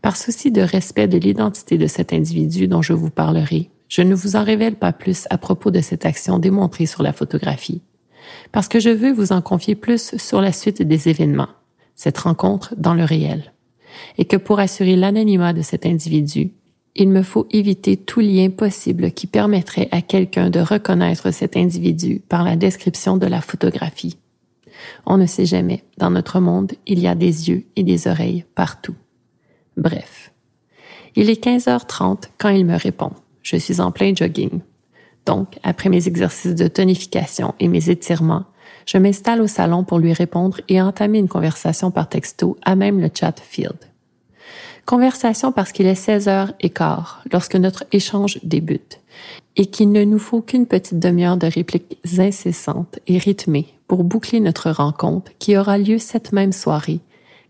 Par 0.00 0.16
souci 0.16 0.50
de 0.52 0.62
respect 0.62 1.08
de 1.08 1.18
l'identité 1.18 1.76
de 1.76 1.86
cet 1.86 2.12
individu 2.12 2.68
dont 2.68 2.82
je 2.82 2.92
vous 2.92 3.10
parlerai, 3.10 3.70
je 3.88 4.02
ne 4.02 4.14
vous 4.14 4.36
en 4.36 4.44
révèle 4.44 4.76
pas 4.76 4.92
plus 4.92 5.26
à 5.30 5.38
propos 5.38 5.70
de 5.70 5.80
cette 5.80 6.06
action 6.06 6.38
démontrée 6.38 6.86
sur 6.86 7.02
la 7.02 7.12
photographie, 7.12 7.82
parce 8.52 8.68
que 8.68 8.80
je 8.80 8.90
veux 8.90 9.12
vous 9.12 9.32
en 9.32 9.42
confier 9.42 9.74
plus 9.74 10.16
sur 10.16 10.40
la 10.40 10.52
suite 10.52 10.82
des 10.82 11.08
événements, 11.08 11.48
cette 11.96 12.18
rencontre 12.18 12.74
dans 12.76 12.94
le 12.94 13.04
réel 13.04 13.52
et 14.16 14.24
que 14.24 14.36
pour 14.36 14.60
assurer 14.60 14.96
l'anonymat 14.96 15.52
de 15.52 15.62
cet 15.62 15.86
individu, 15.86 16.50
il 16.94 17.08
me 17.08 17.22
faut 17.22 17.46
éviter 17.52 17.96
tout 17.96 18.20
lien 18.20 18.50
possible 18.50 19.12
qui 19.12 19.26
permettrait 19.26 19.88
à 19.92 20.02
quelqu'un 20.02 20.50
de 20.50 20.60
reconnaître 20.60 21.30
cet 21.30 21.56
individu 21.56 22.20
par 22.28 22.42
la 22.42 22.56
description 22.56 23.16
de 23.16 23.26
la 23.26 23.40
photographie. 23.40 24.18
On 25.06 25.16
ne 25.16 25.26
sait 25.26 25.46
jamais, 25.46 25.84
dans 25.96 26.10
notre 26.10 26.40
monde, 26.40 26.72
il 26.86 26.98
y 26.98 27.06
a 27.06 27.14
des 27.14 27.48
yeux 27.48 27.64
et 27.76 27.82
des 27.84 28.08
oreilles 28.08 28.44
partout. 28.54 28.94
Bref. 29.76 30.32
Il 31.14 31.30
est 31.30 31.42
15h30 31.42 32.24
quand 32.36 32.50
il 32.50 32.64
me 32.64 32.76
répond. 32.76 33.12
Je 33.42 33.56
suis 33.56 33.80
en 33.80 33.92
plein 33.92 34.14
jogging. 34.14 34.60
Donc, 35.24 35.58
après 35.62 35.88
mes 35.88 36.08
exercices 36.08 36.54
de 36.54 36.68
tonification 36.68 37.54
et 37.60 37.68
mes 37.68 37.90
étirements, 37.90 38.44
je 38.88 38.96
m'installe 38.96 39.42
au 39.42 39.46
salon 39.46 39.84
pour 39.84 39.98
lui 39.98 40.14
répondre 40.14 40.62
et 40.68 40.80
entamer 40.80 41.18
une 41.18 41.28
conversation 41.28 41.90
par 41.90 42.08
texto 42.08 42.56
à 42.64 42.74
même 42.74 43.00
le 43.00 43.10
chat 43.12 43.38
field. 43.38 43.76
Conversation 44.86 45.52
parce 45.52 45.72
qu'il 45.72 45.86
est 45.86 45.94
16 45.94 46.28
heures 46.28 46.52
et 46.60 46.70
quart 46.70 47.22
lorsque 47.30 47.56
notre 47.56 47.84
échange 47.92 48.38
débute 48.42 49.00
et 49.56 49.66
qu'il 49.66 49.92
ne 49.92 50.04
nous 50.04 50.18
faut 50.18 50.40
qu'une 50.40 50.66
petite 50.66 50.98
demi-heure 50.98 51.36
de 51.36 51.48
répliques 51.48 51.98
incessantes 52.16 52.98
et 53.06 53.18
rythmées 53.18 53.66
pour 53.88 54.04
boucler 54.04 54.40
notre 54.40 54.70
rencontre 54.70 55.32
qui 55.38 55.58
aura 55.58 55.76
lieu 55.76 55.98
cette 55.98 56.32
même 56.32 56.52
soirée, 56.52 57.00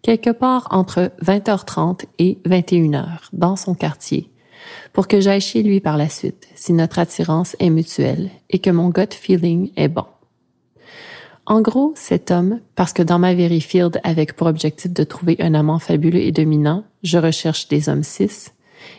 quelque 0.02 0.30
part 0.30 0.66
entre 0.72 1.12
20h30 1.24 2.06
et 2.18 2.38
21h 2.46 3.28
dans 3.32 3.54
son 3.54 3.74
quartier, 3.74 4.28
pour 4.92 5.06
que 5.06 5.20
j'aille 5.20 5.40
chez 5.40 5.62
lui 5.62 5.78
par 5.78 5.98
la 5.98 6.08
suite 6.08 6.48
si 6.56 6.72
notre 6.72 6.98
attirance 6.98 7.54
est 7.60 7.70
mutuelle 7.70 8.28
et 8.50 8.58
que 8.58 8.70
mon 8.70 8.88
gut 8.88 9.14
feeling 9.14 9.70
est 9.76 9.86
bon. 9.86 10.06
En 11.50 11.62
gros, 11.62 11.94
cet 11.96 12.30
homme, 12.30 12.60
parce 12.76 12.92
que 12.92 13.02
dans 13.02 13.18
ma 13.18 13.34
very 13.34 13.62
field 13.62 14.02
avec 14.04 14.36
pour 14.36 14.48
objectif 14.48 14.92
de 14.92 15.02
trouver 15.02 15.36
un 15.40 15.54
amant 15.54 15.78
fabuleux 15.78 16.20
et 16.20 16.30
dominant, 16.30 16.84
je 17.02 17.16
recherche 17.16 17.68
des 17.68 17.88
hommes 17.88 18.02
cis, 18.02 18.50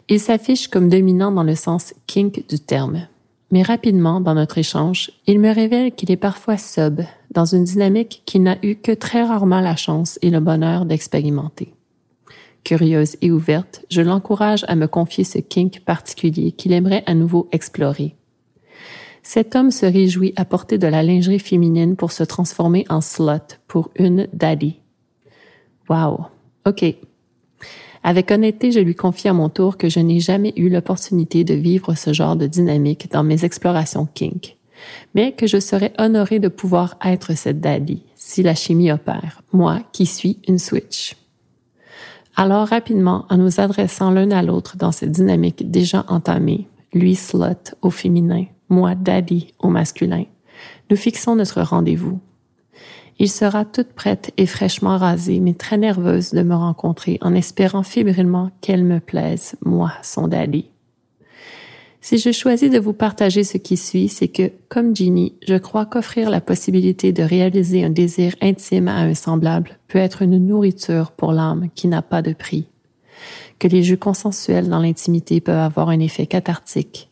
il 0.10 0.20
s'affiche 0.20 0.68
comme 0.68 0.90
dominant 0.90 1.32
dans 1.32 1.44
le 1.44 1.54
sens 1.54 1.94
kink 2.08 2.48
du 2.50 2.60
terme. 2.60 3.08
Mais 3.52 3.62
rapidement, 3.62 4.20
dans 4.20 4.34
notre 4.34 4.58
échange, 4.58 5.12
il 5.28 5.40
me 5.40 5.54
révèle 5.54 5.94
qu'il 5.94 6.10
est 6.10 6.18
parfois 6.18 6.58
sub, 6.58 7.02
dans 7.30 7.46
une 7.46 7.66
dynamique 7.66 8.24
qu'il 8.26 8.42
n'a 8.42 8.58
eu 8.64 8.76
que 8.78 8.94
très 8.94 9.24
rarement 9.24 9.62
la 9.62 9.76
chance 9.76 10.18
et 10.24 10.32
le 10.32 10.40
bonheur 10.40 10.86
d'expérimenter. 10.86 11.76
Curieuse 12.64 13.16
et 13.22 13.32
ouverte, 13.32 13.86
je 13.92 14.02
l'encourage 14.02 14.66
à 14.68 14.76
me 14.76 14.88
confier 14.88 15.24
ce 15.24 15.38
kink 15.38 15.82
particulier 15.86 16.52
qu'il 16.52 16.74
aimerait 16.74 17.04
à 17.06 17.14
nouveau 17.14 17.48
explorer 17.52 18.16
cet 19.24 19.56
homme 19.56 19.72
se 19.72 19.86
réjouit 19.86 20.34
à 20.36 20.46
porter 20.46 20.78
de 20.78 20.88
la 20.88 21.04
lingerie 21.04 21.40
féminine 21.40 21.96
pour 21.96 22.12
se 22.12 22.24
transformer 22.24 22.86
en 22.90 23.02
slut 23.02 23.60
pour 23.68 23.92
une 23.96 24.28
daddy. 24.34 24.80
Wow. 25.90 26.26
OK. 26.66 26.86
Avec 28.04 28.32
honnêteté, 28.32 28.72
je 28.72 28.80
lui 28.80 28.96
confie 28.96 29.28
à 29.28 29.34
mon 29.34 29.50
tour 29.50 29.78
que 29.78 29.90
je 29.90 30.00
n'ai 30.00 30.20
jamais 30.20 30.54
eu 30.56 30.70
l'opportunité 30.70 31.44
de 31.44 31.54
vivre 31.54 31.96
ce 31.96 32.14
genre 32.14 32.36
de 32.36 32.48
dynamique 32.48 33.12
dans 33.12 33.24
mes 33.24 33.44
explorations 33.44 34.08
kink, 34.14 34.58
mais 35.16 35.34
que 35.34 35.48
je 35.48 35.60
serais 35.60 35.94
honorée 35.98 36.40
de 36.40 36.48
pouvoir 36.48 36.98
être 37.04 37.36
cette 37.36 37.60
daddy 37.60 38.04
si 38.16 38.44
la 38.44 38.56
chimie 38.56 38.92
opère, 38.92 39.42
moi 39.52 39.80
qui 39.92 40.06
suis 40.06 40.40
une 40.48 40.60
switch. 40.60 41.16
Alors 42.36 42.68
rapidement, 42.68 43.26
en 43.30 43.38
nous 43.38 43.60
adressant 43.60 44.12
l'un 44.12 44.32
à 44.32 44.44
l'autre 44.44 44.78
dans 44.78 44.94
cette 44.94 45.12
dynamique 45.12 45.70
déjà 45.70 46.06
entamée, 46.08 46.68
lui 46.94 47.16
slut 47.16 47.76
au 47.82 47.90
féminin, 47.90 48.46
moi 48.70 48.96
daddy 48.96 49.54
au 49.60 49.70
masculin, 49.70 50.26
nous 50.90 50.98
fixons 50.98 51.36
notre 51.36 51.62
rendez-vous. 51.62 52.20
Il 53.22 53.30
sera 53.30 53.66
toute 53.66 53.92
prête 53.92 54.32
et 54.38 54.46
fraîchement 54.46 54.98
rasée, 54.98 55.42
mais 55.42 55.54
très 55.54 55.78
nerveuse 55.78 56.32
de 56.32 56.42
me 56.42 56.56
rencontrer 56.56 57.18
en 57.22 57.36
espérant 57.36 57.84
fébrilement 57.84 58.50
qu'elle 58.62 58.86
me 58.86 59.02
plaise, 59.02 59.56
moi, 59.66 59.92
son 60.04 60.30
daddy. 60.30 60.70
Si 62.02 62.18
je 62.18 62.32
choisis 62.32 62.72
de 62.72 62.80
vous 62.80 62.94
partager 62.94 63.44
ce 63.44 63.58
qui 63.58 63.76
suit, 63.76 64.08
c'est 64.08 64.30
que, 64.30 64.54
comme 64.70 64.96
Ginny, 64.96 65.36
je 65.46 65.56
crois 65.56 65.86
qu'offrir 65.86 66.30
la 66.30 66.40
possibilité 66.40 67.12
de 67.12 67.24
réaliser 67.24 67.84
un 67.84 67.90
désir 67.90 68.36
intime 68.42 68.88
à 68.88 69.00
un 69.00 69.14
semblable 69.14 69.78
peut 69.90 70.00
être 70.00 70.22
une 70.22 70.38
nourriture 70.38 71.12
pour 71.12 71.34
l'âme 71.34 71.68
qui 71.76 71.90
n'a 71.90 72.02
pas 72.02 72.22
de 72.22 72.32
prix. 72.32 72.68
Que 73.60 73.68
les 73.68 73.84
jeux 73.84 73.98
consensuels 73.98 74.70
dans 74.70 74.80
l'intimité 74.80 75.42
peuvent 75.42 75.58
avoir 75.58 75.90
un 75.90 76.00
effet 76.00 76.26
cathartique. 76.26 77.09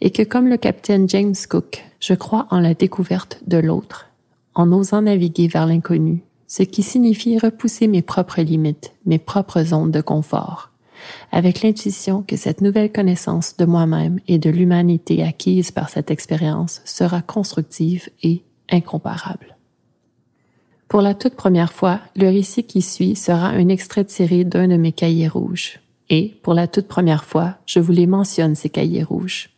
Et 0.00 0.10
que, 0.10 0.22
comme 0.22 0.48
le 0.48 0.56
capitaine 0.56 1.08
James 1.08 1.34
Cook, 1.48 1.84
je 2.00 2.14
crois 2.14 2.46
en 2.50 2.60
la 2.60 2.74
découverte 2.74 3.40
de 3.46 3.58
l'autre, 3.58 4.06
en 4.54 4.72
osant 4.72 5.02
naviguer 5.02 5.48
vers 5.48 5.66
l'inconnu, 5.66 6.22
ce 6.46 6.62
qui 6.62 6.82
signifie 6.82 7.38
repousser 7.38 7.86
mes 7.86 8.02
propres 8.02 8.40
limites, 8.40 8.92
mes 9.06 9.18
propres 9.18 9.62
zones 9.62 9.90
de 9.90 10.00
confort 10.00 10.70
avec 11.32 11.62
l'intuition 11.62 12.22
que 12.22 12.36
cette 12.36 12.60
nouvelle 12.60 12.92
connaissance 12.92 13.56
de 13.56 13.64
moi-même 13.64 14.20
et 14.28 14.38
de 14.38 14.50
l'humanité 14.50 15.22
acquise 15.22 15.70
par 15.70 15.88
cette 15.88 16.10
expérience 16.10 16.80
sera 16.84 17.22
constructive 17.22 18.08
et 18.22 18.42
incomparable. 18.70 19.56
Pour 20.88 21.02
la 21.02 21.14
toute 21.14 21.36
première 21.36 21.72
fois, 21.72 22.00
le 22.16 22.28
récit 22.28 22.64
qui 22.64 22.82
suit 22.82 23.14
sera 23.14 23.48
un 23.48 23.68
extrait 23.68 24.04
tiré 24.04 24.44
d'un 24.44 24.68
de 24.68 24.76
mes 24.76 24.92
cahiers 24.92 25.28
rouges. 25.28 25.78
Et, 26.08 26.34
pour 26.42 26.54
la 26.54 26.66
toute 26.66 26.88
première 26.88 27.24
fois, 27.24 27.54
je 27.66 27.78
vous 27.78 27.92
les 27.92 28.08
mentionne, 28.08 28.56
ces 28.56 28.70
cahiers 28.70 29.04
rouges. 29.04 29.50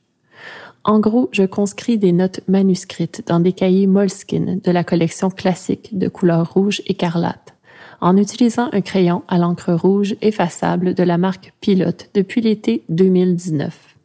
En 0.85 0.99
gros, 0.99 1.29
je 1.33 1.45
conscris 1.45 1.99
des 1.99 2.13
notes 2.13 2.41
manuscrites 2.49 3.23
dans 3.27 3.39
des 3.41 3.53
cahiers 3.53 3.87
Moleskine 3.87 4.61
de 4.63 4.71
la 4.73 4.83
collection 4.83 5.31
classique 5.31 5.97
de 5.97 6.09
couleur 6.09 6.53
rouge 6.53 6.83
écarlate 6.87 7.55
en 8.03 8.17
utilisant 8.17 8.69
un 8.73 8.81
crayon 8.81 9.23
à 9.29 9.39
l'encre 9.39 9.73
rouge 9.73 10.17
effaçable 10.21 10.93
de 10.93 11.05
la 11.05 11.19
marque 11.19 11.55
Pilote 11.61 12.11
depuis 12.15 12.41
l'été 12.41 12.83
2019. 12.89 13.97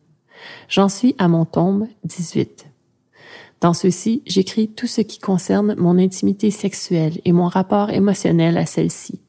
J'en 0.70 0.88
suis 0.88 1.16
à 1.18 1.28
mon 1.28 1.46
tome 1.46 1.88
18. 2.04 2.68
Dans 3.60 3.74
ceci, 3.74 4.22
j'écris 4.28 4.68
tout 4.68 4.86
ce 4.86 5.02
qui 5.02 5.18
concerne 5.18 5.74
mon 5.80 5.98
intimité 5.98 6.52
sexuelle 6.52 7.20
et 7.26 7.32
mon 7.32 7.48
rapport 7.48 7.90
émotionnel 7.90 8.56
à 8.60 8.68
celle-ci. 8.68 9.20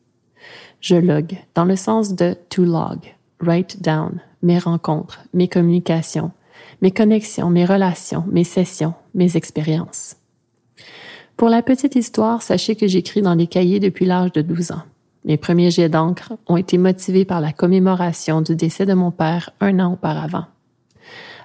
Je 0.82 0.96
log, 0.96 1.38
dans 1.54 1.64
le 1.64 1.74
sens 1.74 2.14
de 2.14 2.36
to 2.50 2.62
log, 2.62 2.98
write 3.40 3.80
down, 3.80 4.20
mes 4.42 4.58
rencontres, 4.58 5.20
mes 5.32 5.48
communications, 5.48 6.30
mes 6.80 6.90
connexions, 6.90 7.50
mes 7.50 7.64
relations, 7.64 8.24
mes 8.30 8.44
sessions, 8.44 8.94
mes 9.14 9.36
expériences. 9.36 10.16
Pour 11.36 11.48
la 11.48 11.62
petite 11.62 11.96
histoire, 11.96 12.42
sachez 12.42 12.76
que 12.76 12.86
j'écris 12.86 13.22
dans 13.22 13.36
des 13.36 13.46
cahiers 13.46 13.80
depuis 13.80 14.06
l'âge 14.06 14.32
de 14.32 14.42
12 14.42 14.72
ans. 14.72 14.82
Mes 15.24 15.36
premiers 15.36 15.70
jets 15.70 15.88
d'encre 15.88 16.32
ont 16.46 16.56
été 16.56 16.78
motivés 16.78 17.24
par 17.24 17.40
la 17.40 17.52
commémoration 17.52 18.40
du 18.40 18.56
décès 18.56 18.86
de 18.86 18.94
mon 18.94 19.10
père 19.10 19.50
un 19.60 19.78
an 19.80 19.92
auparavant. 19.92 20.46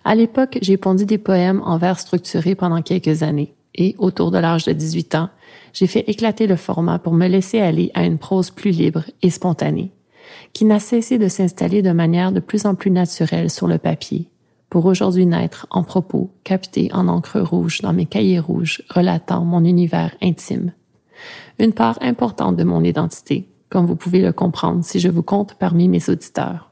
À 0.05 0.15
l'époque, 0.15 0.57
j'ai 0.61 0.77
pondu 0.77 1.05
des 1.05 1.17
poèmes 1.17 1.61
en 1.65 1.77
vers 1.77 1.99
structurés 1.99 2.55
pendant 2.55 2.81
quelques 2.81 3.23
années 3.23 3.53
et, 3.75 3.95
autour 3.97 4.31
de 4.31 4.37
l'âge 4.37 4.65
de 4.65 4.73
18 4.73 5.15
ans, 5.15 5.29
j'ai 5.73 5.87
fait 5.87 6.07
éclater 6.07 6.45
le 6.45 6.55
format 6.55 6.99
pour 6.99 7.13
me 7.13 7.27
laisser 7.27 7.59
aller 7.59 7.91
à 7.93 8.05
une 8.05 8.17
prose 8.17 8.51
plus 8.51 8.71
libre 8.71 9.03
et 9.21 9.29
spontanée, 9.29 9.91
qui 10.53 10.65
n'a 10.65 10.79
cessé 10.79 11.17
de 11.17 11.27
s'installer 11.27 11.81
de 11.81 11.91
manière 11.91 12.31
de 12.31 12.39
plus 12.39 12.65
en 12.65 12.75
plus 12.75 12.91
naturelle 12.91 13.49
sur 13.49 13.67
le 13.67 13.79
papier 13.79 14.27
pour 14.73 14.87
aujourd'hui 14.87 15.27
naître 15.27 15.67
en 15.69 15.83
propos 15.83 16.31
captés 16.43 16.89
en 16.93 17.07
encre 17.07 17.39
rouge 17.39 17.81
dans 17.81 17.93
mes 17.93 18.07
cahiers 18.07 18.39
rouges 18.39 18.81
relatant 18.89 19.45
mon 19.45 19.63
univers 19.63 20.15
intime. 20.19 20.73
Une 21.59 21.73
part 21.73 21.99
importante 22.01 22.55
de 22.55 22.63
mon 22.63 22.83
identité, 22.83 23.47
comme 23.69 23.85
vous 23.85 23.95
pouvez 23.95 24.19
le 24.19 24.33
comprendre 24.33 24.83
si 24.83 24.99
je 24.99 25.09
vous 25.09 25.21
compte 25.21 25.53
parmi 25.59 25.87
mes 25.87 26.09
auditeurs. 26.09 26.71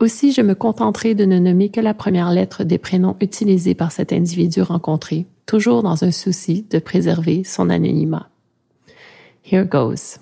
Aussi, 0.00 0.32
je 0.32 0.42
me 0.42 0.56
contenterai 0.56 1.14
de 1.14 1.24
ne 1.24 1.38
nommer 1.38 1.68
que 1.68 1.80
la 1.80 1.94
première 1.94 2.32
lettre 2.32 2.64
des 2.64 2.78
prénoms 2.78 3.14
utilisés 3.20 3.76
par 3.76 3.92
cet 3.92 4.12
individu 4.12 4.60
rencontré, 4.60 5.26
toujours 5.46 5.84
dans 5.84 6.02
un 6.02 6.10
souci 6.10 6.66
de 6.68 6.80
préserver 6.80 7.44
son 7.44 7.70
anonymat. 7.70 8.28
Here 9.44 9.66
goes. 9.66 10.18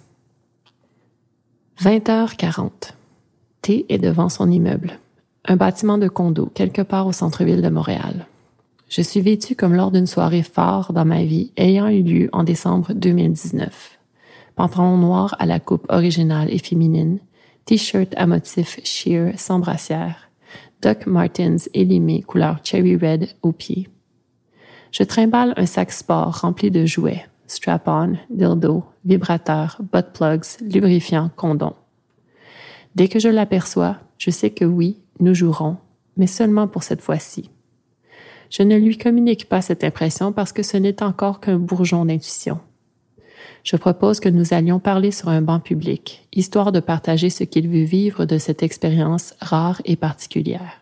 20h40. 1.80 2.92
T 3.62 3.86
est 3.88 3.96
devant 3.96 4.28
son 4.28 4.50
immeuble 4.50 4.98
un 5.50 5.56
bâtiment 5.56 5.98
de 5.98 6.06
condo 6.06 6.46
quelque 6.54 6.80
part 6.80 7.08
au 7.08 7.12
centre-ville 7.12 7.60
de 7.60 7.68
Montréal. 7.68 8.28
Je 8.88 9.02
suis 9.02 9.20
vêtue 9.20 9.56
comme 9.56 9.74
lors 9.74 9.90
d'une 9.90 10.06
soirée 10.06 10.44
phare 10.44 10.92
dans 10.92 11.04
ma 11.04 11.24
vie 11.24 11.50
ayant 11.56 11.88
eu 11.88 12.04
lieu 12.04 12.28
en 12.32 12.44
décembre 12.44 12.92
2019. 12.92 13.98
Pantalon 14.54 14.96
noir 14.96 15.34
à 15.40 15.46
la 15.46 15.58
coupe 15.58 15.86
originale 15.88 16.54
et 16.54 16.58
féminine, 16.58 17.18
t-shirt 17.64 18.14
à 18.16 18.28
motif 18.28 18.78
sheer 18.84 19.32
sans 19.38 19.58
brassière, 19.58 20.30
Doc 20.82 21.06
Martens 21.06 21.68
élimé 21.74 22.22
couleur 22.22 22.60
cherry 22.62 22.96
red 22.96 23.30
aux 23.42 23.50
pieds. 23.50 23.88
Je 24.92 25.02
trimballe 25.02 25.52
un 25.56 25.66
sac 25.66 25.90
sport 25.90 26.42
rempli 26.42 26.70
de 26.70 26.86
jouets, 26.86 27.26
strap-on, 27.48 28.18
dildo, 28.30 28.84
vibrateur, 29.04 29.78
butt 29.92 30.12
plugs, 30.14 30.60
lubrifiant, 30.60 31.28
condom. 31.34 31.74
Dès 32.94 33.08
que 33.08 33.18
je 33.18 33.28
l'aperçois, 33.28 33.96
je 34.16 34.30
sais 34.30 34.50
que 34.50 34.64
oui, 34.64 35.00
nous 35.20 35.34
jouerons, 35.34 35.76
mais 36.16 36.26
seulement 36.26 36.68
pour 36.68 36.82
cette 36.82 37.02
fois-ci. 37.02 37.50
Je 38.50 38.62
ne 38.62 38.76
lui 38.76 38.98
communique 38.98 39.48
pas 39.48 39.62
cette 39.62 39.84
impression 39.84 40.32
parce 40.32 40.52
que 40.52 40.62
ce 40.62 40.76
n'est 40.76 41.02
encore 41.02 41.40
qu'un 41.40 41.58
bourgeon 41.58 42.04
d'intuition. 42.04 42.58
Je 43.62 43.76
propose 43.76 44.20
que 44.20 44.28
nous 44.28 44.54
allions 44.54 44.80
parler 44.80 45.10
sur 45.10 45.28
un 45.28 45.42
banc 45.42 45.60
public, 45.60 46.26
histoire 46.32 46.72
de 46.72 46.80
partager 46.80 47.30
ce 47.30 47.44
qu'il 47.44 47.68
veut 47.68 47.84
vivre 47.84 48.24
de 48.24 48.38
cette 48.38 48.62
expérience 48.62 49.34
rare 49.40 49.80
et 49.84 49.96
particulière. 49.96 50.80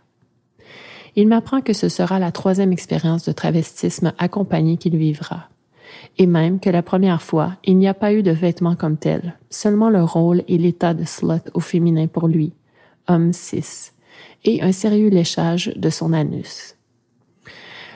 Il 1.16 1.28
m'apprend 1.28 1.60
que 1.60 1.72
ce 1.72 1.88
sera 1.88 2.18
la 2.18 2.30
troisième 2.30 2.72
expérience 2.72 3.24
de 3.24 3.32
travestisme 3.32 4.12
accompagnée 4.18 4.76
qu'il 4.76 4.96
vivra. 4.96 5.48
Et 6.16 6.26
même 6.26 6.60
que 6.60 6.70
la 6.70 6.82
première 6.82 7.22
fois, 7.22 7.56
il 7.64 7.76
n'y 7.76 7.88
a 7.88 7.94
pas 7.94 8.12
eu 8.12 8.22
de 8.22 8.30
vêtements 8.30 8.76
comme 8.76 8.96
tel, 8.96 9.36
seulement 9.50 9.90
le 9.90 10.04
rôle 10.04 10.42
et 10.46 10.58
l'état 10.58 10.94
de 10.94 11.04
slut 11.04 11.42
au 11.54 11.60
féminin 11.60 12.06
pour 12.06 12.28
lui, 12.28 12.52
homme 13.08 13.32
cis, 13.32 13.90
et 14.44 14.62
un 14.62 14.72
sérieux 14.72 15.08
léchage 15.08 15.72
de 15.76 15.90
son 15.90 16.12
anus. 16.12 16.76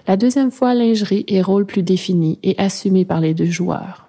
La 0.07 0.16
deuxième 0.16 0.51
fois, 0.51 0.74
lingerie 0.74 1.24
et 1.28 1.43
rôle 1.43 1.66
plus 1.66 1.82
définis 1.82 2.38
et 2.43 2.57
assumés 2.59 3.05
par 3.05 3.20
les 3.20 3.34
deux 3.34 3.47
joueurs. 3.47 4.09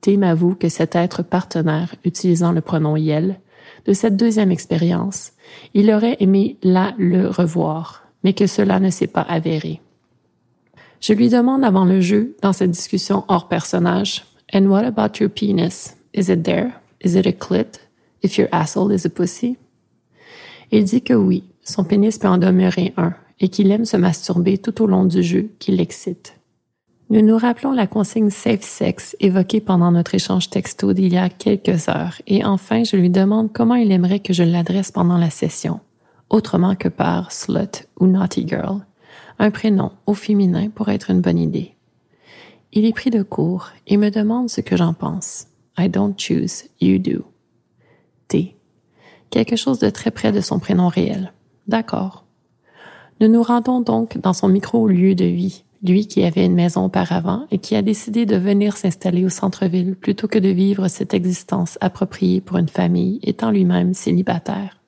Tim 0.00 0.22
avoue 0.22 0.54
que 0.54 0.68
cet 0.68 0.96
être 0.96 1.22
partenaire 1.22 1.94
utilisant 2.04 2.52
le 2.52 2.60
pronom 2.60 2.96
Yel 2.96 3.40
de 3.86 3.92
cette 3.92 4.16
deuxième 4.16 4.50
expérience, 4.50 5.32
il 5.74 5.90
aurait 5.90 6.16
aimé 6.20 6.56
là 6.62 6.94
le 6.98 7.28
revoir, 7.28 8.04
mais 8.24 8.32
que 8.32 8.46
cela 8.46 8.80
ne 8.80 8.90
s'est 8.90 9.06
pas 9.06 9.22
avéré. 9.22 9.80
Je 11.00 11.12
lui 11.12 11.28
demande 11.28 11.64
avant 11.64 11.84
le 11.84 12.00
jeu, 12.00 12.36
dans 12.42 12.52
cette 12.52 12.70
discussion 12.70 13.24
hors 13.28 13.48
personnage, 13.48 14.24
And 14.54 14.66
what 14.66 14.84
about 14.84 15.18
your 15.20 15.28
penis? 15.28 15.96
Is 16.14 16.30
it 16.30 16.44
there? 16.44 16.80
Is 17.00 17.16
it 17.16 17.26
a 17.26 17.32
clit? 17.32 17.80
If 18.22 18.38
your 18.38 18.48
asshole 18.52 18.92
is 18.92 19.04
a 19.06 19.10
pussy? 19.10 19.56
Il 20.70 20.84
dit 20.84 21.02
que 21.02 21.14
oui, 21.14 21.44
son 21.66 21.84
pénis 21.84 22.16
peut 22.18 22.28
en 22.28 22.38
demeurer 22.38 22.94
un 22.96 23.12
et 23.40 23.48
qu'il 23.48 23.70
aime 23.70 23.84
se 23.84 23.96
masturber 23.96 24.56
tout 24.56 24.82
au 24.82 24.86
long 24.86 25.04
du 25.04 25.22
jeu 25.22 25.50
qui 25.58 25.72
l'excite. 25.72 26.38
Nous 27.10 27.22
nous 27.22 27.36
rappelons 27.36 27.72
la 27.72 27.86
consigne 27.86 28.30
safe 28.30 28.62
sex 28.62 29.16
évoquée 29.20 29.60
pendant 29.60 29.92
notre 29.92 30.14
échange 30.14 30.50
texto 30.50 30.92
d'il 30.92 31.12
y 31.12 31.18
a 31.18 31.28
quelques 31.28 31.88
heures 31.88 32.20
et 32.26 32.44
enfin 32.44 32.82
je 32.84 32.96
lui 32.96 33.10
demande 33.10 33.52
comment 33.52 33.74
il 33.74 33.92
aimerait 33.92 34.20
que 34.20 34.32
je 34.32 34.42
l'adresse 34.42 34.90
pendant 34.90 35.18
la 35.18 35.30
session, 35.30 35.80
autrement 36.30 36.74
que 36.74 36.88
par 36.88 37.30
slut 37.30 37.86
ou 38.00 38.06
naughty 38.06 38.46
girl, 38.48 38.84
un 39.38 39.50
prénom 39.50 39.92
au 40.06 40.14
féminin 40.14 40.68
pour 40.70 40.88
être 40.88 41.10
une 41.10 41.20
bonne 41.20 41.38
idée. 41.38 41.74
Il 42.72 42.84
est 42.84 42.92
pris 42.92 43.10
de 43.10 43.22
court 43.22 43.70
et 43.86 43.96
me 43.96 44.10
demande 44.10 44.50
ce 44.50 44.60
que 44.60 44.76
j'en 44.76 44.92
pense. 44.92 45.46
I 45.78 45.88
don't 45.88 46.14
choose, 46.18 46.64
you 46.80 46.98
do. 46.98 47.24
T. 48.28 48.56
Quelque 49.30 49.56
chose 49.56 49.78
de 49.78 49.90
très 49.90 50.10
près 50.10 50.32
de 50.32 50.40
son 50.40 50.58
prénom 50.58 50.88
réel. 50.88 51.32
D'accord. 51.68 52.24
Nous 53.20 53.28
nous 53.28 53.42
rendons 53.42 53.80
donc 53.80 54.18
dans 54.18 54.32
son 54.32 54.48
micro-lieu 54.48 55.14
de 55.14 55.24
vie, 55.24 55.64
lui 55.82 56.06
qui 56.06 56.22
avait 56.22 56.44
une 56.44 56.54
maison 56.54 56.84
auparavant 56.84 57.46
et 57.50 57.58
qui 57.58 57.74
a 57.74 57.82
décidé 57.82 58.26
de 58.26 58.36
venir 58.36 58.76
s'installer 58.76 59.24
au 59.24 59.30
centre-ville 59.30 59.96
plutôt 59.96 60.28
que 60.28 60.38
de 60.38 60.48
vivre 60.48 60.88
cette 60.88 61.14
existence 61.14 61.78
appropriée 61.80 62.40
pour 62.40 62.58
une 62.58 62.68
famille 62.68 63.18
étant 63.22 63.50
lui-même 63.50 63.94
célibataire. 63.94 64.80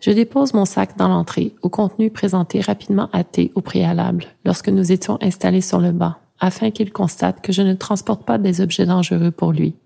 Je 0.00 0.10
dépose 0.10 0.52
mon 0.52 0.64
sac 0.64 0.98
dans 0.98 1.06
l'entrée, 1.06 1.54
au 1.62 1.68
contenu 1.68 2.10
présenté 2.10 2.60
rapidement 2.60 3.08
à 3.12 3.22
T 3.22 3.52
au 3.54 3.60
préalable, 3.60 4.24
lorsque 4.44 4.68
nous 4.68 4.90
étions 4.90 5.16
installés 5.22 5.60
sur 5.60 5.78
le 5.78 5.92
banc, 5.92 6.14
afin 6.40 6.72
qu'il 6.72 6.92
constate 6.92 7.40
que 7.40 7.52
je 7.52 7.62
ne 7.62 7.74
transporte 7.74 8.24
pas 8.24 8.36
des 8.36 8.60
objets 8.60 8.86
dangereux 8.86 9.30
pour 9.30 9.52
lui. 9.52 9.76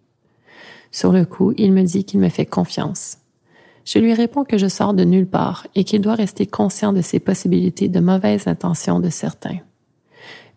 Sur 0.91 1.13
le 1.13 1.27
coup, 1.27 1.53
il 1.59 1.73
me 1.73 1.83
dit 1.83 2.05
qu'il 2.05 2.19
me 2.21 2.31
fait 2.31 2.47
confiance. 2.47 3.19
Je 3.87 4.01
lui 4.01 4.15
réponds 4.15 4.45
que 4.45 4.59
je 4.59 4.67
sors 4.67 4.95
de 4.95 5.05
nulle 5.05 5.29
part 5.29 5.69
et 5.77 5.85
qu'il 5.85 6.01
doit 6.01 6.17
rester 6.17 6.45
conscient 6.45 6.93
de 6.93 7.03
ses 7.03 7.21
possibilités 7.21 7.89
de 7.89 8.01
mauvaises 8.01 8.49
intentions 8.49 8.99
de 8.99 9.11
certains. 9.11 9.59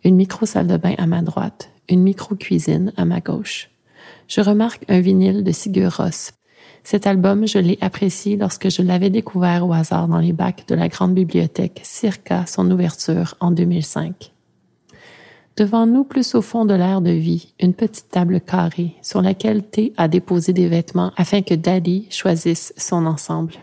Une 0.03 0.15
micro-salle 0.15 0.65
de 0.65 0.77
bain 0.77 0.95
à 0.97 1.05
ma 1.05 1.21
droite, 1.21 1.69
une 1.89 2.01
micro-cuisine 2.01 2.91
à 2.97 3.05
ma 3.05 3.19
gauche. 3.19 3.69
Je 4.27 4.41
remarque 4.41 4.83
un 4.89 4.99
vinyle 4.99 5.43
de 5.43 5.51
Sigur 5.51 5.97
Rós, 5.97 6.31
Cet 6.83 7.05
album, 7.05 7.47
je 7.47 7.59
l'ai 7.59 7.77
apprécié 7.81 8.35
lorsque 8.35 8.71
je 8.71 8.81
l'avais 8.81 9.11
découvert 9.11 9.67
au 9.67 9.73
hasard 9.73 10.07
dans 10.07 10.17
les 10.17 10.33
bacs 10.33 10.67
de 10.67 10.73
la 10.73 10.87
grande 10.87 11.13
bibliothèque 11.13 11.81
circa 11.83 12.47
son 12.47 12.71
ouverture 12.71 13.35
en 13.39 13.51
2005. 13.51 14.31
Devant 15.59 15.85
nous, 15.85 16.05
plus 16.05 16.35
au 16.35 16.41
fond 16.41 16.63
de 16.63 16.73
l'air 16.73 17.01
de 17.01 17.11
vie, 17.11 17.53
une 17.59 17.73
petite 17.73 18.09
table 18.09 18.39
carrée 18.39 18.95
sur 19.01 19.21
laquelle 19.21 19.61
T 19.61 19.91
a 19.97 20.07
déposé 20.07 20.53
des 20.53 20.69
vêtements 20.69 21.11
afin 21.17 21.41
que 21.41 21.53
Daddy 21.53 22.07
choisisse 22.09 22.73
son 22.77 23.05
ensemble. 23.05 23.55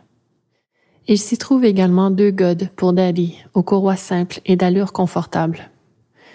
Il 1.09 1.17
s'y 1.17 1.39
trouve 1.39 1.65
également 1.65 2.11
deux 2.11 2.31
godes 2.31 2.69
pour 2.77 2.93
Daddy, 2.93 3.39
aux 3.55 3.63
courroies 3.63 3.97
simples 3.97 4.41
et 4.45 4.57
d'allure 4.57 4.93
confortable. 4.93 5.71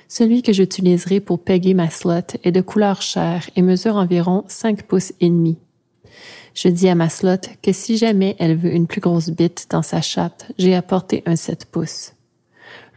Celui 0.07 0.41
que 0.41 0.51
j'utiliserai 0.51 1.19
pour 1.19 1.37
Peggy 1.37 1.75
ma 1.75 1.91
slot 1.91 2.39
est 2.43 2.51
de 2.51 2.61
couleur 2.61 3.03
chair 3.03 3.47
et 3.55 3.61
mesure 3.61 3.97
environ 3.97 4.43
5 4.47 4.81
pouces 4.87 5.13
et 5.19 5.29
demi. 5.29 5.59
Je 6.55 6.69
dis 6.69 6.89
à 6.89 6.95
ma 6.95 7.07
slot 7.07 7.51
que 7.61 7.71
si 7.71 7.97
jamais 7.97 8.35
elle 8.39 8.57
veut 8.57 8.73
une 8.73 8.87
plus 8.87 8.99
grosse 8.99 9.29
bite 9.29 9.67
dans 9.69 9.83
sa 9.83 10.01
chatte, 10.01 10.51
j'ai 10.57 10.73
apporté 10.73 11.21
un 11.27 11.35
7 11.35 11.65
pouces. 11.65 12.13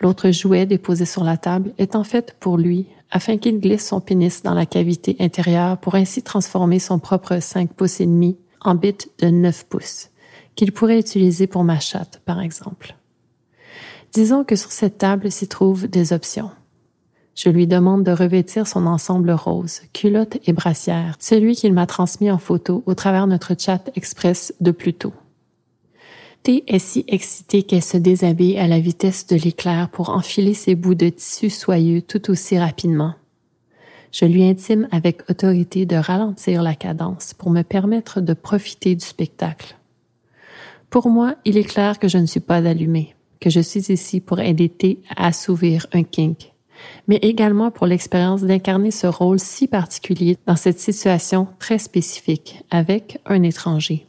L'autre 0.04 0.30
jouet 0.32 0.66
déposé 0.66 1.06
sur 1.06 1.24
la 1.24 1.38
table 1.38 1.72
est 1.78 1.96
en 1.96 2.04
fait 2.04 2.36
pour 2.38 2.58
lui, 2.58 2.88
afin 3.10 3.38
qu'il 3.38 3.58
glisse 3.58 3.88
son 3.88 4.02
pénis 4.02 4.42
dans 4.42 4.52
la 4.52 4.66
cavité 4.66 5.16
intérieure 5.18 5.78
pour 5.78 5.94
ainsi 5.94 6.22
transformer 6.22 6.78
son 6.78 6.98
propre 6.98 7.40
5 7.40 7.72
pouces 7.72 8.02
et 8.02 8.06
demi 8.06 8.36
en 8.60 8.74
bite 8.74 9.08
de 9.20 9.28
9 9.28 9.64
pouces, 9.64 10.10
qu'il 10.56 10.72
pourrait 10.72 10.98
utiliser 10.98 11.46
pour 11.46 11.64
ma 11.64 11.80
chatte, 11.80 12.20
par 12.26 12.42
exemple. 12.42 12.96
Disons 14.12 14.44
que 14.44 14.56
sur 14.56 14.72
cette 14.72 14.98
table 14.98 15.32
s'y 15.32 15.48
trouvent 15.48 15.88
des 15.88 16.12
options. 16.12 16.50
Je 17.34 17.48
lui 17.48 17.66
demande 17.66 18.04
de 18.04 18.12
revêtir 18.12 18.66
son 18.66 18.84
ensemble 18.84 19.30
rose, 19.30 19.80
culotte 19.94 20.36
et 20.46 20.52
brassière, 20.52 21.16
celui 21.18 21.56
qu'il 21.56 21.72
m'a 21.72 21.86
transmis 21.86 22.30
en 22.30 22.36
photo 22.36 22.82
au 22.84 22.92
travers 22.92 23.26
notre 23.26 23.54
chat 23.58 23.90
express 23.96 24.52
de 24.60 24.70
plus 24.70 24.92
tôt. 24.92 25.14
T 26.44 26.62
est 26.66 26.78
si 26.78 27.06
excitée 27.08 27.62
qu'elle 27.62 27.82
se 27.82 27.96
déshabille 27.96 28.58
à 28.58 28.68
la 28.68 28.78
vitesse 28.78 29.26
de 29.26 29.34
l'éclair 29.34 29.88
pour 29.88 30.10
enfiler 30.10 30.52
ses 30.52 30.74
bouts 30.74 30.94
de 30.94 31.08
tissu 31.08 31.48
soyeux 31.48 32.02
tout 32.02 32.30
aussi 32.30 32.58
rapidement. 32.58 33.14
Je 34.12 34.26
lui 34.26 34.44
intime 34.44 34.86
avec 34.90 35.22
autorité 35.30 35.86
de 35.86 35.96
ralentir 35.96 36.62
la 36.62 36.74
cadence 36.74 37.32
pour 37.32 37.48
me 37.48 37.62
permettre 37.62 38.20
de 38.20 38.34
profiter 38.34 38.94
du 38.94 39.04
spectacle. 39.04 39.74
Pour 40.90 41.08
moi, 41.08 41.36
il 41.46 41.56
est 41.56 41.64
clair 41.64 41.98
que 41.98 42.08
je 42.08 42.18
ne 42.18 42.26
suis 42.26 42.40
pas 42.40 42.56
allumée, 42.56 43.16
que 43.40 43.48
je 43.48 43.60
suis 43.60 43.90
ici 43.90 44.20
pour 44.20 44.38
aider 44.38 44.68
T 44.68 45.00
à 45.16 45.28
assouvir 45.28 45.86
un 45.94 46.02
kink, 46.02 46.52
mais 47.08 47.16
également 47.22 47.70
pour 47.70 47.86
l'expérience 47.86 48.42
d'incarner 48.42 48.90
ce 48.90 49.06
rôle 49.06 49.40
si 49.40 49.66
particulier 49.66 50.36
dans 50.46 50.56
cette 50.56 50.78
situation 50.78 51.48
très 51.58 51.78
spécifique 51.78 52.62
avec 52.70 53.18
un 53.24 53.42
étranger. 53.42 54.06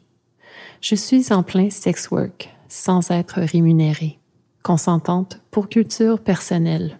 Je 0.87 0.93
suis 0.93 1.33
en 1.33 1.41
plein 1.41 1.71
sex 1.71 2.11
work, 2.11 2.55
sans 2.69 3.09
être 3.09 3.41
rémunérée, 3.41 4.19
consentante 4.61 5.41
pour 5.49 5.67
culture 5.67 6.19
personnelle. 6.19 6.99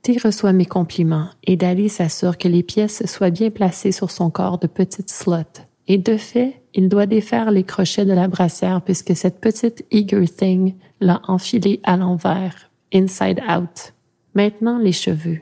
T 0.00 0.16
reçoit 0.16 0.54
mes 0.54 0.64
compliments 0.64 1.28
et 1.44 1.58
Dali 1.58 1.90
s'assure 1.90 2.38
que 2.38 2.48
les 2.48 2.62
pièces 2.62 3.04
soient 3.04 3.28
bien 3.28 3.50
placées 3.50 3.92
sur 3.92 4.10
son 4.10 4.30
corps 4.30 4.58
de 4.58 4.68
petite 4.68 5.10
slot. 5.10 5.66
Et 5.86 5.98
de 5.98 6.16
fait, 6.16 6.62
il 6.72 6.88
doit 6.88 7.04
défaire 7.04 7.50
les 7.50 7.62
crochets 7.62 8.06
de 8.06 8.14
la 8.14 8.26
brassière 8.26 8.80
puisque 8.80 9.14
cette 9.14 9.38
petite 9.38 9.84
eager 9.90 10.26
thing 10.26 10.76
l'a 11.02 11.20
enfilé 11.28 11.80
à 11.84 11.98
l'envers, 11.98 12.70
inside 12.90 13.42
out. 13.50 13.92
Maintenant, 14.32 14.78
les 14.78 14.92
cheveux. 14.92 15.40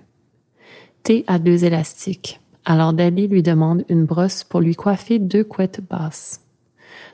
T 1.04 1.22
a 1.28 1.38
deux 1.38 1.64
élastiques. 1.64 2.40
Alors 2.64 2.92
Dali 2.92 3.28
lui 3.28 3.44
demande 3.44 3.84
une 3.88 4.04
brosse 4.04 4.42
pour 4.42 4.60
lui 4.60 4.74
coiffer 4.74 5.20
deux 5.20 5.44
couettes 5.44 5.80
basses. 5.88 6.43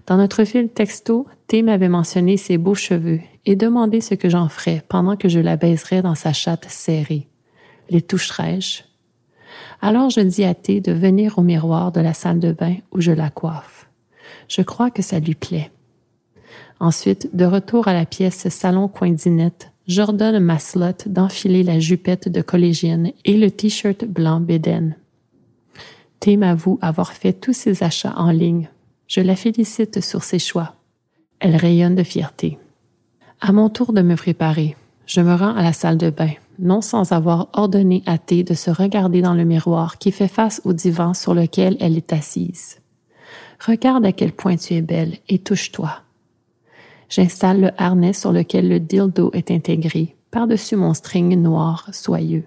Dans 0.07 0.17
notre 0.17 0.45
fil 0.45 0.69
texto, 0.69 1.27
T 1.47 1.63
m'avait 1.63 1.89
mentionné 1.89 2.37
ses 2.37 2.59
beaux 2.59 2.75
cheveux 2.75 3.21
et 3.47 3.57
demandé 3.57 4.01
ce 4.01 4.15
que 4.15 4.29
j'en 4.29 4.49
ferais 4.49 4.83
pendant 4.89 5.17
que 5.17 5.29
je 5.29 5.41
la 5.41 5.57
baiserais 5.57 6.03
dans 6.03 6.15
sa 6.15 6.33
chatte 6.33 6.67
serrée. 6.69 7.29
Les 7.91 8.03
toucherais-je? 8.03 8.83
Alors 9.81 10.11
je 10.11 10.21
dis 10.21 10.45
à 10.45 10.55
T 10.55 10.81
de 10.81 10.93
venir 10.93 11.39
au 11.39 11.43
miroir 11.43 11.93
de 11.93 12.01
la 12.01 12.15
salle 12.15 12.41
de 12.41 12.53
bain 12.53 12.77
où 12.93 13.01
je 13.01 13.13
la 13.13 13.31
coiffe. 13.31 13.89
Je 14.49 14.63
crois 14.63 14.91
que 14.91 15.03
ça 15.03 15.21
lui 15.21 15.35
plaît. 15.35 15.71
Ensuite, 16.79 17.35
de 17.35 17.45
retour 17.45 17.89
à 17.89 17.93
la 17.93 18.07
pièce 18.07 18.49
salon 18.49 18.89
coin 18.89 19.11
dinette, 19.11 19.71
j'ordonne 19.87 20.39
ma 20.39 20.59
slot 20.59 21.07
d'enfiler 21.07 21.63
la 21.63 21.79
jupette 21.79 22.29
de 22.29 22.43
collégienne 22.43 23.13
et 23.25 23.37
le 23.37 23.51
t-shirt 23.51 24.05
blanc 24.05 24.41
béden. 24.41 24.97
T 26.21 26.37
m'avoue 26.37 26.79
avoir 26.81 27.13
fait 27.13 27.33
tous 27.33 27.53
ses 27.53 27.83
achats 27.83 28.15
en 28.17 28.31
ligne 28.31 28.69
je 29.11 29.21
la 29.21 29.35
félicite 29.35 30.01
sur 30.01 30.23
ses 30.23 30.39
choix. 30.39 30.77
Elle 31.41 31.57
rayonne 31.57 31.97
de 31.97 32.05
fierté. 32.05 32.59
À 33.41 33.51
mon 33.51 33.69
tour 33.69 33.93
de 33.93 34.03
me 34.03 34.15
préparer, 34.15 34.77
je 35.05 35.21
me 35.21 35.35
rends 35.35 35.57
à 35.57 35.63
la 35.63 35.73
salle 35.73 35.99
de 35.99 36.11
bain, 36.11 36.31
non 36.61 36.81
sans 36.81 37.11
avoir 37.11 37.49
ordonné 37.53 38.05
à 38.07 38.19
T 38.19 38.45
de 38.45 38.55
se 38.55 38.71
regarder 38.71 39.21
dans 39.21 39.35
le 39.35 39.43
miroir 39.43 39.99
qui 39.99 40.13
fait 40.13 40.29
face 40.29 40.63
au 40.65 40.73
divan 40.73 41.13
sur 41.13 41.35
lequel 41.35 41.77
elle 41.81 41.97
est 41.97 42.13
assise. 42.13 42.79
Regarde 43.67 44.07
à 44.07 44.13
quel 44.13 44.31
point 44.31 44.57
tu 44.57 44.75
es 44.75 44.81
belle 44.81 45.17
et 45.29 45.41
touche-toi. 45.41 45.91
J'installe 47.09 47.61
le 47.61 47.71
harnais 47.79 48.13
sur 48.13 48.31
lequel 48.31 48.69
le 48.69 48.79
dildo 48.79 49.33
est 49.35 49.51
intégré 49.51 50.15
par-dessus 50.31 50.77
mon 50.77 50.95
string 50.95 51.35
noir 51.35 51.89
soyeux. 51.91 52.45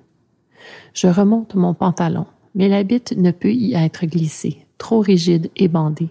Je 0.94 1.08
remonte 1.08 1.56
mon 1.56 1.74
pantalon, 1.74 2.26
mais 2.56 2.70
la 2.70 2.84
bite 2.84 3.18
ne 3.18 3.32
peut 3.32 3.52
y 3.52 3.74
être 3.74 4.06
glissée, 4.06 4.66
trop 4.78 5.02
rigide 5.02 5.52
et 5.58 5.68
bandée. 5.68 6.10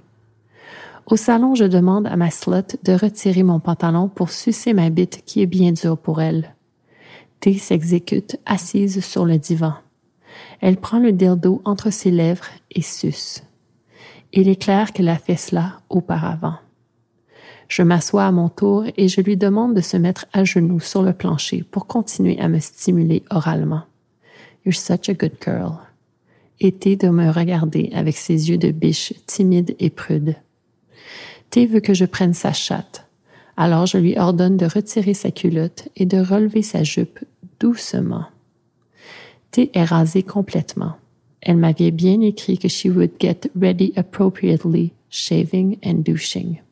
Au 1.07 1.17
salon, 1.17 1.55
je 1.55 1.65
demande 1.65 2.07
à 2.07 2.17
ma 2.17 2.31
slot 2.31 2.77
de 2.85 2.93
retirer 2.93 3.43
mon 3.43 3.61
pantalon 3.61 4.09
pour 4.09 4.31
sucer 4.31 4.73
ma 4.73 4.89
bite 4.89 5.23
qui 5.27 5.43
est 5.43 5.47
bien 5.47 5.73
dure 5.73 5.99
pour 5.99 6.23
elle. 6.23 6.55
T 7.41 7.59
s'exécute 7.59 8.39
assise 8.47 9.05
sur 9.05 9.25
le 9.25 9.37
divan. 9.37 9.75
Elle 10.61 10.77
prend 10.77 11.01
le 11.01 11.13
dildo 11.13 11.61
entre 11.65 11.91
ses 11.91 12.11
lèvres 12.11 12.47
et 12.71 12.83
suce. 12.83 13.43
Il 14.33 14.49
est 14.49 14.63
clair 14.63 14.93
qu'elle 14.93 15.09
a 15.09 15.19
fait 15.19 15.37
cela 15.37 15.81
auparavant. 15.91 16.55
Je 17.69 17.83
m'assois 17.83 18.27
à 18.27 18.33
mon 18.33 18.49
tour 18.49 18.85
et 18.97 19.09
je 19.09 19.21
lui 19.21 19.37
demande 19.37 19.75
de 19.75 19.81
se 19.81 19.97
mettre 19.97 20.27
à 20.33 20.45
genoux 20.45 20.81
sur 20.81 21.03
le 21.03 21.13
plancher 21.13 21.65
pour 21.69 21.87
continuer 21.87 22.39
à 22.39 22.49
me 22.49 22.61
stimuler 22.61 23.25
oralement. 23.31 23.83
You're 24.65 24.75
such 24.75 25.09
a 25.09 25.15
good 25.15 25.37
girl. 25.45 25.79
Et 26.61 26.71
T 26.71 26.97
de 26.97 27.09
me 27.09 27.31
regarder 27.31 27.91
avec 27.93 28.17
ses 28.17 28.51
yeux 28.51 28.59
de 28.59 28.71
biche 28.71 29.13
timides 29.27 29.75
et 29.81 29.91
prudes. 29.91 30.37
T 31.53 31.67
veut 31.67 31.81
que 31.81 31.93
je 31.93 32.07
prenne 32.07 32.33
sa 32.33 32.55
chatte. 32.55 33.07
Alors 33.59 33.85
je 33.85 33.99
lui 33.99 34.19
ordonne 34.19 34.57
de 34.57 34.65
retirer 34.65 35.13
sa 35.13 35.31
culotte 35.31 35.87
et 35.97 36.07
de 36.07 36.17
relever 36.17 36.63
sa 36.63 36.83
jupe 36.83 37.21
doucement. 37.61 38.25
T 39.51 39.71
est 39.75 39.85
rasée 39.85 40.23
complètement. 40.23 40.95
Elle 41.43 41.59
m'avait 41.59 41.91
bien 41.91 42.23
écrit 42.23 42.57
que 42.57 42.69
she 42.69 42.87
would 42.87 43.11
get 43.21 43.51
ready 43.55 43.93
appropriately, 43.97 44.95
shaving 45.11 45.77
and 45.85 45.97
douching. 46.07 46.63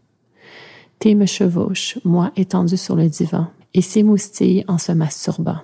T 0.99 1.15
me 1.15 1.27
chevauche, 1.27 1.99
moi 2.05 2.33
étendu 2.37 2.79
sur 2.79 2.97
le 2.97 3.11
divan, 3.11 3.49
et 3.75 3.83
s'émoustille 3.83 4.65
en 4.67 4.79
se 4.79 4.93
masturbant. 4.93 5.59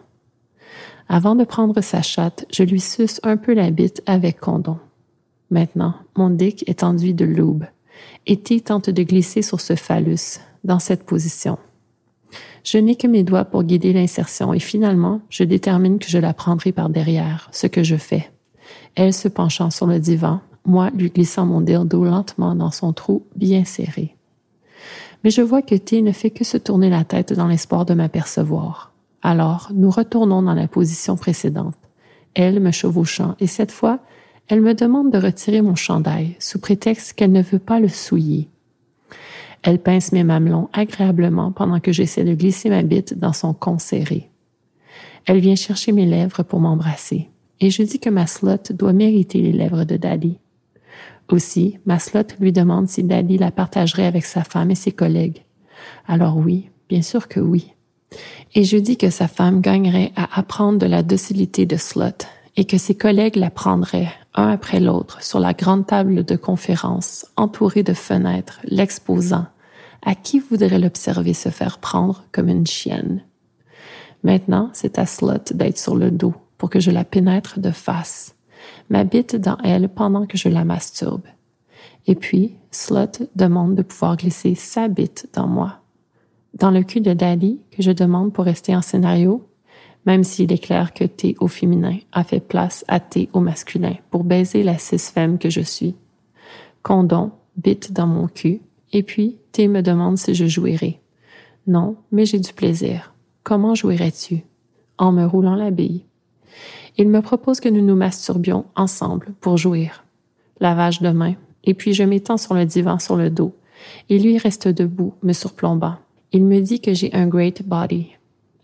Avant 1.09 1.37
de 1.37 1.45
prendre 1.45 1.81
sa 1.81 2.03
chatte, 2.03 2.45
je 2.53 2.65
lui 2.65 2.81
suce 2.81 3.19
un 3.23 3.39
peu 3.39 3.55
la 3.55 3.71
bite 3.71 4.03
avec 4.05 4.41
condom. 4.41 4.79
Maintenant, 5.49 5.95
mon 6.17 6.29
dick 6.29 6.69
est 6.69 6.83
enduit 6.83 7.15
de 7.15 7.25
lube 7.25 7.65
et 8.27 8.39
tente 8.61 8.91
de 8.91 9.03
glisser 9.03 9.43
sur 9.43 9.61
ce 9.61 9.77
phallus, 9.77 10.41
dans 10.65 10.79
cette 10.79 11.05
position. 11.05 11.59
Je 12.65 12.79
n'ai 12.79 12.97
que 12.97 13.07
mes 13.07 13.23
doigts 13.23 13.45
pour 13.45 13.63
guider 13.63 13.93
l'insertion 13.93 14.53
et 14.53 14.59
finalement, 14.59 15.21
je 15.31 15.45
détermine 15.45 15.99
que 15.99 16.09
je 16.09 16.19
la 16.19 16.35
prendrai 16.35 16.73
par 16.73 16.89
derrière, 16.89 17.49
ce 17.53 17.69
que 17.69 17.85
je 17.85 17.97
fais. 17.97 18.31
Elle 18.97 19.15
se 19.15 19.29
penchant 19.29 19.71
sur 19.71 19.87
le 19.87 20.01
divan, 20.01 20.41
moi 20.65 20.91
lui 20.91 21.11
glissant 21.11 21.47
mon 21.47 21.61
dildo 21.61 22.05
lentement 22.05 22.57
dans 22.57 22.73
son 22.73 22.93
trou 22.93 23.25
bien 23.37 23.65
serré. 23.65 24.17
Mais 25.23 25.31
je 25.31 25.43
vois 25.43 25.63
que 25.63 25.77
T 25.77 26.03
ne 26.03 26.13
fait 26.13 26.31
que 26.31 26.45
se 26.45 26.57
tourner 26.57 26.91
la 26.91 27.05
tête 27.05 27.33
dans 27.33 27.47
l'espoir 27.47 27.85
de 27.85 27.95
m'apercevoir. 27.95 28.93
Alors, 29.23 29.71
nous 29.75 29.91
retournons 29.91 30.43
dans 30.43 30.55
la 30.55 30.69
position 30.69 31.17
précédente. 31.17 31.75
Elle 32.35 32.61
me 32.61 32.71
chevauchant 32.71 33.35
et 33.41 33.47
cette 33.47 33.73
fois, 33.73 34.01
elle 34.49 34.61
me 34.61 34.75
demande 34.75 35.13
de 35.13 35.19
retirer 35.19 35.63
mon 35.63 35.75
chandail 35.75 36.37
sous 36.39 36.59
prétexte 36.59 37.15
qu'elle 37.15 37.33
ne 37.33 37.43
veut 37.43 37.59
pas 37.59 37.81
le 37.81 37.89
souiller. 37.89 38.49
Elle 39.63 39.81
pince 39.81 40.13
mes 40.13 40.23
mamelons 40.23 40.69
agréablement 40.73 41.51
pendant 41.51 41.81
que 41.81 41.93
j'essaie 41.93 42.25
de 42.25 42.35
glisser 42.35 42.71
ma 42.71 42.83
bite 42.83 43.19
dans 43.19 43.33
son 43.33 43.53
con 43.53 43.79
serré. 43.79 44.31
Elle 45.25 45.41
vient 45.41 45.57
chercher 45.57 45.91
mes 45.91 46.07
lèvres 46.07 46.45
pour 46.45 46.61
m'embrasser 46.61 47.29
et 47.61 47.71
je 47.71 47.83
dis 47.83 47.99
que 47.99 48.11
ma 48.11 48.27
slot 48.27 48.73
doit 48.75 48.93
mériter 48.93 49.41
les 49.41 49.53
lèvres 49.53 49.85
de 49.85 49.97
Daddy. 49.97 50.39
Aussi, 51.29 51.79
ma 51.85 51.99
slot 51.99 52.37
lui 52.39 52.53
demande 52.53 52.89
si 52.89 53.03
Daddy 53.03 53.39
la 53.39 53.51
partagerait 53.51 54.07
avec 54.07 54.25
sa 54.25 54.45
femme 54.45 54.71
et 54.71 54.77
ses 54.77 54.93
collègues. 54.93 55.43
Alors 56.07 56.37
oui, 56.37 56.71
bien 56.89 57.03
sûr 57.03 57.27
que 57.27 57.41
oui. 57.41 57.73
Et 58.55 58.63
je 58.63 58.77
dis 58.77 58.97
que 58.97 59.11
sa 59.11 59.27
femme 59.27 59.61
gagnerait 59.61 60.13
à 60.15 60.39
apprendre 60.39 60.79
de 60.79 60.87
la 60.87 61.03
docilité 61.03 61.67
de 61.67 61.77
Slot 61.77 62.27
et 62.57 62.65
que 62.65 62.79
ses 62.79 62.95
collègues 62.95 63.37
la 63.37 63.51
prendraient 63.51 64.13
un 64.37 64.49
après 64.49 64.81
l'autre, 64.81 65.23
sur 65.23 65.41
la 65.41 65.55
grande 65.55 65.87
table 65.87 66.25
de 66.25 66.37
conférence, 66.37 67.27
entourée 67.37 67.83
de 67.83 67.95
fenêtres, 67.95 68.61
l'exposant. 68.65 69.47
À 70.05 70.15
qui 70.15 70.39
voudrait 70.39 70.79
l'observer 70.79 71.35
se 71.35 71.49
faire 71.49 71.79
prendre 71.79 72.25
comme 72.33 72.49
une 72.49 72.67
chienne? 72.67 73.25
Maintenant, 74.23 74.71
c'est 74.73 74.99
à 74.99 75.07
Slot 75.07 75.53
d'être 75.55 75.79
sur 75.79 75.97
le 75.97 76.11
dos 76.11 76.35
pour 76.59 76.71
que 76.71 76.81
je 76.81 76.91
la 76.91 77.05
pénètre 77.05 77.59
de 77.59 77.71
face, 77.71 78.35
m'habite 78.89 79.37
dans 79.37 79.59
elle 79.65 79.89
pendant 79.89 80.27
que 80.27 80.39
je 80.39 80.49
la 80.49 80.65
masturbe. 80.65 81.27
Et 82.07 82.15
puis, 82.15 82.57
Slot 82.71 83.27
demande 83.35 83.75
de 83.75 83.83
pouvoir 83.83 84.17
glisser 84.17 84.55
sa 84.55 84.89
bite 84.89 85.29
dans 85.33 85.49
moi. 85.49 85.81
Dans 86.55 86.71
le 86.71 86.83
cul 86.83 87.01
de 87.01 87.13
Daddy, 87.13 87.61
que 87.71 87.83
je 87.83 87.91
demande 87.91 88.33
pour 88.33 88.45
rester 88.45 88.75
en 88.75 88.83
scénario, 88.83 89.47
même 90.07 90.25
s'il 90.25 90.53
est 90.53 90.65
clair 90.65 90.95
que 90.95 91.05
T 91.05 91.37
au 91.41 91.49
féminin 91.49 91.99
a 92.13 92.25
fait 92.25 92.41
place 92.41 92.85
à 92.89 93.01
T 93.01 93.29
au 93.33 93.41
masculin 93.41 93.95
pour 94.11 94.25
baiser 94.25 94.63
la 94.63 94.79
cis-femme 94.79 95.39
que 95.39 95.51
je 95.51 95.61
suis. 95.61 95.97
Condom, 96.83 97.33
bite 97.57 97.93
dans 97.93 98.07
mon 98.07 98.29
cul, 98.29 98.61
et 98.93 99.03
puis 99.03 99.37
T 99.53 99.67
me 99.67 99.83
demande 99.83 100.17
si 100.17 100.35
je 100.35 100.47
jouirai. 100.47 101.01
Non, 101.67 101.97
mais 102.13 102.25
j'ai 102.25 102.39
du 102.39 102.53
plaisir. 102.53 103.13
Comment 103.43 103.75
jouirais-tu? 103.75 104.45
En 104.99 105.13
me 105.13 105.27
roulant 105.27 105.57
la 105.57 105.71
bille. 105.71 106.05
Il 106.97 107.09
me 107.09 107.21
propose 107.21 107.61
que 107.61 107.69
nous 107.69 107.85
nous 107.85 107.97
masturbions 107.97 108.65
ensemble 108.77 109.35
pour 109.41 109.59
jouir. 109.59 110.05
Lavage 110.61 111.03
de 111.03 111.11
main, 111.11 111.35
et 111.65 111.75
puis 111.75 111.93
je 111.93 112.05
m'étends 112.05 112.39
sur 112.39 112.55
le 112.55 112.65
divan 112.65 112.99
sur 112.99 113.17
le 113.17 113.29
dos, 113.29 113.55
et 114.09 114.19
lui 114.19 114.39
reste 114.39 114.69
debout, 114.69 115.15
me 115.23 115.33
surplombant. 115.33 115.97
Il 116.33 116.45
me 116.45 116.61
dit 116.61 116.81
que 116.81 116.95
j'ai 116.95 117.13
un 117.13 117.27
great 117.27 117.67
body. 117.67 118.17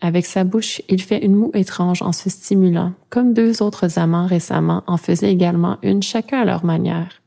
Avec 0.04 0.26
sa 0.26 0.42
bouche, 0.42 0.82
il 0.88 1.00
fait 1.00 1.24
une 1.24 1.36
moue 1.36 1.52
étrange 1.54 2.02
en 2.02 2.10
se 2.10 2.28
stimulant, 2.28 2.92
comme 3.08 3.34
deux 3.34 3.62
autres 3.62 4.00
amants 4.00 4.26
récemment 4.26 4.82
en 4.88 4.96
faisaient 4.96 5.30
également 5.30 5.78
une 5.84 6.02
chacun 6.02 6.40
à 6.40 6.44
leur 6.44 6.64
manière. 6.64 7.22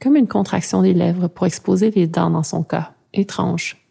Comme 0.00 0.16
une 0.16 0.26
contraction 0.26 0.80
des 0.80 0.94
lèvres 0.94 1.28
pour 1.28 1.46
exposer 1.46 1.90
les 1.90 2.06
dents 2.06 2.30
dans 2.30 2.42
son 2.42 2.62
cas. 2.62 2.94
Étrange. 3.12 3.86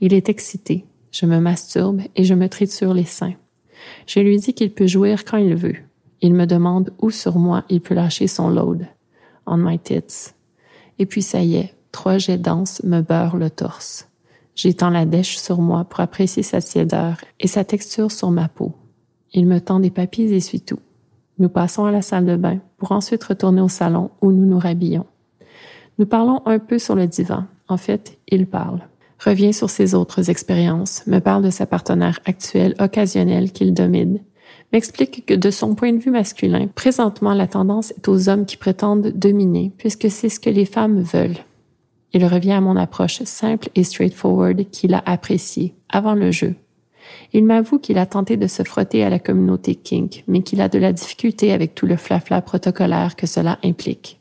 Il 0.00 0.14
est 0.14 0.30
excité. 0.30 0.86
Je 1.12 1.26
me 1.26 1.38
masturbe 1.38 2.00
et 2.16 2.24
je 2.24 2.32
me 2.32 2.48
triture 2.48 2.94
les 2.94 3.04
seins. 3.04 3.34
Je 4.06 4.20
lui 4.20 4.38
dis 4.38 4.54
qu'il 4.54 4.72
peut 4.72 4.86
jouir 4.86 5.26
quand 5.26 5.36
il 5.36 5.54
veut. 5.54 5.76
Il 6.22 6.32
me 6.32 6.46
demande 6.46 6.94
où 6.98 7.10
sur 7.10 7.38
moi 7.38 7.64
il 7.68 7.82
peut 7.82 7.94
lâcher 7.94 8.26
son 8.26 8.48
load. 8.48 8.86
On 9.44 9.58
my 9.58 9.78
tits. 9.78 10.32
Et 10.98 11.04
puis 11.04 11.20
ça 11.20 11.42
y 11.42 11.56
est, 11.56 11.74
trois 11.92 12.16
jets 12.16 12.38
denses 12.38 12.82
me 12.84 13.02
beurrent 13.02 13.36
le 13.36 13.50
torse. 13.50 14.09
J'étends 14.62 14.90
la 14.90 15.06
dèche 15.06 15.38
sur 15.38 15.62
moi 15.62 15.84
pour 15.84 16.00
apprécier 16.00 16.42
sa 16.42 16.60
tiédeur 16.60 17.16
et 17.38 17.46
sa 17.46 17.64
texture 17.64 18.12
sur 18.12 18.30
ma 18.30 18.46
peau. 18.46 18.74
Il 19.32 19.46
me 19.46 19.58
tend 19.58 19.80
des 19.80 19.88
papiers 19.88 20.36
et 20.36 20.60
tout. 20.60 20.80
Nous 21.38 21.48
passons 21.48 21.86
à 21.86 21.90
la 21.90 22.02
salle 22.02 22.26
de 22.26 22.36
bain 22.36 22.58
pour 22.76 22.92
ensuite 22.92 23.24
retourner 23.24 23.62
au 23.62 23.70
salon 23.70 24.10
où 24.20 24.32
nous 24.32 24.44
nous 24.44 24.58
rhabillons. 24.58 25.06
Nous 25.98 26.04
parlons 26.04 26.42
un 26.44 26.58
peu 26.58 26.78
sur 26.78 26.94
le 26.94 27.06
divan. 27.06 27.44
En 27.68 27.78
fait, 27.78 28.18
il 28.28 28.46
parle. 28.46 28.80
Revient 29.24 29.54
sur 29.54 29.70
ses 29.70 29.94
autres 29.94 30.28
expériences, 30.28 31.06
me 31.06 31.20
parle 31.20 31.42
de 31.42 31.50
sa 31.50 31.64
partenaire 31.64 32.20
actuelle 32.26 32.74
occasionnelle 32.80 33.52
qu'il 33.52 33.72
domine, 33.72 34.18
m'explique 34.74 35.24
que 35.24 35.32
de 35.32 35.50
son 35.50 35.74
point 35.74 35.94
de 35.94 36.00
vue 36.00 36.10
masculin, 36.10 36.66
présentement 36.66 37.32
la 37.32 37.46
tendance 37.46 37.92
est 37.92 38.08
aux 38.08 38.28
hommes 38.28 38.44
qui 38.44 38.58
prétendent 38.58 39.08
dominer, 39.08 39.72
puisque 39.78 40.10
c'est 40.10 40.28
ce 40.28 40.38
que 40.38 40.50
les 40.50 40.66
femmes 40.66 41.00
veulent. 41.00 41.38
Il 42.12 42.26
revient 42.26 42.52
à 42.52 42.60
mon 42.60 42.76
approche 42.76 43.22
simple 43.22 43.68
et 43.74 43.84
straightforward 43.84 44.68
qu'il 44.70 44.94
a 44.94 45.02
appréciée 45.06 45.74
avant 45.88 46.14
le 46.14 46.30
jeu. 46.30 46.54
Il 47.32 47.44
m'avoue 47.44 47.78
qu'il 47.78 47.98
a 47.98 48.06
tenté 48.06 48.36
de 48.36 48.46
se 48.46 48.62
frotter 48.62 49.04
à 49.04 49.10
la 49.10 49.18
communauté 49.18 49.74
kink, 49.74 50.24
mais 50.26 50.42
qu'il 50.42 50.60
a 50.60 50.68
de 50.68 50.78
la 50.78 50.92
difficulté 50.92 51.52
avec 51.52 51.74
tout 51.74 51.86
le 51.86 51.96
flafla 51.96 52.42
protocolaire 52.42 53.16
que 53.16 53.26
cela 53.26 53.58
implique. 53.64 54.20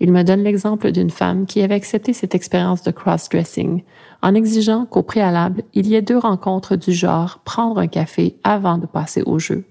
Il 0.00 0.12
me 0.12 0.24
donne 0.24 0.42
l'exemple 0.42 0.92
d'une 0.92 1.10
femme 1.10 1.46
qui 1.46 1.62
avait 1.62 1.74
accepté 1.74 2.12
cette 2.12 2.34
expérience 2.34 2.82
de 2.82 2.90
cross-dressing 2.90 3.82
en 4.22 4.34
exigeant 4.34 4.84
qu'au 4.84 5.02
préalable, 5.02 5.62
il 5.72 5.86
y 5.86 5.94
ait 5.94 6.02
deux 6.02 6.18
rencontres 6.18 6.76
du 6.76 6.92
genre 6.92 7.40
prendre 7.44 7.78
un 7.78 7.86
café 7.86 8.36
avant 8.44 8.78
de 8.78 8.86
passer 8.86 9.22
au 9.24 9.38
jeu. 9.38 9.64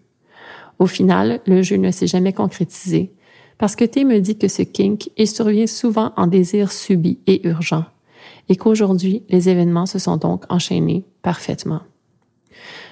Au 0.80 0.88
final, 0.88 1.42
le 1.46 1.62
jeu 1.62 1.78
ne 1.78 1.92
s'est 1.92 2.08
jamais 2.08 2.34
concrétisé 2.34 3.12
parce 3.58 3.76
que 3.76 3.86
T 3.86 4.04
me 4.04 4.20
dit 4.20 4.38
que 4.38 4.48
ce 4.48 4.62
kink, 4.62 5.10
il 5.18 5.28
survient 5.28 5.68
souvent 5.68 6.12
en 6.18 6.28
désir 6.28 6.72
subi 6.72 7.20
et 7.28 7.48
urgent, 7.48 7.86
et 8.50 8.56
qu'aujourd'hui, 8.56 9.24
les 9.30 9.50
événements 9.50 9.86
se 9.86 10.00
sont 10.00 10.18
donc 10.18 10.44
enchaînés 10.50 11.06
parfaitement. 11.22 11.82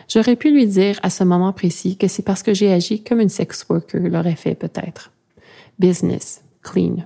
J'aurais 0.07 0.36
pu 0.36 0.51
lui 0.51 0.68
dire 0.68 0.99
à 1.03 1.09
ce 1.09 1.24
moment 1.24 1.53
précis 1.53 1.97
que 1.97 2.07
c'est 2.07 2.24
parce 2.24 2.43
que 2.43 2.53
j'ai 2.53 2.72
agi 2.72 3.03
comme 3.03 3.20
une 3.20 3.30
sex 3.30 3.66
worker 3.70 4.01
l'aurait 4.01 4.36
fait 4.36 4.55
peut-être. 4.55 5.11
Business, 5.80 6.43
clean. 6.61 7.05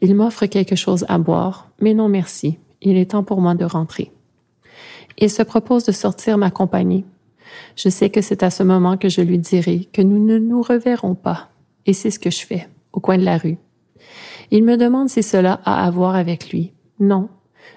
Il 0.00 0.14
m'offre 0.14 0.46
quelque 0.46 0.76
chose 0.76 1.04
à 1.08 1.18
boire, 1.18 1.70
mais 1.80 1.94
non 1.94 2.08
merci, 2.08 2.58
il 2.82 2.96
est 2.96 3.10
temps 3.10 3.24
pour 3.24 3.40
moi 3.40 3.54
de 3.54 3.64
rentrer. 3.64 4.12
Il 5.18 5.30
se 5.30 5.42
propose 5.42 5.84
de 5.84 5.92
sortir 5.92 6.38
ma 6.38 6.50
compagnie. 6.50 7.04
Je 7.76 7.88
sais 7.88 8.10
que 8.10 8.20
c'est 8.20 8.42
à 8.42 8.50
ce 8.50 8.62
moment 8.62 8.96
que 8.96 9.08
je 9.08 9.20
lui 9.20 9.38
dirai 9.38 9.88
que 9.92 10.02
nous 10.02 10.24
ne 10.24 10.38
nous 10.38 10.62
reverrons 10.62 11.14
pas 11.14 11.48
et 11.88 11.94
c'est 11.94 12.10
ce 12.10 12.18
que 12.18 12.30
je 12.30 12.44
fais, 12.44 12.68
au 12.92 13.00
coin 13.00 13.16
de 13.16 13.24
la 13.24 13.38
rue. 13.38 13.56
Il 14.50 14.62
me 14.62 14.76
demande 14.76 15.08
si 15.08 15.22
cela 15.22 15.60
a 15.64 15.84
à 15.84 15.90
voir 15.90 16.14
avec 16.14 16.50
lui. 16.50 16.74
Non, 17.00 17.30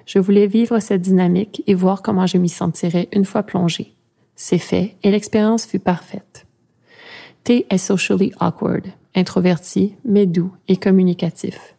je 0.05 0.19
voulais 0.19 0.47
vivre 0.47 0.79
cette 0.79 1.01
dynamique 1.01 1.63
et 1.65 1.73
voir 1.73 2.01
comment 2.01 2.27
je 2.27 2.37
m'y 2.37 2.49
sentirais 2.49 3.07
une 3.13 3.23
fois 3.23 3.43
plongée. 3.43 3.95
C'est 4.35 4.57
fait 4.57 4.97
et 5.01 5.11
l'expérience 5.11 5.65
fut 5.65 5.79
parfaite. 5.79 6.45
T 7.45 7.65
est 7.69 7.77
socially 7.77 8.33
awkward, 8.39 8.87
introverti, 9.15 9.95
mais 10.03 10.25
doux 10.25 10.51
et 10.67 10.75
communicatif. 10.75 11.75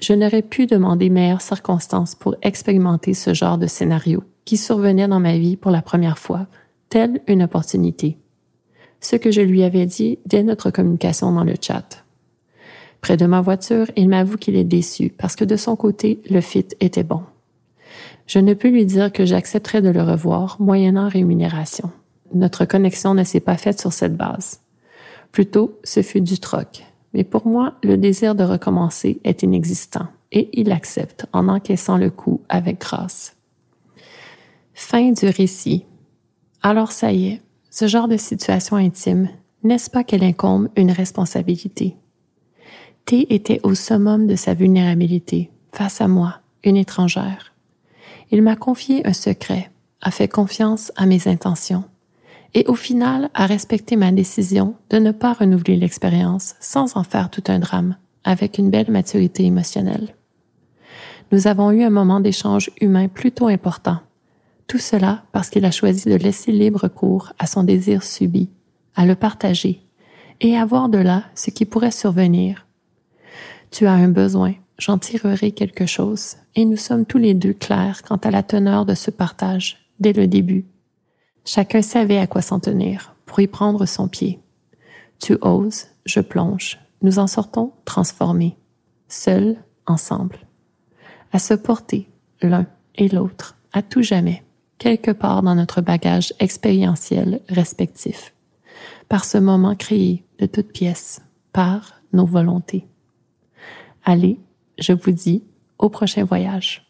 Je 0.00 0.14
n'aurais 0.14 0.42
pu 0.42 0.66
demander 0.66 1.10
meilleures 1.10 1.42
circonstances 1.42 2.14
pour 2.14 2.34
expérimenter 2.40 3.12
ce 3.12 3.34
genre 3.34 3.58
de 3.58 3.66
scénario 3.66 4.24
qui 4.46 4.56
survenait 4.56 5.08
dans 5.08 5.20
ma 5.20 5.36
vie 5.36 5.56
pour 5.56 5.70
la 5.70 5.82
première 5.82 6.18
fois, 6.18 6.46
telle 6.88 7.20
une 7.26 7.42
opportunité 7.42 8.18
ce 9.04 9.16
que 9.16 9.30
je 9.30 9.42
lui 9.42 9.62
avais 9.62 9.86
dit 9.86 10.18
dès 10.24 10.42
notre 10.42 10.70
communication 10.70 11.30
dans 11.32 11.44
le 11.44 11.54
chat. 11.60 12.04
Près 13.02 13.18
de 13.18 13.26
ma 13.26 13.42
voiture, 13.42 13.86
il 13.96 14.08
m'avoue 14.08 14.38
qu'il 14.38 14.56
est 14.56 14.64
déçu 14.64 15.10
parce 15.10 15.36
que 15.36 15.44
de 15.44 15.56
son 15.56 15.76
côté, 15.76 16.22
le 16.30 16.40
fit 16.40 16.66
était 16.80 17.02
bon. 17.02 17.22
Je 18.26 18.38
ne 18.38 18.54
peux 18.54 18.70
lui 18.70 18.86
dire 18.86 19.12
que 19.12 19.26
j'accepterai 19.26 19.82
de 19.82 19.90
le 19.90 20.02
revoir 20.02 20.56
moyennant 20.58 21.08
rémunération. 21.08 21.90
Notre 22.32 22.64
connexion 22.64 23.12
ne 23.12 23.24
s'est 23.24 23.40
pas 23.40 23.58
faite 23.58 23.78
sur 23.78 23.92
cette 23.92 24.16
base. 24.16 24.60
Plutôt, 25.32 25.78
ce 25.84 26.00
fut 26.00 26.22
du 26.22 26.38
troc. 26.38 26.84
Mais 27.12 27.24
pour 27.24 27.46
moi, 27.46 27.74
le 27.82 27.98
désir 27.98 28.34
de 28.34 28.42
recommencer 28.42 29.20
est 29.24 29.42
inexistant 29.42 30.06
et 30.32 30.48
il 30.58 30.72
accepte 30.72 31.26
en 31.34 31.48
encaissant 31.48 31.98
le 31.98 32.08
coup 32.08 32.40
avec 32.48 32.80
grâce. 32.80 33.36
Fin 34.72 35.12
du 35.12 35.26
récit. 35.26 35.84
Alors 36.62 36.90
ça 36.90 37.12
y 37.12 37.28
est, 37.28 37.42
ce 37.74 37.88
genre 37.88 38.06
de 38.06 38.16
situation 38.16 38.76
intime, 38.76 39.28
n'est-ce 39.64 39.90
pas 39.90 40.04
qu'elle 40.04 40.22
incombe 40.22 40.68
une 40.76 40.92
responsabilité? 40.92 41.96
T 43.04 43.34
était 43.34 43.58
au 43.64 43.74
summum 43.74 44.28
de 44.28 44.36
sa 44.36 44.54
vulnérabilité, 44.54 45.50
face 45.72 46.00
à 46.00 46.06
moi, 46.06 46.36
une 46.62 46.76
étrangère. 46.76 47.52
Il 48.30 48.42
m'a 48.42 48.54
confié 48.54 49.04
un 49.04 49.12
secret, 49.12 49.72
a 50.02 50.12
fait 50.12 50.28
confiance 50.28 50.92
à 50.94 51.04
mes 51.04 51.26
intentions, 51.26 51.82
et 52.54 52.64
au 52.68 52.76
final 52.76 53.28
a 53.34 53.44
respecté 53.44 53.96
ma 53.96 54.12
décision 54.12 54.76
de 54.90 54.98
ne 54.98 55.10
pas 55.10 55.32
renouveler 55.32 55.74
l'expérience 55.74 56.54
sans 56.60 56.96
en 56.96 57.02
faire 57.02 57.28
tout 57.28 57.42
un 57.48 57.58
drame, 57.58 57.96
avec 58.22 58.56
une 58.56 58.70
belle 58.70 58.92
maturité 58.92 59.46
émotionnelle. 59.46 60.14
Nous 61.32 61.48
avons 61.48 61.72
eu 61.72 61.82
un 61.82 61.90
moment 61.90 62.20
d'échange 62.20 62.70
humain 62.80 63.08
plutôt 63.08 63.48
important, 63.48 63.98
tout 64.66 64.78
cela 64.78 65.24
parce 65.32 65.50
qu'il 65.50 65.64
a 65.64 65.70
choisi 65.70 66.08
de 66.08 66.14
laisser 66.14 66.52
libre 66.52 66.88
cours 66.88 67.32
à 67.38 67.46
son 67.46 67.64
désir 67.64 68.02
subi, 68.02 68.50
à 68.94 69.06
le 69.06 69.14
partager 69.14 69.82
et 70.40 70.56
à 70.56 70.64
voir 70.64 70.88
de 70.88 70.98
là 70.98 71.24
ce 71.34 71.50
qui 71.50 71.64
pourrait 71.64 71.90
survenir. 71.90 72.66
Tu 73.70 73.86
as 73.86 73.92
un 73.92 74.08
besoin, 74.08 74.54
j'en 74.78 74.98
tirerai 74.98 75.52
quelque 75.52 75.86
chose, 75.86 76.36
et 76.54 76.64
nous 76.64 76.76
sommes 76.76 77.06
tous 77.06 77.18
les 77.18 77.34
deux 77.34 77.52
clairs 77.52 78.02
quant 78.02 78.16
à 78.16 78.30
la 78.30 78.42
teneur 78.42 78.86
de 78.86 78.94
ce 78.94 79.10
partage 79.10 79.90
dès 80.00 80.12
le 80.12 80.26
début. 80.26 80.64
Chacun 81.44 81.82
savait 81.82 82.18
à 82.18 82.26
quoi 82.26 82.42
s'en 82.42 82.60
tenir 82.60 83.14
pour 83.26 83.40
y 83.40 83.46
prendre 83.46 83.84
son 83.86 84.08
pied. 84.08 84.40
Tu 85.20 85.36
oses, 85.42 85.86
je 86.06 86.20
plonge, 86.20 86.78
nous 87.02 87.18
en 87.18 87.26
sortons 87.26 87.72
transformés, 87.84 88.56
seuls, 89.08 89.56
ensemble, 89.86 90.38
à 91.32 91.38
se 91.38 91.54
porter 91.54 92.08
l'un 92.40 92.66
et 92.94 93.08
l'autre 93.08 93.56
à 93.72 93.82
tout 93.82 94.02
jamais 94.02 94.43
quelque 94.78 95.10
part 95.10 95.42
dans 95.42 95.54
notre 95.54 95.80
bagage 95.80 96.34
expérientiel 96.40 97.40
respectif, 97.48 98.34
par 99.08 99.24
ce 99.24 99.38
moment 99.38 99.74
créé 99.74 100.24
de 100.38 100.46
toutes 100.46 100.72
pièces, 100.72 101.22
par 101.52 102.00
nos 102.12 102.26
volontés. 102.26 102.86
Allez, 104.04 104.38
je 104.78 104.92
vous 104.92 105.12
dis 105.12 105.42
au 105.78 105.88
prochain 105.88 106.24
voyage. 106.24 106.86